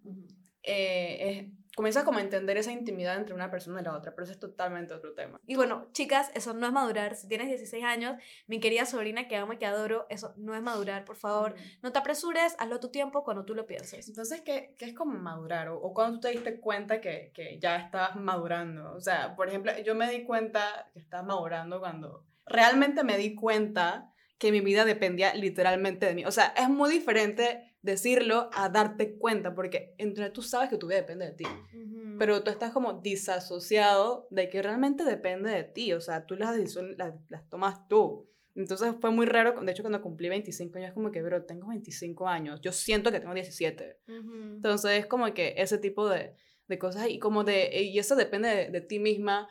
eh, 0.63 1.17
es- 1.21 1.62
comienzas 1.75 2.05
como 2.05 2.19
a 2.19 2.23
entender 2.23 2.57
esa 2.57 2.73
intimidad 2.73 3.17
entre 3.17 3.35
una 3.35 3.51
persona 3.51 3.81
y 3.81 3.85
la 3.85 3.97
otra, 3.97 4.15
pero 4.15 4.25
eso 4.25 4.33
es 4.33 4.39
totalmente 4.39 4.93
otro 4.95 5.15
tema. 5.15 5.41
Y 5.47 5.57
bueno, 5.57 5.89
chicas, 5.93 6.31
eso 6.35 6.53
no 6.53 6.67
es 6.67 6.73
madurar. 6.73 7.17
Si 7.17 7.29
tienes 7.29 7.49
16 7.49 7.85
años, 7.85 8.17
mi 8.47 8.61
querida 8.61 8.85
sobrina 8.85 9.29
que 9.29 9.37
amo 9.37 9.55
y 9.55 9.59
que 9.59 9.67
adoro, 9.67 10.07
eso 10.11 10.35
no 10.37 10.55
es 10.55 10.63
madurar, 10.63 11.05
por 11.05 11.17
favor. 11.17 11.55
No 11.83 11.93
te 11.93 11.99
apresures, 11.99 12.55
hazlo 12.59 12.77
a 12.77 12.81
tu 12.81 12.91
tiempo 12.91 13.25
cuando 13.25 13.45
tú 13.45 13.55
lo 13.55 13.67
pienses. 13.67 14.09
Entonces, 14.09 14.43
¿qué, 14.43 14.75
qué 14.79 14.87
es 14.87 14.95
como 14.95 15.19
madurar? 15.19 15.69
O, 15.69 15.79
o 15.79 15.95
cuando 15.95 16.17
tú 16.17 16.21
te 16.23 16.29
diste 16.31 16.61
cuenta 16.61 17.01
que, 17.01 17.33
que 17.35 17.59
ya 17.59 17.77
estabas 17.77 18.17
madurando. 18.17 18.93
O 18.95 19.01
sea, 19.01 19.35
por 19.35 19.49
ejemplo, 19.49 19.73
yo 19.85 19.95
me 19.95 20.11
di 20.11 20.25
cuenta 20.25 20.91
que 20.93 20.99
estaba 20.99 21.23
madurando 21.23 21.81
cuando 21.81 22.25
realmente 22.45 23.05
me 23.05 23.17
di 23.17 23.35
cuenta 23.35 24.13
que 24.39 24.51
mi 24.51 24.61
vida 24.61 24.85
dependía 24.85 25.35
literalmente 25.35 26.07
de 26.07 26.15
mí. 26.15 26.25
O 26.25 26.33
sea, 26.33 26.53
es 26.57 26.69
muy 26.69 26.91
diferente 26.91 27.72
decirlo 27.83 28.49
a 28.53 28.69
darte 28.69 29.17
cuenta, 29.17 29.55
porque 29.55 29.95
entre 29.99 30.31
tú 30.31 30.43
sabes 30.43 30.71
que 30.71 30.79
tu 30.79 30.87
vida 30.87 30.99
depende 30.99 31.27
de 31.27 31.33
ti. 31.33 31.45
Ujú. 31.45 32.19
pero 32.19 32.43
tú 32.43 32.51
estás 32.51 32.73
como 32.73 32.95
disasociado 32.95 34.29
de 34.31 34.49
que 34.49 34.63
realmente 34.63 35.05
depende 35.05 35.51
de 35.51 35.65
ti, 35.65 35.93
o 35.93 36.01
sea, 36.01 36.25
tú 36.27 36.37
las 36.37 36.55
decisiones 36.55 36.97
las, 36.97 37.15
las 37.29 37.49
tomas 37.49 37.89
tú. 37.89 38.29
Entonces 38.55 38.95
fue 39.01 39.11
muy 39.11 39.27
raro, 39.27 39.61
de 39.61 39.73
hecho 39.73 39.83
cuando 39.83 40.03
cumplí 40.03 40.29
25 40.29 40.79
años 40.79 40.93
como 40.93 41.11
que, 41.11 41.23
bro, 41.23 41.45
tengo 41.45 41.69
25 41.69 42.29
años, 42.29 42.61
yo 42.61 42.71
siento 42.71 43.11
que 43.11 43.19
tengo 43.19 43.35
17. 43.35 43.99
Ujú. 44.07 44.33
Entonces 44.57 44.91
es 44.93 45.07
como 45.07 45.33
que 45.33 45.55
ese 45.57 45.79
tipo 45.79 46.09
de, 46.09 46.35
de 46.69 46.79
cosas 46.79 47.09
y 47.09 47.19
como 47.19 47.45
de, 47.45 47.83
y 47.83 47.99
eso 47.99 48.15
depende 48.15 48.49
de, 48.49 48.71
de 48.71 48.81
ti 48.83 48.99
misma, 48.99 49.49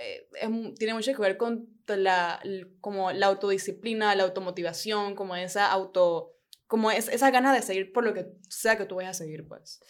eh, 0.00 0.28
es 0.40 0.78
tiene 0.78 0.94
mucho 0.94 1.12
que 1.12 1.20
ver 1.20 1.36
con 1.36 1.68
la, 1.86 2.40
como 2.80 3.12
la 3.12 3.26
autodisciplina, 3.26 4.14
la 4.14 4.24
automotivación, 4.24 5.14
como 5.14 5.36
esa 5.36 5.70
auto, 5.70 6.33
como 6.66 6.90
es, 6.90 7.08
esa 7.08 7.30
ganas 7.30 7.54
de 7.54 7.62
seguir 7.62 7.92
por 7.92 8.04
lo 8.04 8.14
que 8.14 8.26
sea 8.48 8.76
que 8.76 8.86
tú 8.86 8.96
vayas 8.96 9.20
a 9.20 9.24
seguir, 9.24 9.46
pues. 9.46 9.80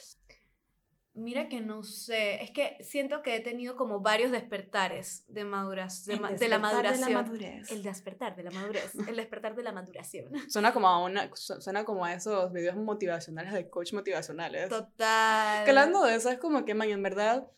Mira 1.17 1.49
que 1.49 1.61
no 1.61 1.85
sé, 1.85 2.43
es 2.43 2.51
que 2.51 2.77
siento 2.83 3.23
que 3.23 3.37
he 3.37 3.41
tenido 3.41 3.77
como 3.77 4.01
varios 4.01 4.33
despertares 4.33 5.23
de 5.29 5.45
maduras, 5.45 6.05
de, 6.07 6.19
ma- 6.19 6.33
de 6.33 6.49
la 6.49 6.59
maduración. 6.59 7.13
madurez. 7.13 7.71
el 7.71 7.85
despertar 7.85 8.35
de 8.35 8.43
la 8.43 8.51
madurez, 8.51 8.91
el 9.09 9.15
despertar 9.15 9.55
de 9.55 9.63
la 9.63 9.71
maduración. 9.71 10.33
Suena 10.51 10.73
como 10.73 10.89
a 10.89 11.05
una, 11.05 11.31
su- 11.37 11.61
suena 11.61 11.85
como 11.85 12.05
a 12.05 12.15
esos 12.15 12.53
videos 12.53 12.75
motivacionales 12.77 13.53
de 13.53 13.71
coach 13.71 13.93
motivacionales. 13.93 14.69
Total. 14.69 15.65
Que 15.65 15.71
hablando 15.71 16.03
de 16.03 16.17
eso, 16.17 16.31
es 16.31 16.39
como 16.39 16.65
que, 16.65 16.75
man, 16.75 16.91
en 16.91 17.03
verdad, 17.05 17.49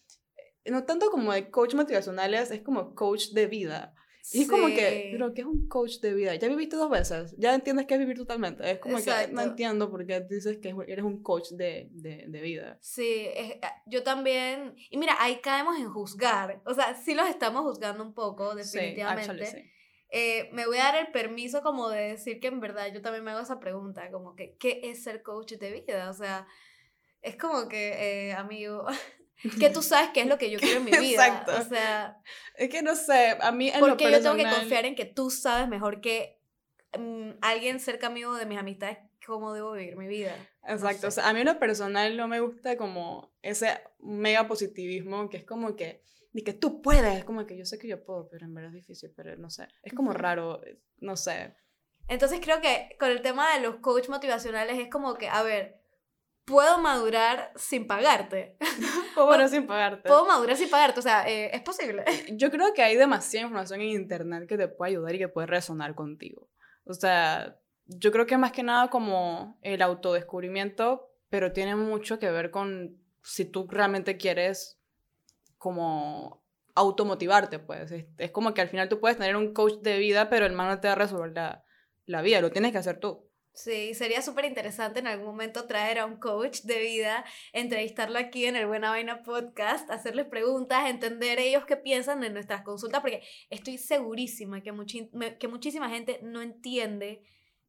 eh, 0.64 0.70
no 0.70 0.84
tanto 0.84 1.10
como 1.10 1.32
de 1.32 1.50
coach 1.50 1.72
motivacionales, 1.74 2.50
es 2.50 2.60
como 2.60 2.94
coach 2.94 3.30
de 3.30 3.46
vida. 3.46 3.94
Y 4.32 4.42
es 4.42 4.48
como 4.48 4.66
que, 4.68 4.90
Sí. 4.90 5.08
pero 5.12 5.32
¿qué 5.34 5.42
es 5.42 5.46
un 5.46 5.68
coach 5.68 6.00
de 6.00 6.12
vida? 6.14 6.34
Ya 6.34 6.48
viviste 6.48 6.74
dos 6.76 6.90
veces, 6.90 7.34
ya 7.38 7.54
entiendes 7.54 7.86
qué 7.86 7.94
es 7.94 8.00
vivir 8.00 8.16
totalmente. 8.16 8.68
Es 8.70 8.78
como 8.80 8.96
que 8.96 9.04
no 9.04 9.12
Exacto. 9.12 9.40
entiendo 9.42 9.90
por 9.90 10.04
qué 10.06 10.20
dices 10.20 10.58
que 10.58 10.74
eres 10.88 11.04
un 11.04 11.22
coach 11.22 11.50
de, 11.50 11.88
de, 11.92 12.24
de 12.26 12.40
vida. 12.40 12.76
Sí, 12.80 13.26
es- 13.34 13.56
ah, 13.62 13.82
yo 13.86 14.02
también. 14.02 14.74
Y 14.90 14.96
mira, 14.98 15.14
ahí 15.20 15.36
caemos 15.40 15.78
en 15.78 15.88
juzgar. 15.88 16.60
O 16.66 16.74
sea, 16.74 16.94
sí 16.94 17.14
los 17.14 17.28
estamos 17.28 17.62
juzgando 17.62 18.02
un 18.02 18.14
poco, 18.14 18.50
Sí, 18.52 18.78
definitivamente. 18.78 19.30
actually, 19.30 19.46
sí. 19.46 19.70
Eh, 20.10 20.48
me 20.52 20.66
voy 20.66 20.78
a 20.78 20.84
dar 20.84 20.96
el 20.96 21.12
permiso 21.12 21.62
como 21.62 21.88
de 21.88 22.10
decir 22.10 22.38
que 22.40 22.46
en 22.48 22.60
verdad 22.60 22.92
yo 22.92 23.02
también 23.02 23.24
me 23.24 23.32
hago 23.32 23.40
esa 23.40 23.58
pregunta, 23.60 24.10
como 24.10 24.34
que, 24.34 24.56
¿qué 24.56 24.80
es 24.84 25.02
ser 25.02 25.22
coach 25.22 25.52
de 25.54 25.72
vida? 25.72 26.10
O 26.10 26.14
sea, 26.14 26.46
es 27.22 27.36
como 27.36 27.68
que, 27.68 28.28
eh, 28.28 28.32
amigo, 28.32 28.86
que 29.58 29.70
tú 29.70 29.82
sabes 29.82 30.10
qué 30.14 30.22
es 30.22 30.26
lo 30.26 30.38
que 30.38 30.50
yo 30.50 30.58
quiero 30.60 30.78
en 30.78 30.84
mi 30.84 30.90
vida. 30.92 31.26
Exacto. 31.26 31.52
O 31.58 31.62
sea, 31.64 32.20
Es 32.54 32.68
que 32.70 32.82
no 32.82 32.94
sé, 32.96 33.36
a 33.40 33.52
mí 33.52 33.68
en 33.68 33.80
lo 33.80 33.88
porque 33.88 34.10
yo 34.10 34.20
tengo 34.22 34.34
que 34.36 34.42
personal- 34.42 34.60
confiar 34.60 34.84
en 34.86 34.94
que 34.94 35.04
tú 35.04 35.30
sabes 35.30 35.68
mejor 35.68 36.00
que 36.00 36.40
mm, 36.98 37.30
alguien 37.42 37.80
cerca 37.80 38.10
mío 38.10 38.34
de 38.34 38.46
mis 38.46 38.58
amistades 38.58 38.98
cómo 39.26 39.52
debo 39.52 39.72
vivir 39.72 39.96
mi 39.96 40.06
vida. 40.06 40.36
Exacto, 40.68 41.00
sé. 41.02 41.06
o 41.08 41.10
sea, 41.10 41.28
a 41.28 41.32
mí 41.32 41.40
en 41.40 41.46
lo 41.46 41.58
personal 41.58 42.16
no 42.16 42.28
me 42.28 42.38
gusta 42.40 42.76
como 42.76 43.34
ese 43.42 43.80
mega 43.98 44.46
positivismo 44.46 45.28
que 45.28 45.38
es 45.38 45.44
como 45.44 45.74
que, 45.74 46.00
de 46.32 46.44
que 46.44 46.52
tú 46.52 46.80
puedes, 46.80 47.24
como 47.24 47.44
que 47.44 47.56
yo 47.56 47.64
sé 47.64 47.76
que 47.78 47.88
yo 47.88 48.04
puedo, 48.04 48.28
pero 48.28 48.46
en 48.46 48.54
verdad 48.54 48.70
es 48.70 48.76
difícil, 48.76 49.12
pero 49.16 49.36
no 49.36 49.50
sé, 49.50 49.66
es 49.82 49.92
como 49.94 50.12
raro, 50.12 50.60
no 50.98 51.16
sé. 51.16 51.54
Entonces 52.08 52.38
creo 52.40 52.60
que 52.60 52.96
con 53.00 53.10
el 53.10 53.20
tema 53.20 53.52
de 53.54 53.62
los 53.62 53.76
coach 53.76 54.08
motivacionales 54.08 54.78
es 54.78 54.88
como 54.88 55.14
que, 55.18 55.28
a 55.28 55.42
ver, 55.42 55.80
puedo 56.46 56.78
madurar 56.78 57.52
sin 57.56 57.86
pagarte. 57.86 58.56
Puedo 59.14 59.26
bueno, 59.26 59.48
sin 59.48 59.66
pagarte. 59.66 60.08
Puedo 60.08 60.26
madurar 60.26 60.56
sin 60.56 60.70
pagarte, 60.70 61.00
o 61.00 61.02
sea, 61.02 61.28
eh, 61.28 61.50
es 61.52 61.62
posible. 61.62 62.04
Yo 62.32 62.50
creo 62.50 62.72
que 62.72 62.82
hay 62.82 62.96
demasiada 62.96 63.44
información 63.44 63.80
en 63.80 63.88
internet 63.88 64.48
que 64.48 64.56
te 64.56 64.68
puede 64.68 64.92
ayudar 64.92 65.14
y 65.14 65.18
que 65.18 65.28
puede 65.28 65.46
resonar 65.46 65.94
contigo. 65.94 66.48
O 66.84 66.94
sea, 66.94 67.58
yo 67.86 68.12
creo 68.12 68.26
que 68.26 68.38
más 68.38 68.52
que 68.52 68.62
nada 68.62 68.88
como 68.88 69.58
el 69.62 69.82
autodescubrimiento, 69.82 71.10
pero 71.28 71.52
tiene 71.52 71.74
mucho 71.74 72.18
que 72.18 72.30
ver 72.30 72.50
con 72.50 72.96
si 73.22 73.44
tú 73.44 73.66
realmente 73.68 74.16
quieres 74.16 74.78
como 75.58 76.44
automotivarte, 76.74 77.58
pues. 77.58 77.90
Es, 78.18 78.30
como 78.30 78.54
que 78.54 78.60
al 78.60 78.68
final 78.68 78.88
tú 78.88 79.00
puedes 79.00 79.16
tener 79.16 79.34
un 79.34 79.52
coach 79.52 79.80
de 79.80 79.98
vida, 79.98 80.28
pero 80.28 80.46
el 80.46 80.52
man 80.52 80.68
no 80.68 80.80
te 80.80 80.88
va 80.88 80.92
a 80.92 80.96
resolver 80.96 81.32
la, 81.32 81.64
la 82.04 82.22
vida, 82.22 82.40
lo 82.40 82.52
tienes 82.52 82.72
que 82.72 82.78
hacer 82.78 83.00
tú. 83.00 83.25
Sí, 83.56 83.94
sería 83.94 84.20
súper 84.20 84.44
interesante 84.44 84.98
en 84.98 85.06
algún 85.06 85.28
momento 85.28 85.66
traer 85.66 85.98
a 85.98 86.04
un 86.04 86.18
coach 86.18 86.60
de 86.64 86.78
vida, 86.78 87.24
entrevistarlo 87.54 88.18
aquí 88.18 88.44
en 88.44 88.54
el 88.54 88.66
Buena 88.66 88.90
Vaina 88.90 89.22
Podcast, 89.22 89.90
hacerles 89.90 90.26
preguntas, 90.26 90.90
entender 90.90 91.38
ellos 91.38 91.64
qué 91.64 91.78
piensan 91.78 92.22
en 92.22 92.34
nuestras 92.34 92.60
consultas, 92.60 93.00
porque 93.00 93.22
estoy 93.48 93.78
segurísima 93.78 94.62
que, 94.62 94.74
que 95.40 95.48
muchísima 95.48 95.88
gente 95.88 96.20
no 96.22 96.42
entiende 96.42 97.22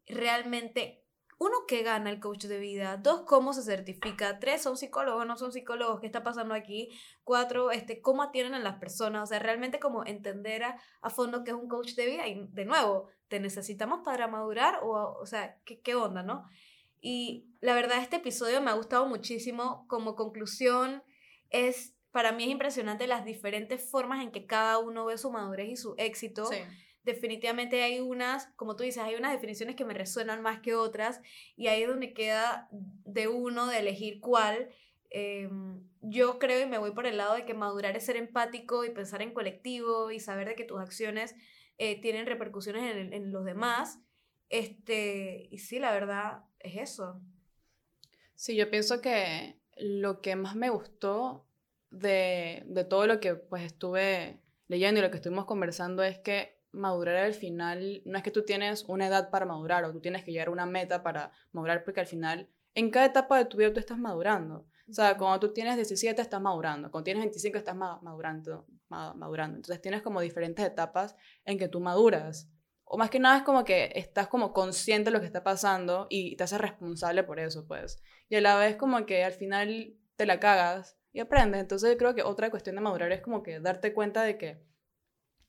realmente 0.07 1.06
uno, 1.39 1.53
¿qué 1.67 1.83
gana 1.83 2.09
el 2.09 2.19
coach 2.19 2.45
de 2.45 2.57
vida? 2.57 2.97
Dos, 2.97 3.21
¿cómo 3.27 3.53
se 3.53 3.61
certifica? 3.61 4.39
Tres, 4.39 4.63
¿son 4.63 4.75
psicólogos 4.75 5.25
no 5.27 5.37
son 5.37 5.51
psicólogos? 5.51 5.99
¿Qué 5.99 6.07
está 6.07 6.23
pasando 6.23 6.55
aquí? 6.55 6.89
Cuatro, 7.23 7.69
este, 7.69 8.01
¿cómo 8.01 8.23
atienden 8.23 8.55
a 8.55 8.59
las 8.59 8.79
personas? 8.79 9.23
O 9.23 9.25
sea, 9.27 9.37
realmente 9.37 9.79
como 9.79 10.03
entender 10.05 10.63
a, 10.63 10.81
a 11.01 11.09
fondo 11.11 11.43
qué 11.43 11.51
es 11.51 11.57
un 11.57 11.67
coach 11.67 11.93
de 11.93 12.07
vida. 12.07 12.27
Y 12.27 12.47
de 12.51 12.65
nuevo, 12.65 13.09
¿te 13.27 13.39
necesitamos 13.39 14.01
para 14.03 14.27
madurar? 14.27 14.79
O, 14.81 15.17
o 15.21 15.25
sea, 15.27 15.57
¿qué, 15.63 15.79
¿qué 15.79 15.93
onda, 15.93 16.23
no? 16.23 16.47
Y 17.01 17.45
la 17.61 17.75
verdad, 17.75 17.99
este 17.99 18.15
episodio 18.15 18.59
me 18.59 18.71
ha 18.71 18.75
gustado 18.75 19.05
muchísimo. 19.05 19.85
Como 19.87 20.15
conclusión, 20.15 21.03
es, 21.51 21.95
para 22.11 22.31
mí 22.31 22.45
es 22.45 22.49
impresionante 22.49 23.05
las 23.05 23.25
diferentes 23.25 23.87
formas 23.87 24.23
en 24.23 24.31
que 24.31 24.47
cada 24.47 24.79
uno 24.79 25.05
ve 25.05 25.19
su 25.19 25.29
madurez 25.29 25.69
y 25.69 25.77
su 25.77 25.93
éxito. 25.99 26.45
Sí 26.45 26.57
definitivamente 27.07 27.81
hay 27.81 28.01
unas, 28.01 28.47
como 28.57 28.75
tú 28.75 28.83
dices, 28.83 29.01
hay 29.01 29.15
unas 29.15 29.31
definiciones 29.31 29.77
que 29.77 29.85
me 29.85 29.93
resuenan 29.93 30.41
más 30.41 30.59
que 30.59 30.75
otras 30.75 31.21
y 31.55 31.67
ahí 31.67 31.83
es 31.83 31.87
donde 31.87 32.13
queda 32.13 32.67
de 32.71 33.29
uno 33.29 33.65
de 33.65 33.79
elegir 33.79 34.19
cuál. 34.19 34.69
Em, 35.09 35.81
yo 36.01 36.37
creo 36.37 36.61
y 36.61 36.69
me 36.69 36.77
voy 36.77 36.91
por 36.91 37.07
el 37.07 37.15
lado 37.15 37.35
de 37.35 37.45
que 37.45 37.53
madurar 37.53 37.95
es 37.95 38.05
ser 38.05 38.17
empático 38.17 38.83
y 38.83 38.89
pensar 38.89 39.21
en 39.21 39.33
colectivo 39.33 40.11
y 40.11 40.19
saber 40.19 40.49
de 40.49 40.55
que 40.55 40.65
tus 40.65 40.81
acciones 40.81 41.33
eh, 41.77 41.99
tienen 42.01 42.25
repercusiones 42.25 42.93
en, 42.93 43.13
en, 43.13 43.31
los 43.31 43.45
demás. 43.45 43.99
Este, 44.49 45.47
y 45.49 45.59
sí, 45.59 45.79
la 45.79 45.93
verdad 45.93 46.43
es 46.59 46.75
eso. 46.75 47.21
Sí, 48.35 48.57
yo 48.57 48.69
pienso 48.69 48.99
que 49.01 49.61
lo 49.77 50.19
que 50.19 50.35
más 50.35 50.57
me 50.57 50.69
gustó 50.69 51.47
de, 51.89 52.63
de 52.65 52.83
todo 52.83 53.07
lo 53.07 53.21
que 53.21 53.35
pues 53.35 53.63
estuve 53.63 54.41
leyendo 54.67 54.99
y 54.99 55.03
lo 55.03 55.09
que 55.09 55.17
estuvimos 55.17 55.45
conversando 55.45 56.03
es 56.03 56.19
que 56.19 56.56
madurar 56.77 57.17
al 57.17 57.33
final 57.33 58.01
no 58.05 58.17
es 58.17 58.23
que 58.23 58.31
tú 58.31 58.43
tienes 58.43 58.83
una 58.87 59.07
edad 59.07 59.29
para 59.29 59.45
madurar 59.45 59.83
o 59.85 59.91
tú 59.91 59.99
tienes 59.99 60.23
que 60.23 60.31
llegar 60.31 60.47
a 60.47 60.51
una 60.51 60.65
meta 60.65 61.03
para 61.03 61.31
madurar, 61.51 61.83
porque 61.83 61.99
al 61.99 62.07
final 62.07 62.49
en 62.73 62.91
cada 62.91 63.07
etapa 63.07 63.37
de 63.37 63.45
tu 63.45 63.57
vida 63.57 63.73
tú 63.73 63.79
estás 63.79 63.97
madurando. 63.97 64.67
O 64.89 64.93
sea, 64.93 65.17
cuando 65.17 65.39
tú 65.39 65.53
tienes 65.53 65.75
17 65.75 66.21
estás 66.21 66.41
madurando, 66.41 66.89
cuando 66.91 67.03
tienes 67.03 67.23
25 67.23 67.57
estás 67.57 67.75
madurando, 67.75 68.65
madurando. 68.87 69.57
Entonces 69.57 69.81
tienes 69.81 70.01
como 70.01 70.21
diferentes 70.21 70.65
etapas 70.65 71.15
en 71.43 71.57
que 71.57 71.67
tú 71.67 71.79
maduras. 71.81 72.49
O 72.85 72.97
más 72.97 73.09
que 73.09 73.19
nada 73.19 73.37
es 73.37 73.43
como 73.43 73.65
que 73.65 73.91
estás 73.95 74.27
como 74.27 74.53
consciente 74.53 75.09
de 75.09 75.11
lo 75.11 75.19
que 75.19 75.25
está 75.25 75.43
pasando 75.43 76.07
y 76.09 76.37
te 76.37 76.45
haces 76.45 76.61
responsable 76.61 77.23
por 77.23 77.39
eso, 77.39 77.67
pues. 77.67 78.01
Y 78.29 78.35
a 78.37 78.41
la 78.41 78.55
vez 78.57 78.77
como 78.77 79.05
que 79.05 79.25
al 79.25 79.33
final 79.33 79.93
te 80.15 80.25
la 80.25 80.39
cagas 80.39 80.97
y 81.11 81.19
aprendes. 81.19 81.59
Entonces 81.59 81.97
creo 81.97 82.15
que 82.15 82.23
otra 82.23 82.49
cuestión 82.49 82.75
de 82.75 82.81
madurar 82.81 83.11
es 83.11 83.21
como 83.21 83.43
que 83.43 83.59
darte 83.59 83.93
cuenta 83.93 84.21
de 84.21 84.37
que 84.37 84.63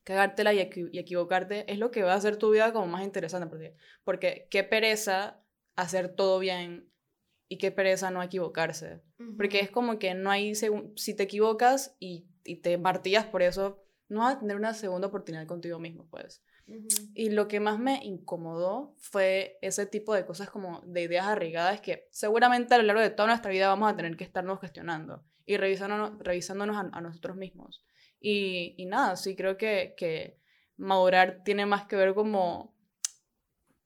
cagártela 0.09 0.55
y, 0.55 0.59
equivocarte 0.59 1.71
es 1.71 1.77
lo 1.77 1.91
que 1.91 2.01
va 2.01 2.13
a 2.13 2.15
hacer 2.15 2.37
tu 2.37 2.49
vida 2.49 2.73
como 2.73 2.87
más 2.87 3.03
interesante. 3.03 3.47
Porque, 3.47 3.75
porque 4.03 4.47
qué 4.49 4.63
pereza 4.63 5.43
hacer 5.75 6.15
todo 6.15 6.39
bien 6.39 6.91
y 7.47 7.59
qué 7.59 7.71
pereza 7.71 8.09
no 8.09 8.23
equivocarse. 8.23 9.03
Porque 9.37 9.59
es 9.59 9.69
como 9.69 9.99
que 9.99 10.15
no 10.15 10.31
hay, 10.31 10.55
si 10.55 11.13
te 11.13 11.23
equivocas 11.23 11.95
y, 11.99 12.27
y, 12.43 12.55
te 12.55 12.79
martillas 12.79 13.27
por 13.27 13.43
eso, 13.43 13.83
no 14.07 14.21
vas 14.21 14.37
a 14.37 14.39
tener 14.39 14.55
una 14.55 14.73
segunda 14.73 15.09
oportunidad 15.09 15.45
contigo 15.45 15.77
mismo, 15.77 16.07
pues. 16.09 16.43
Y 17.13 17.29
lo 17.29 17.47
que 17.47 17.59
más 17.59 17.79
me 17.79 17.99
incomodó 18.03 18.95
fue 18.97 19.59
ese 19.61 19.85
tipo 19.85 20.15
de 20.15 20.25
cosas 20.25 20.49
como 20.49 20.81
de 20.87 21.03
ideas 21.03 21.27
arraigadas 21.27 21.81
que 21.81 22.07
seguramente 22.11 22.73
a 22.73 22.77
lo 22.77 22.83
largo 22.83 23.01
de 23.01 23.09
toda 23.09 23.27
nuestra 23.27 23.51
vida 23.51 23.67
vamos 23.67 23.91
a 23.91 23.95
tener 23.95 24.15
que 24.17 24.23
estarnos 24.23 24.59
gestionando 24.59 25.23
y 25.45 25.57
revisándonos, 25.57 26.19
revisándonos 26.19 26.77
a 26.91 27.01
nosotros 27.01 27.37
mismos. 27.37 27.83
Y, 28.19 28.75
y 28.77 28.85
nada, 28.85 29.15
sí 29.15 29.35
creo 29.35 29.57
que, 29.57 29.93
que 29.97 30.37
madurar 30.77 31.43
tiene 31.43 31.65
más 31.65 31.85
que 31.85 31.95
ver 31.95 32.13
como 32.13 32.73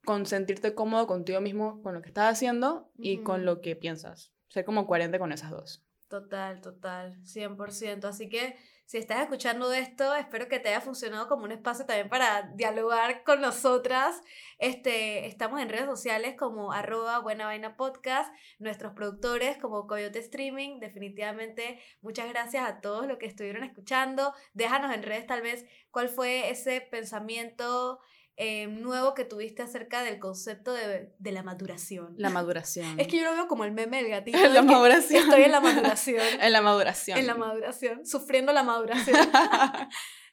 con 0.05 0.25
sentirte 0.25 0.75
cómodo 0.75 1.07
contigo 1.07 1.39
mismo, 1.41 1.81
con 1.81 1.93
lo 1.93 2.01
que 2.01 2.09
estás 2.09 2.33
haciendo 2.33 2.91
y 2.97 3.19
con 3.19 3.45
lo 3.45 3.61
que 3.61 3.75
piensas. 3.75 4.33
Ser 4.49 4.65
como 4.65 4.85
coherente 4.85 5.19
con 5.19 5.31
esas 5.31 5.51
dos. 5.51 5.83
Total, 6.09 6.61
total, 6.61 7.17
100%. 7.23 8.05
Así 8.05 8.29
que 8.29 8.55
si 8.93 8.99
estás 8.99 9.23
escuchando 9.23 9.73
esto, 9.73 10.13
espero 10.13 10.47
que 10.47 10.59
te 10.59 10.69
haya 10.69 10.79
funcionado 10.79 11.27
como 11.27 11.45
un 11.45 11.51
espacio 11.51 11.83
también 11.83 12.09
para 12.09 12.51
dialogar 12.53 13.23
con 13.23 13.41
nosotras. 13.41 14.21
Este, 14.59 15.25
estamos 15.25 15.59
en 15.59 15.69
redes 15.69 15.87
sociales 15.87 16.35
como 16.37 16.71
arroba 16.71 17.17
buena 17.17 17.47
vaina 17.47 17.75
podcast, 17.75 18.31
nuestros 18.59 18.93
productores 18.93 19.57
como 19.57 19.87
Coyote 19.87 20.19
Streaming. 20.19 20.79
Definitivamente, 20.79 21.81
muchas 22.03 22.29
gracias 22.29 22.69
a 22.69 22.81
todos 22.81 23.07
los 23.07 23.17
que 23.17 23.25
estuvieron 23.25 23.63
escuchando. 23.63 24.35
Déjanos 24.53 24.93
en 24.93 25.01
redes 25.01 25.25
tal 25.25 25.41
vez 25.41 25.65
cuál 25.89 26.07
fue 26.07 26.51
ese 26.51 26.79
pensamiento 26.79 27.99
eh, 28.35 28.67
nuevo 28.67 29.13
que 29.13 29.25
tuviste 29.25 29.61
acerca 29.61 30.01
del 30.01 30.19
concepto 30.19 30.73
de, 30.73 31.13
de, 31.17 31.31
la 31.31 31.43
maduración. 31.43 32.15
La 32.17 32.29
maduración. 32.31 32.99
Es 32.99 33.07
que 33.07 33.17
yo 33.17 33.23
lo 33.23 33.33
veo 33.33 33.47
como 33.47 33.63
el 33.63 33.71
meme 33.71 33.97
del 33.97 34.09
gatito. 34.09 34.37
la 34.49 34.61
maduración. 34.61 35.23
Estoy 35.23 35.43
en 35.43 35.51
la 35.51 35.59
maduración. 35.59 36.21
en 36.41 36.51
la 36.51 36.61
maduración. 36.61 37.17
En 37.17 37.27
la 37.27 37.35
maduración, 37.35 38.05
sufriendo 38.05 38.51
la 38.53 38.63
maduración. 38.63 39.17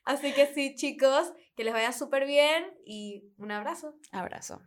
Así 0.03 0.33
que 0.33 0.51
sí, 0.53 0.75
chicos, 0.75 1.31
que 1.55 1.63
les 1.63 1.73
vaya 1.73 1.91
súper 1.91 2.25
bien 2.25 2.65
y 2.85 3.23
un 3.37 3.51
abrazo. 3.51 3.95
Abrazo. 4.11 4.61